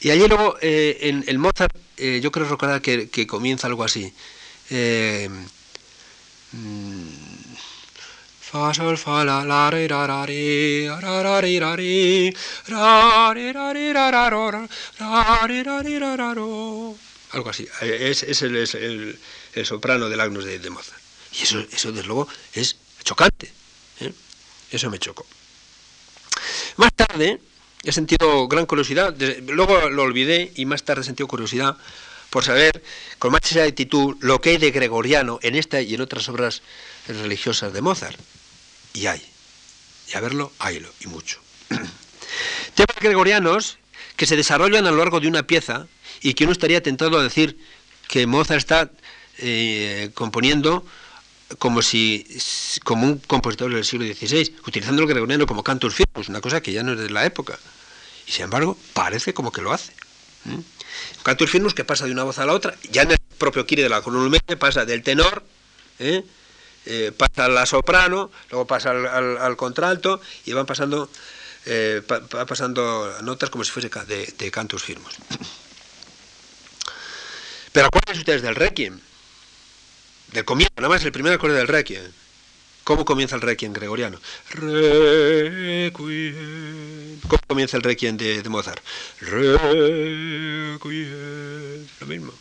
Y 0.00 0.10
allí 0.10 0.26
luego, 0.28 0.56
en 0.60 1.24
el 1.26 1.38
Mozart, 1.38 1.74
yo 1.96 2.32
creo 2.32 2.48
recordar 2.48 2.82
que, 2.82 3.08
que, 3.08 3.26
comienza 3.26 3.66
algo 3.66 3.84
así. 3.84 4.12
Algo 17.30 17.50
así. 17.50 17.68
Es, 17.80 18.22
es, 18.24 18.42
el, 18.42 18.56
es 18.56 18.74
el, 18.74 19.18
soprano 19.64 20.08
del 20.08 20.20
Agnus 20.20 20.44
de, 20.44 20.70
Mozart. 20.70 21.00
Y 21.38 21.44
eso, 21.44 21.60
eso, 21.60 21.92
desde 21.92 22.06
luego, 22.06 22.28
es 22.52 22.76
chocante. 23.04 23.52
¿eh? 24.00 24.12
Eso 24.70 24.90
me 24.90 24.98
chocó. 24.98 25.24
Más 26.76 26.92
tarde 26.94 27.40
he 27.82 27.92
sentido 27.92 28.48
gran 28.48 28.66
curiosidad, 28.66 29.14
luego 29.48 29.90
lo 29.90 30.02
olvidé 30.02 30.52
y 30.56 30.66
más 30.66 30.82
tarde 30.82 31.02
he 31.02 31.04
sentido 31.04 31.28
curiosidad 31.28 31.76
por 32.30 32.44
saber 32.44 32.82
con 33.18 33.32
más 33.32 33.42
exactitud 33.42 34.16
lo 34.20 34.40
que 34.40 34.50
hay 34.50 34.56
de 34.58 34.70
gregoriano 34.70 35.38
en 35.42 35.56
esta 35.56 35.80
y 35.80 35.94
en 35.94 36.00
otras 36.00 36.28
obras 36.28 36.62
religiosas 37.08 37.72
de 37.72 37.82
Mozart. 37.82 38.18
Y 38.92 39.06
hay. 39.06 39.22
Y 40.08 40.16
a 40.16 40.20
verlo, 40.20 40.52
haylo, 40.58 40.92
y 41.00 41.06
mucho. 41.06 41.40
Temas 42.74 42.96
gregorianos 43.00 43.78
que 44.16 44.26
se 44.26 44.36
desarrollan 44.36 44.86
a 44.86 44.90
lo 44.90 44.98
largo 44.98 45.20
de 45.20 45.28
una 45.28 45.44
pieza 45.46 45.86
y 46.20 46.34
que 46.34 46.44
uno 46.44 46.52
estaría 46.52 46.82
tentado 46.82 47.18
a 47.18 47.22
decir 47.22 47.58
que 48.08 48.26
Mozart 48.26 48.58
está 48.58 48.90
eh, 49.38 50.10
componiendo 50.14 50.84
como 51.58 51.82
si 51.82 52.26
como 52.84 53.06
un 53.06 53.18
compositor 53.18 53.72
del 53.72 53.84
siglo 53.84 54.06
XVI, 54.06 54.54
utilizando 54.66 55.02
el 55.02 55.08
gregoriano 55.08 55.46
como 55.46 55.64
cantus 55.64 55.94
firmus, 55.94 56.28
una 56.28 56.40
cosa 56.40 56.60
que 56.60 56.72
ya 56.72 56.82
no 56.82 56.92
es 56.92 56.98
de 56.98 57.10
la 57.10 57.24
época. 57.26 57.58
Y 58.26 58.32
sin 58.32 58.44
embargo, 58.44 58.76
parece 58.92 59.34
como 59.34 59.50
que 59.50 59.62
lo 59.62 59.72
hace. 59.72 59.92
Cantus 61.22 61.50
firmus 61.50 61.74
que 61.74 61.84
pasa 61.84 62.06
de 62.06 62.12
una 62.12 62.22
voz 62.22 62.38
a 62.38 62.46
la 62.46 62.52
otra, 62.52 62.76
ya 62.90 63.02
en 63.02 63.12
el 63.12 63.18
propio 63.38 63.66
Kiri 63.66 63.82
de 63.82 63.88
la 63.88 64.02
columna 64.02 64.38
pasa 64.58 64.84
del 64.84 65.02
tenor, 65.02 65.42
¿eh? 65.98 66.22
Eh, 66.86 67.12
pasa 67.16 67.48
la 67.48 67.66
soprano, 67.66 68.30
luego 68.50 68.66
pasa 68.66 68.90
al, 68.90 69.56
contralto 69.56 70.20
y 70.46 70.52
van 70.52 70.66
pasando, 70.66 71.10
va 71.68 72.46
pasando 72.46 73.16
notas 73.22 73.50
como 73.50 73.64
si 73.64 73.70
fuese 73.70 73.90
de, 74.06 74.50
cantus 74.50 74.82
firmus. 74.82 75.14
Pero 77.72 77.86
acuérdense 77.86 78.20
ustedes 78.20 78.42
del 78.42 78.56
Requiem 78.56 78.98
del 80.32 80.44
comienzo, 80.44 80.74
nada 80.76 80.88
más 80.88 81.04
el 81.04 81.12
primer 81.12 81.32
acorde 81.32 81.56
del 81.56 81.68
Requiem. 81.68 82.12
¿Cómo 82.84 83.04
comienza 83.04 83.36
el 83.36 83.42
Requiem 83.42 83.72
gregoriano? 83.72 84.18
Requiem. 84.50 85.90
¿Cómo 87.28 87.42
comienza 87.46 87.76
el 87.76 87.82
Requiem 87.82 88.16
de, 88.16 88.42
de 88.42 88.48
Mozart? 88.48 88.82
Requiem. 89.20 90.78
Lo 92.00 92.06
mismo. 92.06 92.32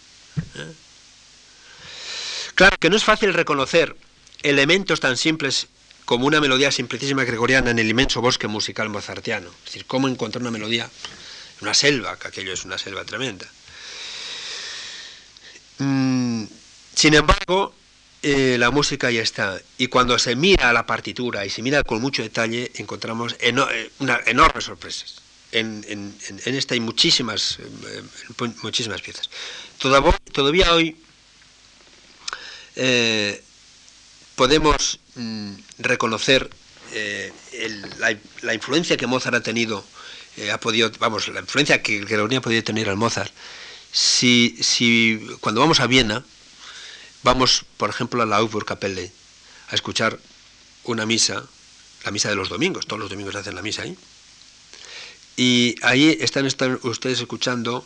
¿eh? 0.56 0.74
Claro 2.56 2.78
que 2.80 2.90
no 2.90 2.96
es 2.96 3.04
fácil 3.04 3.34
reconocer 3.34 3.96
elementos 4.44 5.00
tan 5.00 5.18
simples 5.18 5.68
como 6.06 6.26
una 6.26 6.42
melodía 6.42 6.72
simplicísima 6.72 7.24
gregoriana 7.24 7.72
en 7.72 7.80
el 7.80 7.88
inmenso 7.88 8.22
bosque 8.22 8.48
musical 8.48 8.90
mozartiano. 8.90 9.50
Es 9.60 9.66
decir, 9.66 9.86
cómo 9.86 10.08
encontrar 10.08 10.42
una 10.42 10.52
melodía 10.52 10.86
en 10.86 11.62
una 11.62 11.74
selva, 11.74 12.18
que 12.18 12.30
aquello 12.30 12.54
es 12.54 12.66
una 12.66 12.78
selva 12.78 13.06
tremenda. 13.06 13.46
Mm, 15.78 16.46
sin 16.96 17.14
embargo, 17.14 17.74
eh, 18.24 18.58
la 18.58 18.72
música 18.72 19.12
ya 19.12 19.22
está. 19.22 19.62
Y 19.78 19.88
cuando 19.88 20.18
se 20.18 20.36
mira 20.36 20.74
la 20.74 20.86
partitura 20.86 21.46
y 21.46 21.50
se 21.50 21.62
mira 21.62 21.84
con 21.84 22.02
mucho 22.02 22.24
detalle, 22.24 22.72
encontramos 22.76 23.36
eh, 23.40 23.54
una, 24.00 24.20
enormes 24.26 24.64
sorpresas. 24.64 25.22
En, 25.52 26.16
esta 26.46 26.74
hay 26.74 26.80
muchísimas, 26.80 27.60
eh, 27.60 28.04
muchísimas 28.64 29.02
piezas. 29.02 29.30
Todavía, 29.78 30.74
hoy 30.74 30.98
podemos 34.40 35.00
mm, 35.16 35.52
reconocer 35.80 36.50
la, 38.42 38.54
influencia 38.54 38.96
que 38.96 39.06
Mozart 39.06 39.36
ha 39.36 39.44
tenido, 39.44 39.84
ha 40.54 40.58
podido, 40.62 40.90
vamos, 40.98 41.28
la 41.28 41.42
influencia 41.42 41.84
que 41.84 42.00
Gregoriano 42.06 42.40
ha 42.40 42.42
podido 42.42 42.64
tener 42.64 42.88
al 42.88 42.96
Mozart. 42.96 43.34
Si, 43.92 44.56
si 44.62 45.20
cuando 45.42 45.60
vamos 45.60 45.82
a 45.82 45.88
Viena, 45.88 46.24
Vamos, 47.22 47.66
por 47.76 47.90
ejemplo, 47.90 48.24
a 48.24 48.26
la 48.26 48.40
Kapelle 48.66 49.12
a 49.68 49.76
escuchar 49.76 50.18
una 50.86 51.06
misa, 51.06 51.44
la 52.06 52.12
misa 52.12 52.30
de 52.30 52.36
los 52.36 52.48
domingos, 52.48 52.88
todos 52.88 53.02
los 53.02 53.10
domingos 53.10 53.36
hacen 53.36 53.56
la 53.56 53.62
misa 53.62 53.82
ahí. 53.82 53.98
Y 55.36 55.76
ahí 55.82 56.18
están, 56.22 56.46
ustedes 56.84 57.20
escuchando, 57.20 57.86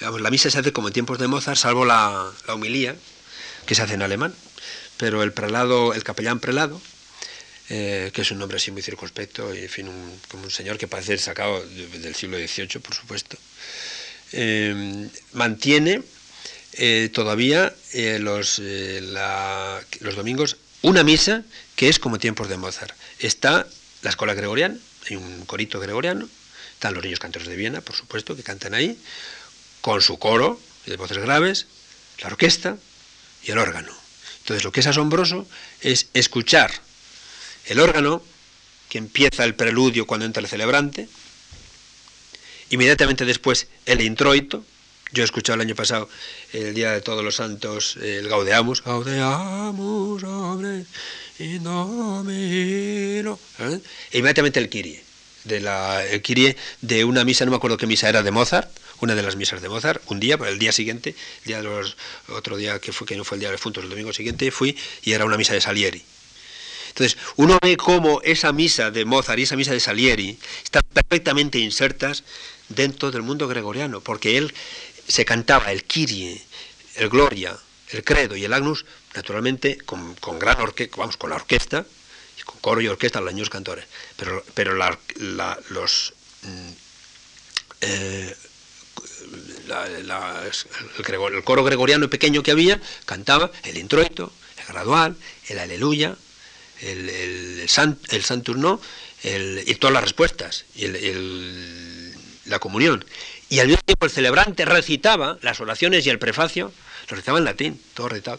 la 0.00 0.30
misa 0.30 0.50
se 0.50 0.60
hace 0.60 0.72
como 0.72 0.86
en 0.86 0.94
tiempos 0.94 1.18
de 1.18 1.26
Mozart, 1.26 1.58
salvo 1.58 1.84
la, 1.84 2.30
la 2.46 2.54
humilía, 2.54 2.94
que 3.66 3.74
se 3.74 3.82
hace 3.82 3.94
en 3.94 4.02
alemán, 4.02 4.34
pero 4.96 5.22
el 5.22 5.32
prelado, 5.32 5.94
el 5.94 6.04
capellán 6.04 6.40
prelado, 6.40 6.80
eh, 7.68 8.10
que 8.12 8.22
es 8.22 8.30
un 8.32 8.38
nombre 8.38 8.56
así 8.56 8.70
muy 8.70 8.82
circunspecto, 8.82 9.54
y 9.54 9.60
en 9.60 9.68
fin, 9.68 9.88
como 10.28 10.44
un 10.44 10.50
señor 10.50 10.76
que 10.76 10.88
parece 10.88 11.16
sacado 11.18 11.64
del 11.64 12.14
siglo 12.14 12.36
XVIII, 12.36 12.80
por 12.80 12.94
supuesto, 12.94 13.38
eh, 14.32 15.08
mantiene 15.32 16.02
eh, 16.74 17.10
todavía 17.12 17.74
los, 18.18 18.58
los 18.58 20.16
domingos 20.16 20.56
una 20.82 21.02
misa 21.02 21.42
que 21.76 21.88
es 21.88 21.98
como 21.98 22.18
tiempos 22.18 22.48
de 22.48 22.56
Mozart. 22.56 22.94
Está 23.18 23.66
la 24.02 24.10
escuela 24.10 24.34
gregoriana, 24.34 24.76
hay 25.08 25.16
un 25.16 25.44
corito 25.46 25.78
gregoriano, 25.78 26.28
están 26.74 26.94
los 26.94 27.04
niños 27.04 27.20
cantores 27.20 27.48
de 27.48 27.56
Viena, 27.56 27.80
por 27.80 27.94
supuesto, 27.94 28.34
que 28.34 28.42
cantan 28.42 28.74
ahí, 28.74 28.98
con 29.80 30.02
su 30.02 30.18
coro 30.18 30.60
de 30.86 30.96
voces 30.96 31.18
graves, 31.18 31.66
la 32.20 32.28
orquesta 32.28 32.76
y 33.44 33.50
el 33.50 33.58
órgano. 33.58 33.92
Entonces 34.40 34.64
lo 34.64 34.72
que 34.72 34.80
es 34.80 34.86
asombroso 34.86 35.46
es 35.80 36.08
escuchar 36.14 36.72
el 37.66 37.80
órgano, 37.80 38.22
que 38.88 38.98
empieza 38.98 39.44
el 39.44 39.54
preludio 39.54 40.06
cuando 40.06 40.26
entra 40.26 40.42
el 40.42 40.48
celebrante, 40.48 41.08
inmediatamente 42.70 43.24
después 43.24 43.68
el 43.86 44.00
introito, 44.00 44.64
yo 45.12 45.22
he 45.22 45.24
escuchado 45.24 45.56
el 45.56 45.62
año 45.62 45.74
pasado, 45.74 46.08
el 46.52 46.74
Día 46.74 46.92
de 46.92 47.00
Todos 47.00 47.24
los 47.24 47.36
Santos, 47.36 47.96
el 47.96 48.28
Gaudeamus, 48.28 48.82
Gaudeamus, 48.82 50.22
hombre, 50.24 50.84
indomino, 51.38 53.38
¿eh? 53.58 53.80
e 54.10 54.18
inmediatamente 54.18 54.58
el 54.58 54.68
Kyrie, 54.68 55.02
de 55.44 55.60
la, 55.60 56.04
el 56.04 56.22
Kyrie 56.22 56.56
de 56.80 57.04
una 57.04 57.24
misa, 57.24 57.44
no 57.44 57.52
me 57.52 57.56
acuerdo 57.56 57.76
qué 57.76 57.86
misa 57.86 58.08
era, 58.08 58.22
de 58.22 58.30
Mozart, 58.30 58.70
una 59.00 59.14
de 59.14 59.22
las 59.22 59.36
misas 59.36 59.62
de 59.62 59.68
Mozart, 59.68 60.02
un 60.06 60.20
día, 60.20 60.38
el 60.46 60.58
día 60.58 60.72
siguiente, 60.72 61.14
el 61.42 61.46
día 61.46 61.56
de 61.58 61.64
los, 61.64 61.96
otro 62.28 62.56
día 62.56 62.78
que 62.78 62.92
fue 62.92 63.06
que 63.06 63.16
no 63.16 63.24
fue 63.24 63.36
el 63.36 63.40
día 63.40 63.48
de 63.48 63.54
los 63.54 63.60
puntos, 63.60 63.82
el 63.84 63.90
domingo 63.90 64.12
siguiente 64.12 64.50
fui 64.50 64.76
y 65.02 65.12
era 65.12 65.24
una 65.24 65.36
misa 65.36 65.54
de 65.54 65.60
Salieri. 65.60 66.02
Entonces, 66.88 67.16
uno 67.36 67.58
ve 67.62 67.76
cómo 67.76 68.20
esa 68.22 68.52
misa 68.52 68.90
de 68.90 69.04
Mozart 69.04 69.38
y 69.38 69.42
esa 69.42 69.56
misa 69.56 69.72
de 69.72 69.80
Salieri 69.80 70.38
están 70.64 70.82
perfectamente 70.92 71.58
insertas 71.58 72.24
dentro 72.68 73.10
del 73.10 73.22
mundo 73.22 73.48
gregoriano, 73.48 74.00
porque 74.00 74.36
él 74.36 74.52
se 75.06 75.24
cantaba 75.24 75.72
el 75.72 75.84
Kyrie, 75.84 76.42
el 76.96 77.08
Gloria, 77.08 77.56
el 77.90 78.04
Credo 78.04 78.36
y 78.36 78.44
el 78.44 78.52
Agnus, 78.52 78.84
naturalmente 79.14 79.78
con, 79.78 80.16
gran 80.38 80.60
orquesta, 80.60 80.96
vamos, 80.96 81.16
con 81.16 81.30
la 81.30 81.36
orquesta, 81.36 81.86
con 82.44 82.58
coro 82.60 82.80
y 82.80 82.88
orquesta, 82.88 83.20
los 83.20 83.32
años 83.32 83.50
cantores. 83.50 83.84
Pero, 84.16 84.44
pero 84.54 84.74
los, 84.74 86.14
eh, 89.70 90.50
el, 90.98 91.44
coro 91.44 91.64
gregoriano 91.64 92.10
pequeño 92.10 92.42
que 92.42 92.50
había 92.50 92.80
cantaba 93.04 93.50
el 93.64 93.78
introito, 93.78 94.32
el 94.58 94.66
gradual, 94.66 95.16
el 95.48 95.58
aleluya, 95.58 96.16
el, 96.80 97.08
el, 97.08 97.60
el, 97.60 98.24
santurno 98.24 98.80
y 99.22 99.74
todas 99.76 99.92
las 99.92 100.02
respuestas, 100.02 100.64
y 100.74 100.86
la 102.46 102.58
comunión. 102.58 103.04
Y 103.48 103.58
al 103.58 103.66
mismo 103.66 103.82
tiempo 103.82 104.06
el 104.06 104.12
celebrante 104.12 104.64
recitaba 104.64 105.38
las 105.42 105.60
oraciones 105.60 106.06
y 106.06 106.10
el 106.10 106.18
prefacio, 106.18 106.72
lo 107.08 107.16
recitaba 107.16 107.38
en 107.38 107.44
latín, 107.44 107.82
todo 107.94 108.08
recitado. 108.08 108.38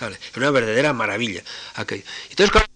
Era 0.00 0.18
una 0.36 0.50
verdadera 0.50 0.92
maravilla. 0.92 1.42
Entonces, 1.76 2.50
claro, 2.50 2.66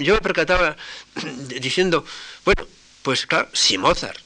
yo 0.00 0.14
me 0.14 0.20
percataba 0.20 0.76
diciendo, 1.60 2.04
bueno, 2.44 2.66
pues 3.02 3.26
claro, 3.26 3.48
si 3.52 3.78
Mozart 3.78 4.25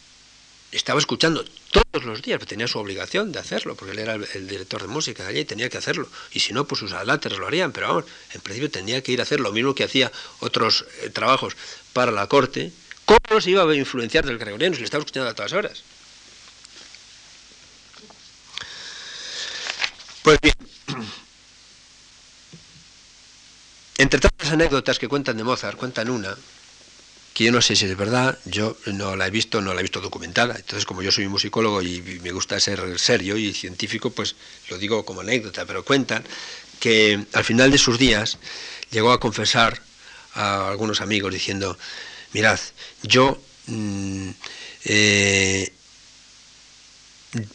estaba 0.72 1.00
escuchando 1.00 1.44
todos 1.70 2.04
los 2.04 2.22
días, 2.22 2.40
tenía 2.46 2.68
su 2.68 2.78
obligación 2.78 3.32
de 3.32 3.38
hacerlo, 3.38 3.74
porque 3.74 3.92
él 3.92 3.98
era 3.98 4.14
el, 4.14 4.48
director 4.48 4.82
de 4.82 4.88
música 4.88 5.24
de 5.24 5.30
allí 5.30 5.40
y 5.40 5.44
tenía 5.44 5.68
que 5.68 5.78
hacerlo. 5.78 6.08
Y 6.32 6.40
si 6.40 6.52
no, 6.52 6.66
pues 6.66 6.78
sus 6.78 6.92
adelantes 6.92 7.36
lo 7.36 7.46
harían, 7.46 7.72
pero 7.72 7.88
vamos, 7.88 8.04
en 8.32 8.40
principio 8.40 8.70
tenía 8.70 9.02
que 9.02 9.12
ir 9.12 9.20
a 9.20 9.24
hacer 9.24 9.40
lo 9.40 9.52
mismo 9.52 9.74
que 9.74 9.84
hacía 9.84 10.10
otros 10.40 10.84
eh, 11.02 11.10
trabajos 11.10 11.56
para 11.92 12.12
la 12.12 12.26
corte, 12.28 12.72
¿Cómo 13.10 13.40
se 13.40 13.50
iba 13.50 13.64
a 13.64 13.74
influenciar 13.74 14.24
del 14.24 14.38
gregoriano 14.38 14.76
si 14.76 14.82
le 14.82 14.84
estaba 14.84 15.00
escuchando 15.02 15.28
a 15.28 15.34
todas 15.34 15.52
horas? 15.52 15.82
Pues 20.22 20.38
bien, 20.40 20.54
entre 23.98 24.20
tantas 24.20 24.52
anécdotas 24.52 25.00
que 25.00 25.08
cuentan 25.08 25.36
de 25.36 25.42
Mozart, 25.42 25.76
cuentan 25.76 26.08
una, 26.08 26.36
que 27.34 27.44
yo 27.44 27.52
no 27.52 27.62
sé 27.62 27.76
si 27.76 27.86
es 27.86 27.96
verdad, 27.96 28.38
yo 28.44 28.76
no 28.86 29.16
la 29.16 29.26
he 29.26 29.30
visto, 29.30 29.60
no 29.60 29.72
la 29.72 29.80
he 29.80 29.82
visto 29.82 30.00
documentada. 30.00 30.56
Entonces, 30.56 30.84
como 30.84 31.02
yo 31.02 31.12
soy 31.12 31.28
musicólogo 31.28 31.82
y 31.82 32.00
me 32.22 32.32
gusta 32.32 32.58
ser 32.60 32.98
serio 32.98 33.36
y 33.36 33.52
científico, 33.52 34.10
pues 34.10 34.36
lo 34.68 34.78
digo 34.78 35.04
como 35.04 35.20
anécdota, 35.20 35.64
pero 35.66 35.84
cuentan 35.84 36.24
que 36.80 37.24
al 37.32 37.44
final 37.44 37.70
de 37.70 37.78
sus 37.78 37.98
días 37.98 38.38
llegó 38.90 39.12
a 39.12 39.20
confesar 39.20 39.82
a 40.34 40.68
algunos 40.68 41.00
amigos 41.00 41.32
diciendo, 41.32 41.78
mirad, 42.32 42.58
yo 43.02 43.40
mm, 43.66 44.30
eh, 44.84 45.72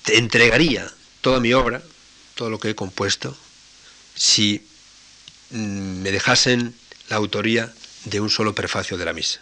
entregaría 0.07 0.89
toda 1.21 1.39
mi 1.39 1.53
obra, 1.53 1.81
todo 2.35 2.49
lo 2.49 2.59
que 2.59 2.69
he 2.69 2.75
compuesto, 2.75 3.35
si 4.15 4.65
mm, 5.51 6.01
me 6.01 6.11
dejasen 6.11 6.75
la 7.09 7.17
autoría 7.17 7.73
de 8.05 8.21
un 8.21 8.29
solo 8.29 8.55
prefacio 8.55 8.97
de 8.97 9.05
la 9.05 9.13
misa. 9.13 9.41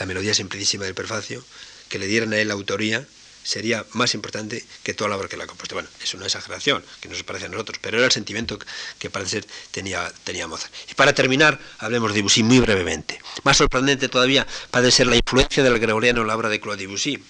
La 0.00 0.06
melodía 0.06 0.32
simplicísima 0.32 0.86
del 0.86 0.94
prefacio, 0.94 1.44
que 1.90 1.98
le 1.98 2.06
dieran 2.06 2.32
a 2.32 2.38
él 2.38 2.48
la 2.48 2.54
autoría 2.54 3.06
sería 3.42 3.84
más 3.92 4.14
importante 4.14 4.64
que 4.82 4.94
toda 4.94 5.10
la 5.10 5.16
obra 5.18 5.28
que 5.28 5.36
la 5.36 5.46
compuesto. 5.46 5.74
Bueno, 5.74 5.90
es 6.02 6.14
una 6.14 6.24
exageración 6.24 6.82
que 7.00 7.08
no 7.10 7.14
se 7.14 7.22
parece 7.22 7.44
a 7.44 7.48
nosotros, 7.50 7.78
pero 7.82 7.98
era 7.98 8.06
el 8.06 8.12
sentimiento 8.12 8.58
que 8.98 9.10
parece 9.10 9.44
tenía, 9.70 10.10
tenía 10.24 10.46
Mozart. 10.46 10.72
Y 10.90 10.94
para 10.94 11.12
terminar, 11.12 11.60
hablemos 11.78 12.12
de 12.12 12.16
Debussy 12.16 12.42
muy 12.42 12.60
brevemente. 12.60 13.20
Más 13.42 13.58
sorprendente 13.58 14.08
todavía 14.08 14.46
parece 14.70 14.90
ser 14.90 15.06
la 15.06 15.16
influencia 15.16 15.62
del 15.62 15.78
gregoriano 15.78 16.22
en 16.22 16.28
la 16.28 16.36
obra 16.36 16.48
de 16.48 16.60
Claude 16.60 16.78
Debussy. 16.78 17.22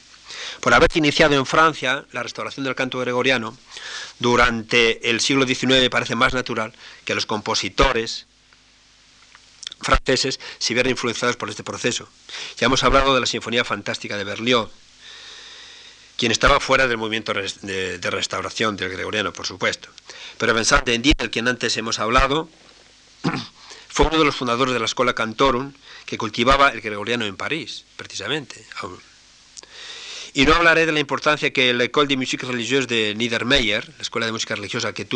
Por 0.60 0.72
haberse 0.72 1.00
iniciado 1.00 1.34
en 1.34 1.46
Francia 1.46 2.04
la 2.12 2.22
restauración 2.22 2.62
del 2.62 2.76
canto 2.76 3.00
gregoriano, 3.00 3.58
durante 4.20 5.10
el 5.10 5.20
siglo 5.20 5.44
XIX 5.44 5.88
parece 5.90 6.14
más 6.14 6.34
natural 6.34 6.72
que 7.04 7.16
los 7.16 7.26
compositores 7.26 8.26
franceses 9.80 10.40
se 10.58 10.74
vieran 10.74 10.90
influenciados 10.90 11.36
por 11.36 11.50
este 11.50 11.64
proceso. 11.64 12.08
Ya 12.58 12.66
hemos 12.66 12.82
hablado 12.84 13.14
de 13.14 13.20
la 13.20 13.26
Sinfonía 13.26 13.64
Fantástica 13.64 14.16
de 14.16 14.24
Berlioz, 14.24 14.70
quien 16.16 16.32
estaba 16.32 16.60
fuera 16.60 16.86
del 16.86 16.98
movimiento 16.98 17.32
de, 17.32 17.98
restauración 18.10 18.76
del 18.76 18.90
gregoriano, 18.90 19.32
por 19.32 19.46
supuesto. 19.46 19.88
Pero 20.36 20.54
Vincent 20.54 20.84
de 20.84 20.98
del 20.98 21.30
quien 21.30 21.48
antes 21.48 21.76
hemos 21.76 21.98
hablado, 21.98 22.48
fue 23.88 24.06
uno 24.06 24.18
de 24.18 24.24
los 24.24 24.36
fundadores 24.36 24.74
de 24.74 24.80
la 24.80 24.84
Escuela 24.84 25.14
Cantorum, 25.14 25.72
que 26.04 26.18
cultivaba 26.18 26.68
el 26.70 26.80
gregoriano 26.80 27.24
en 27.24 27.36
París, 27.36 27.84
precisamente. 27.96 28.64
Y 30.34 30.44
no 30.44 30.54
hablaré 30.54 30.86
de 30.86 30.92
la 30.92 31.00
importancia 31.00 31.52
que 31.52 31.72
la 31.72 31.84
École 31.84 32.08
de 32.08 32.16
Musique 32.16 32.46
Religieuse 32.46 32.86
de 32.86 33.14
Niedermeyer, 33.14 33.88
la 33.88 34.02
escuela 34.02 34.26
de 34.26 34.32
música 34.32 34.54
religiosa 34.54 34.92
que, 34.92 35.06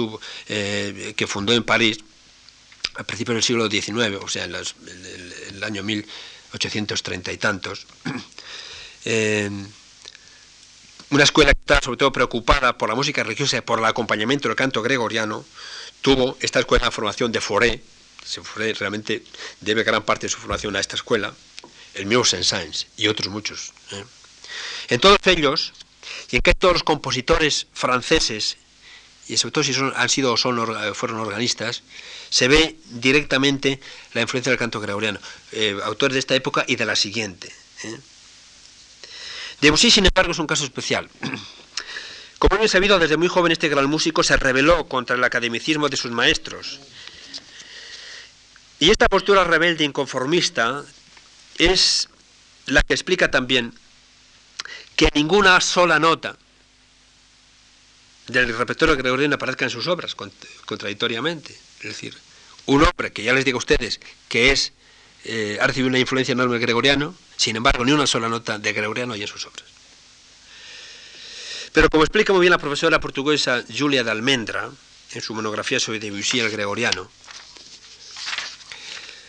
eh, 0.48 1.14
que 1.16 1.26
fundó 1.26 1.52
en 1.52 1.62
París 1.62 1.98
a 2.96 3.04
principios 3.04 3.34
del 3.36 3.42
siglo 3.42 3.68
XIX, 3.68 4.22
o 4.22 4.28
sea, 4.28 4.44
en, 4.44 4.54
el, 4.54 5.64
año 5.64 5.82
1830 5.82 7.32
y 7.32 7.36
tantos, 7.38 7.86
una 11.10 11.24
escuela 11.24 11.52
que 11.52 11.60
está 11.60 11.80
sobre 11.80 11.98
todo 11.98 12.12
preocupada 12.12 12.78
por 12.78 12.88
la 12.88 12.94
música 12.94 13.22
religiosa 13.22 13.58
y 13.58 13.60
por 13.60 13.78
el 13.78 13.84
acompañamiento 13.84 14.48
del 14.48 14.56
canto 14.56 14.82
gregoriano, 14.82 15.44
tuvo 16.02 16.36
esta 16.40 16.60
escuela 16.60 16.86
de 16.86 16.90
formación 16.90 17.32
de 17.32 17.40
Foré, 17.40 17.82
Foré 18.42 18.72
realmente 18.74 19.22
debe 19.60 19.84
gran 19.84 20.02
parte 20.02 20.26
de 20.26 20.30
su 20.30 20.38
formación 20.38 20.76
a 20.76 20.80
esta 20.80 20.96
escuela, 20.96 21.34
el 21.94 22.06
mismo 22.06 22.24
Saint-Saëns 22.24 22.86
y 22.96 23.08
otros 23.08 23.28
muchos. 23.28 23.72
¿eh? 23.92 24.04
En 24.88 25.00
todos 25.00 25.18
ellos, 25.26 25.72
y 26.30 26.36
en 26.36 26.42
que 26.42 26.54
todos 26.54 26.74
los 26.74 26.82
compositores 26.82 27.66
franceses, 27.72 28.56
y 29.28 29.36
sobre 29.36 29.52
todo 29.52 29.64
si 29.64 29.74
son, 29.74 29.92
han 29.96 30.08
sido 30.08 30.32
o 30.32 30.36
son, 30.36 30.94
fueron 30.94 31.20
organistas, 31.20 31.82
se 32.34 32.48
ve 32.48 32.76
directamente 32.90 33.78
la 34.12 34.20
influencia 34.20 34.50
del 34.50 34.58
canto 34.58 34.80
gregoriano, 34.80 35.20
eh, 35.52 35.78
autores 35.84 36.14
de 36.14 36.18
esta 36.18 36.34
época 36.34 36.64
y 36.66 36.74
de 36.74 36.84
la 36.84 36.96
siguiente. 36.96 37.46
¿eh? 37.84 37.96
Debussy, 39.60 39.88
sin 39.88 40.06
embargo, 40.06 40.32
es 40.32 40.40
un 40.40 40.48
caso 40.48 40.64
especial. 40.64 41.08
Como 42.40 42.58
bien 42.58 42.68
sabido, 42.68 42.98
desde 42.98 43.16
muy 43.16 43.28
joven 43.28 43.52
este 43.52 43.68
gran 43.68 43.88
músico 43.88 44.24
se 44.24 44.36
rebeló 44.36 44.88
contra 44.88 45.14
el 45.14 45.22
academicismo 45.22 45.88
de 45.88 45.96
sus 45.96 46.10
maestros. 46.10 46.80
Y 48.80 48.90
esta 48.90 49.06
postura 49.06 49.44
rebelde 49.44 49.84
inconformista 49.84 50.84
es 51.56 52.08
la 52.66 52.82
que 52.82 52.94
explica 52.94 53.30
también 53.30 53.78
que 54.96 55.08
ninguna 55.14 55.60
sola 55.60 56.00
nota 56.00 56.36
del 58.26 58.58
repertorio 58.58 58.96
gregoriano 58.96 59.36
aparezca 59.36 59.66
en 59.66 59.70
sus 59.70 59.86
obras 59.86 60.16
contradictoriamente. 60.16 61.56
Es 61.76 61.90
decir, 61.90 62.23
un 62.66 62.82
hombre 62.82 63.12
que 63.12 63.22
ya 63.22 63.32
les 63.32 63.44
digo 63.44 63.56
a 63.56 63.58
ustedes 63.58 64.00
que 64.28 64.50
es 64.50 64.72
eh, 65.24 65.58
ha 65.60 65.66
recibido 65.66 65.88
una 65.88 65.98
influencia 65.98 66.32
enorme 66.32 66.58
gregoriano, 66.58 67.14
sin 67.36 67.56
embargo, 67.56 67.84
ni 67.84 67.92
una 67.92 68.06
sola 68.06 68.28
nota 68.28 68.58
de 68.58 68.72
gregoriano 68.72 69.14
hay 69.14 69.22
en 69.22 69.28
sus 69.28 69.46
obras. 69.46 69.64
Pero 71.72 71.88
como 71.88 72.04
explica 72.04 72.32
muy 72.32 72.42
bien 72.42 72.52
la 72.52 72.58
profesora 72.58 73.00
portuguesa 73.00 73.64
Julia 73.74 74.04
de 74.04 74.10
Almendra, 74.10 74.70
en 75.12 75.22
su 75.22 75.34
monografía 75.34 75.80
sobre 75.80 75.98
Debussy 75.98 76.40
el 76.40 76.50
gregoriano, 76.50 77.10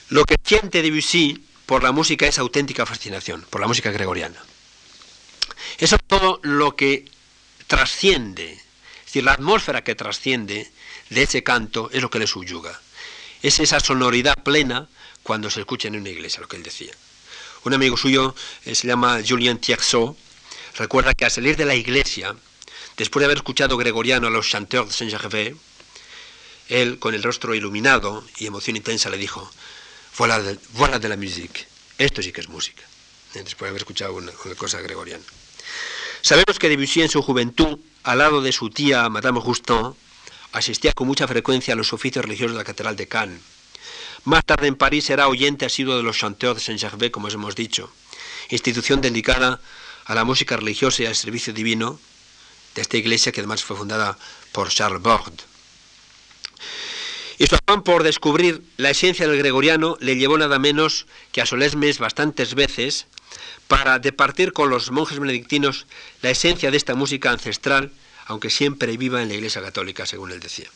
lo 0.09 0.25
que 0.25 0.35
siente 0.43 0.81
Debussy 0.81 1.43
por 1.65 1.81
la 1.81 1.91
música 1.91 2.27
es 2.27 2.37
auténtica 2.37 2.85
fascinación, 2.85 3.45
por 3.49 3.61
la 3.61 3.67
música 3.67 3.91
gregoriana. 3.91 4.43
Es 5.77 5.95
todo 6.07 6.39
lo 6.43 6.75
que 6.75 7.05
trasciende 7.67 8.61
decir, 9.15 9.23
la 9.23 9.33
atmósfera 9.33 9.83
que 9.83 9.95
trasciende 9.95 10.69
de 11.09 11.23
ese 11.23 11.41
canto 11.41 11.89
es 11.91 12.01
lo 12.01 12.09
que 12.09 12.19
le 12.19 12.27
subyuga. 12.27 12.79
Es 13.45 13.59
esa 13.59 13.79
sonoridad 13.79 14.41
plena 14.41 14.89
cuando 15.21 15.51
se 15.51 15.59
escucha 15.59 15.87
en 15.87 15.97
una 15.97 16.09
iglesia, 16.09 16.41
lo 16.41 16.47
que 16.47 16.55
él 16.55 16.63
decía. 16.63 16.91
Un 17.63 17.75
amigo 17.75 17.95
suyo 17.95 18.33
eh, 18.65 18.73
se 18.73 18.87
llama 18.87 19.19
Julien 19.23 19.59
Tierceau, 19.59 20.17
recuerda 20.77 21.13
que 21.13 21.25
al 21.25 21.31
salir 21.31 21.55
de 21.55 21.65
la 21.65 21.75
iglesia, 21.75 22.35
después 22.97 23.21
de 23.21 23.25
haber 23.25 23.37
escuchado 23.37 23.77
gregoriano 23.77 24.25
a 24.25 24.31
los 24.31 24.49
chanteurs 24.49 24.87
de 24.87 24.93
Saint-Gervais, 24.95 25.53
él, 26.69 26.97
con 26.97 27.13
el 27.13 27.21
rostro 27.21 27.53
iluminado 27.53 28.25
y 28.39 28.47
emoción 28.47 28.77
intensa, 28.77 29.11
le 29.11 29.17
dijo, 29.17 29.47
voilà 30.17 30.41
de, 30.41 30.57
voilà 30.73 30.97
de 30.97 31.09
la 31.09 31.15
musique, 31.15 31.67
esto 31.99 32.23
sí 32.23 32.31
que 32.31 32.41
es 32.41 32.49
música, 32.49 32.81
después 33.35 33.67
de 33.67 33.69
haber 33.69 33.83
escuchado 33.83 34.15
una, 34.15 34.31
una 34.43 34.55
cosa 34.55 34.81
gregoriana. 34.81 35.23
Sabemos 36.23 36.57
que 36.57 36.67
Debussy 36.67 37.03
en 37.03 37.09
su 37.09 37.21
juventud, 37.21 37.77
al 38.01 38.17
lado 38.17 38.41
de 38.41 38.51
su 38.51 38.71
tía 38.71 39.07
Madame 39.07 39.39
Roustan, 39.39 39.93
asistía 40.55 40.93
con 40.93 41.07
mucha 41.07 41.27
frecuencia 41.27 41.73
a 41.73 41.77
los 41.77 41.91
oficios 41.91 42.23
religiosos 42.23 42.53
de 42.53 42.59
la 42.59 42.63
Catedral 42.63 42.95
de 42.95 43.07
Cannes. 43.07 43.41
Más 44.23 44.43
tarde 44.45 44.67
en 44.67 44.75
París 44.75 45.09
era 45.09 45.27
oyente 45.27 45.65
asiduo 45.65 45.97
de 45.97 46.03
los 46.03 46.17
chanteurs 46.17 46.55
de 46.55 46.63
Saint-Gervais, 46.63 47.11
como 47.11 47.27
os 47.27 47.33
hemos 47.33 47.55
dicho, 47.55 47.91
institución 48.49 49.01
dedicada 49.01 49.59
a 50.05 50.15
la 50.15 50.23
música 50.23 50.55
religiosa 50.55 51.03
y 51.03 51.05
al 51.05 51.15
servicio 51.15 51.53
divino 51.53 51.99
de 52.73 52.81
esta 52.81 52.97
iglesia 52.97 53.31
que 53.31 53.41
además 53.41 53.63
fue 53.63 53.75
fundada 53.75 54.17
por 54.53 54.69
Charles 54.69 55.01
Bord. 55.01 55.33
Y 57.37 57.47
su 57.47 57.55
afán 57.55 57.83
por 57.83 58.03
descubrir 58.03 58.63
la 58.77 58.91
esencia 58.91 59.27
del 59.27 59.37
gregoriano 59.37 59.97
le 59.99 60.15
llevó 60.15 60.37
nada 60.37 60.57
menos 60.57 61.05
que 61.33 61.41
a 61.41 61.45
Solesmes 61.45 61.99
bastantes 61.99 62.55
veces 62.55 63.07
para 63.67 63.99
departir 63.99 64.53
con 64.53 64.69
los 64.69 64.89
monjes 64.89 65.19
benedictinos 65.19 65.85
la 66.21 66.29
esencia 66.29 66.71
de 66.71 66.77
esta 66.77 66.95
música 66.95 67.31
ancestral, 67.31 67.91
aunque 68.25 68.49
siempre 68.49 68.97
viva 68.97 69.21
en 69.21 69.29
la 69.29 69.35
Iglesia 69.35 69.61
Católica, 69.61 70.05
según 70.05 70.31
él 70.31 70.39
decía. 70.39 70.69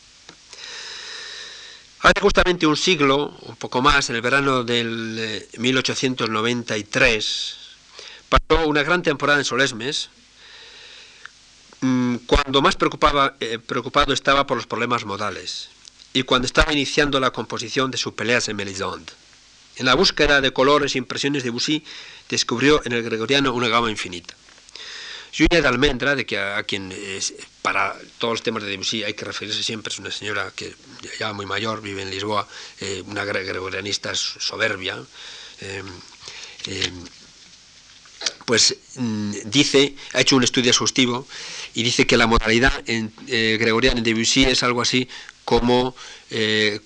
Hace 2.02 2.20
justamente 2.20 2.66
un 2.66 2.76
siglo, 2.76 3.36
un 3.42 3.56
poco 3.56 3.82
más, 3.82 4.08
en 4.08 4.16
el 4.16 4.22
verano 4.22 4.64
del 4.64 5.46
1893, 5.58 7.56
pasó 8.28 8.66
una 8.66 8.82
gran 8.82 9.02
temporada 9.02 9.38
en 9.38 9.44
Solesmes, 9.44 10.08
mm, 11.82 12.16
cuando 12.26 12.62
más 12.62 12.76
eh, 13.40 13.58
preocupado 13.58 14.14
estaba 14.14 14.46
por 14.46 14.56
los 14.56 14.66
problemas 14.66 15.04
modales 15.04 15.68
y 16.14 16.22
cuando 16.22 16.46
estaba 16.46 16.72
iniciando 16.72 17.20
la 17.20 17.32
composición 17.32 17.90
de 17.90 17.98
su 17.98 18.14
Peleas 18.14 18.48
en 18.48 18.56
Mélisande. 18.56 19.12
En 19.76 19.86
la 19.86 19.94
búsqueda 19.94 20.40
de 20.40 20.52
colores 20.52 20.94
e 20.94 20.98
impresiones 20.98 21.42
de 21.42 21.48
Debussy, 21.48 21.84
descubrió 22.28 22.80
en 22.84 22.92
el 22.92 23.02
gregoriano 23.02 23.52
una 23.52 23.68
gama 23.68 23.90
infinita. 23.90 24.34
Julia 25.36 25.62
de 25.62 25.68
Almendra, 25.68 26.14
de 26.14 26.26
que 26.26 26.38
a, 26.38 26.62
quien 26.64 26.92
para 27.62 27.96
todos 28.18 28.34
los 28.34 28.42
temas 28.42 28.62
de 28.62 28.70
Debussy 28.70 29.04
hay 29.04 29.14
que 29.14 29.24
referirse 29.24 29.62
siempre, 29.62 29.92
es 29.92 29.98
una 29.98 30.10
señora 30.10 30.52
que 30.54 30.74
ya 31.18 31.32
muy 31.32 31.46
mayor, 31.46 31.82
vive 31.82 32.02
en 32.02 32.10
Lisboa, 32.10 32.46
eh, 32.80 33.02
una 33.06 33.24
gregorianista 33.24 34.14
soberbia, 34.14 34.96
eh, 35.60 35.82
eh, 36.66 36.92
pues 38.44 38.76
mm, 38.96 39.32
dice, 39.44 39.94
ha 40.14 40.20
hecho 40.20 40.36
un 40.36 40.44
estudio 40.44 40.70
exhaustivo 40.70 41.26
y 41.74 41.82
dice 41.82 42.06
que 42.06 42.16
la 42.16 42.26
modalidad 42.26 42.72
en, 42.86 43.12
gregoriana 43.26 43.98
en 43.98 44.04
Debussy 44.04 44.44
es 44.44 44.62
algo 44.62 44.82
así 44.82 45.08
como, 45.44 45.96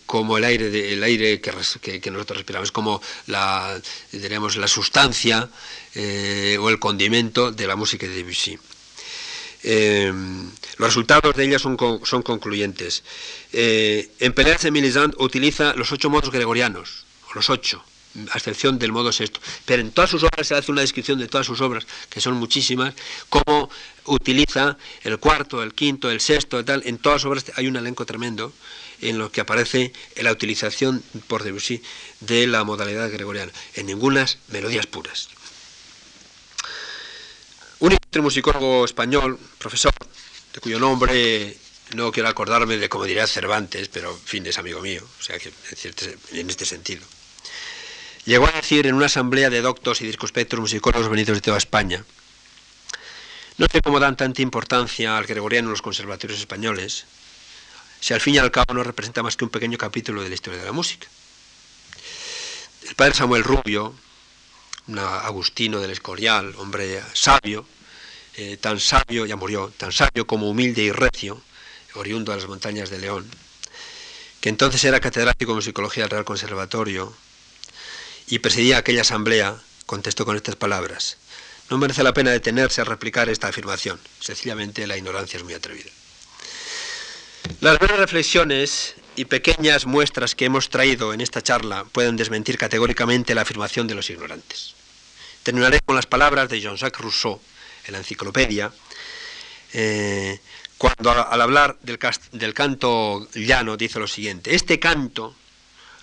como 0.06 0.38
el 0.38 0.44
aire, 0.44 0.70
de, 0.70 0.92
el 0.92 1.02
aire 1.02 1.40
que, 1.40 2.00
que, 2.00 2.10
nosotros 2.10 2.38
respiramos, 2.38 2.72
como 2.72 3.02
la, 3.26 3.80
la 4.12 4.68
sustancia 4.68 5.50
eh, 5.94 6.56
o 6.60 6.68
el 6.68 6.78
condimento 6.78 7.52
de 7.52 7.66
la 7.66 7.76
música 7.76 8.06
de 8.06 8.14
Debussy. 8.14 8.58
Eh, 9.62 10.12
los 10.76 10.88
resultados 10.88 11.34
de 11.36 11.44
ella 11.44 11.58
son, 11.58 11.76
son 12.04 12.22
concluyentes. 12.22 13.02
Eh, 13.52 14.10
en 14.20 14.32
Peleas 14.32 14.62
de 14.62 14.70
Milisand 14.70 15.14
utiliza 15.18 15.74
los 15.74 15.90
ocho 15.92 16.10
modos 16.10 16.30
gregorianos, 16.30 17.06
los 17.34 17.48
ocho, 17.48 17.82
a 18.30 18.36
excepción 18.36 18.78
del 18.78 18.92
modo 18.92 19.10
sexto. 19.12 19.40
Pero 19.64 19.80
en 19.80 19.90
todas 19.90 20.10
sus 20.10 20.22
obras 20.22 20.46
se 20.46 20.54
hace 20.54 20.70
una 20.70 20.82
descripción 20.82 21.18
de 21.18 21.28
todas 21.28 21.46
sus 21.46 21.60
obras, 21.60 21.86
que 22.10 22.20
son 22.20 22.34
muchísimas, 22.34 22.94
cómo 23.28 23.70
utiliza 24.04 24.76
el 25.02 25.18
cuarto, 25.18 25.62
el 25.62 25.72
quinto, 25.74 26.10
el 26.10 26.20
sexto. 26.20 26.62
En 26.66 26.98
todas 26.98 27.22
sus 27.22 27.30
obras 27.30 27.44
hay 27.56 27.66
un 27.66 27.76
elenco 27.76 28.04
tremendo 28.04 28.52
en 29.00 29.18
lo 29.18 29.32
que 29.32 29.40
aparece 29.40 29.92
la 30.16 30.32
utilización 30.32 31.02
por 31.26 31.42
Debussy 31.42 31.82
de 32.20 32.46
la 32.46 32.64
modalidad 32.64 33.10
gregoriana. 33.10 33.52
En 33.74 33.86
ningunas 33.86 34.38
melodías 34.48 34.86
puras. 34.86 35.28
Un 37.84 37.92
ilustre 37.92 38.22
musicólogo 38.22 38.86
español, 38.86 39.38
profesor, 39.58 39.92
de 40.54 40.60
cuyo 40.60 40.78
nombre 40.78 41.54
no 41.94 42.10
quiero 42.12 42.30
acordarme 42.30 42.78
de 42.78 42.88
como 42.88 43.04
diría 43.04 43.26
Cervantes, 43.26 43.88
pero 43.88 44.10
en 44.10 44.20
fin, 44.20 44.46
es 44.46 44.56
amigo 44.56 44.80
mío, 44.80 45.02
o 45.04 45.22
sea 45.22 45.38
que 45.38 45.52
en 46.32 46.48
este 46.48 46.64
sentido. 46.64 47.04
Llegó 48.24 48.46
a 48.46 48.52
decir 48.52 48.86
en 48.86 48.94
una 48.94 49.04
asamblea 49.04 49.50
de 49.50 49.60
doctos 49.60 50.00
y 50.00 50.06
circunspectos 50.06 50.58
musicólogos 50.58 51.10
venidos 51.10 51.36
de 51.36 51.42
toda 51.42 51.58
España, 51.58 52.02
no 53.58 53.66
sé 53.70 53.82
cómo 53.82 54.00
dan 54.00 54.16
tanta 54.16 54.40
importancia 54.40 55.18
al 55.18 55.26
gregoriano 55.26 55.68
en 55.68 55.72
los 55.72 55.82
conservatorios 55.82 56.40
españoles, 56.40 57.04
si 58.00 58.14
al 58.14 58.22
fin 58.22 58.36
y 58.36 58.38
al 58.38 58.50
cabo 58.50 58.72
no 58.72 58.82
representa 58.82 59.22
más 59.22 59.36
que 59.36 59.44
un 59.44 59.50
pequeño 59.50 59.76
capítulo 59.76 60.22
de 60.22 60.30
la 60.30 60.34
historia 60.34 60.58
de 60.58 60.64
la 60.64 60.72
música. 60.72 61.06
El 62.88 62.94
padre 62.94 63.12
Samuel 63.12 63.44
Rubio, 63.44 63.94
un 64.88 64.98
agustino 64.98 65.80
del 65.80 65.90
Escorial, 65.90 66.54
hombre 66.58 67.02
sabio, 67.14 67.66
eh, 68.36 68.56
tan 68.56 68.80
sabio, 68.80 69.26
ya 69.26 69.36
murió, 69.36 69.72
tan 69.76 69.92
sabio 69.92 70.26
como 70.26 70.48
humilde 70.50 70.82
y 70.82 70.92
recio, 70.92 71.40
oriundo 71.94 72.32
de 72.32 72.38
las 72.38 72.48
montañas 72.48 72.90
de 72.90 72.98
León, 72.98 73.28
que 74.40 74.48
entonces 74.48 74.84
era 74.84 75.00
catedrático 75.00 75.52
de 75.52 75.56
musicología 75.56 76.04
del 76.04 76.10
Real 76.10 76.24
Conservatorio, 76.24 77.14
y 78.26 78.40
presidía 78.40 78.78
aquella 78.78 79.02
asamblea, 79.02 79.56
contestó 79.86 80.24
con 80.24 80.36
estas 80.36 80.56
palabras. 80.56 81.18
No 81.70 81.78
merece 81.78 82.02
la 82.02 82.12
pena 82.12 82.30
detenerse 82.30 82.80
a 82.80 82.84
replicar 82.84 83.28
esta 83.28 83.48
afirmación. 83.48 83.98
Sencillamente 84.20 84.86
la 84.86 84.96
ignorancia 84.96 85.38
es 85.38 85.44
muy 85.44 85.54
atrevida. 85.54 85.90
Las 87.60 87.78
breves 87.78 87.98
reflexiones 87.98 88.94
y 89.16 89.26
pequeñas 89.26 89.86
muestras 89.86 90.34
que 90.34 90.44
hemos 90.44 90.70
traído 90.70 91.12
en 91.12 91.20
esta 91.20 91.42
charla 91.42 91.84
pueden 91.92 92.16
desmentir 92.16 92.58
categóricamente 92.58 93.34
la 93.34 93.42
afirmación 93.42 93.86
de 93.86 93.94
los 93.94 94.10
ignorantes. 94.10 94.74
Terminaré 95.42 95.80
con 95.80 95.96
las 95.96 96.06
palabras 96.06 96.48
de 96.48 96.60
Jean-Jacques 96.60 97.00
Rousseau 97.00 97.40
en 97.86 97.92
la 97.92 97.98
enciclopedia, 97.98 98.72
eh, 99.72 100.40
cuando 100.78 101.10
al 101.10 101.40
hablar 101.40 101.78
del, 101.82 101.98
del 102.32 102.54
canto 102.54 103.28
llano 103.34 103.76
dice 103.76 103.98
lo 103.98 104.08
siguiente, 104.08 104.54
este 104.54 104.78
canto 104.80 105.34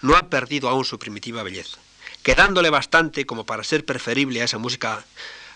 no 0.01 0.15
ha 0.15 0.29
perdido 0.29 0.69
aún 0.69 0.85
su 0.85 0.97
primitiva 0.97 1.43
belleza 1.43 1.79
quedándole 2.23 2.69
bastante 2.69 3.25
como 3.25 3.45
para 3.45 3.63
ser 3.63 3.85
preferible 3.85 4.41
a 4.41 4.45
esa 4.45 4.57
música 4.57 5.03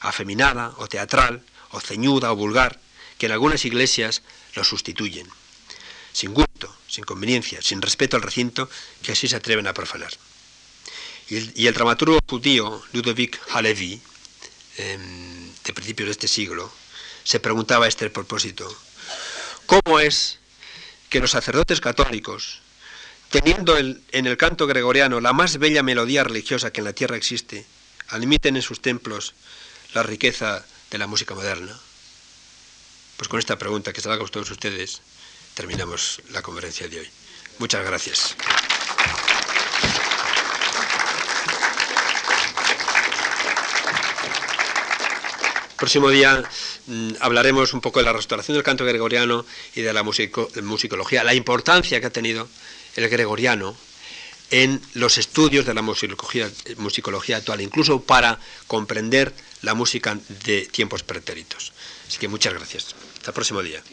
afeminada 0.01 0.73
o 0.77 0.87
teatral 0.87 1.43
o 1.71 1.79
ceñuda 1.79 2.31
o 2.31 2.35
vulgar 2.35 2.79
que 3.17 3.27
en 3.27 3.31
algunas 3.31 3.65
iglesias 3.65 4.23
lo 4.55 4.63
sustituyen, 4.63 5.27
sin 6.15 6.33
gusto, 6.33 6.73
sin 6.87 7.03
conveniencia, 7.03 7.61
sin 7.61 7.81
respeto 7.81 8.15
al 8.15 8.23
recinto 8.23 8.69
que 9.03 9.11
así 9.11 9.27
se 9.27 9.35
atreven 9.35 9.67
a 9.67 9.73
profanar. 9.73 10.13
Y 11.27 11.67
el, 11.67 11.73
dramaturgo 11.73 12.19
judío 12.25 12.81
Ludovic 12.93 13.37
Halevi, 13.49 13.99
eh, 14.77 14.97
de 15.65 15.73
principios 15.73 16.07
de 16.07 16.11
este 16.13 16.29
siglo, 16.29 16.71
se 17.25 17.41
preguntaba 17.41 17.83
a 17.83 17.87
este 17.89 18.09
propósito, 18.09 18.65
¿cómo 19.65 19.99
es 19.99 20.39
que 21.09 21.19
los 21.19 21.31
sacerdotes 21.31 21.81
católicos, 21.81 22.61
teniendo 23.29 23.77
en 23.77 24.25
el 24.25 24.37
canto 24.37 24.67
gregoriano 24.67 25.19
la 25.19 25.33
más 25.33 25.57
bella 25.57 25.83
melodía 25.83 26.23
religiosa 26.23 26.71
que 26.71 26.79
en 26.79 26.85
la 26.85 26.93
tierra 26.93 27.17
existe, 27.17 27.65
admiten 28.07 28.55
en 28.55 28.61
sus 28.61 28.81
templos 28.81 29.33
la 29.93 30.03
riqueza 30.03 30.65
de 30.91 30.97
la 30.97 31.07
música 31.07 31.35
moderna? 31.35 31.77
Pues 33.17 33.27
con 33.27 33.39
esta 33.39 33.57
pregunta 33.57 33.91
que 33.91 33.99
se 33.99 34.07
la 34.07 34.13
hagan 34.13 34.29
todos 34.29 34.51
ustedes, 34.51 35.01
terminamos 35.55 36.21
la 36.29 36.43
conferencia 36.43 36.87
de 36.87 36.99
hoy. 36.99 37.09
Muchas 37.57 37.83
gracias. 37.83 38.35
próximo 45.77 46.09
día 46.09 46.43
mmm, 46.87 47.11
hablaremos 47.19 47.73
un 47.73 47.81
poco 47.81 47.99
de 47.99 48.05
la 48.05 48.13
restauración 48.13 48.55
del 48.55 48.63
canto 48.63 48.85
gregoriano 48.85 49.45
y 49.75 49.81
de 49.81 49.93
la 49.93 50.03
musico, 50.03 50.49
musicología, 50.63 51.23
la 51.23 51.33
importancia 51.33 51.99
que 51.99 52.07
ha 52.07 52.11
tenido 52.11 52.47
el 52.95 53.07
gregoriano 53.09 53.75
en 54.51 54.81
los 54.93 55.17
estudios 55.17 55.65
de 55.65 55.73
la 55.73 55.81
musicología, 55.81 56.49
musicología 56.77 57.37
actual, 57.37 57.61
incluso 57.61 58.01
para 58.01 58.39
comprender 58.67 59.33
la 59.61 59.73
música 59.73 60.17
de 60.45 60.67
tiempos 60.71 61.03
pretéritos. 61.03 61.73
Así 62.07 62.19
que 62.19 62.27
muchas 62.27 62.53
gracias. 62.53 62.95
Hasta 63.17 63.31
el 63.31 63.33
próximo 63.33 63.61
día. 63.61 63.83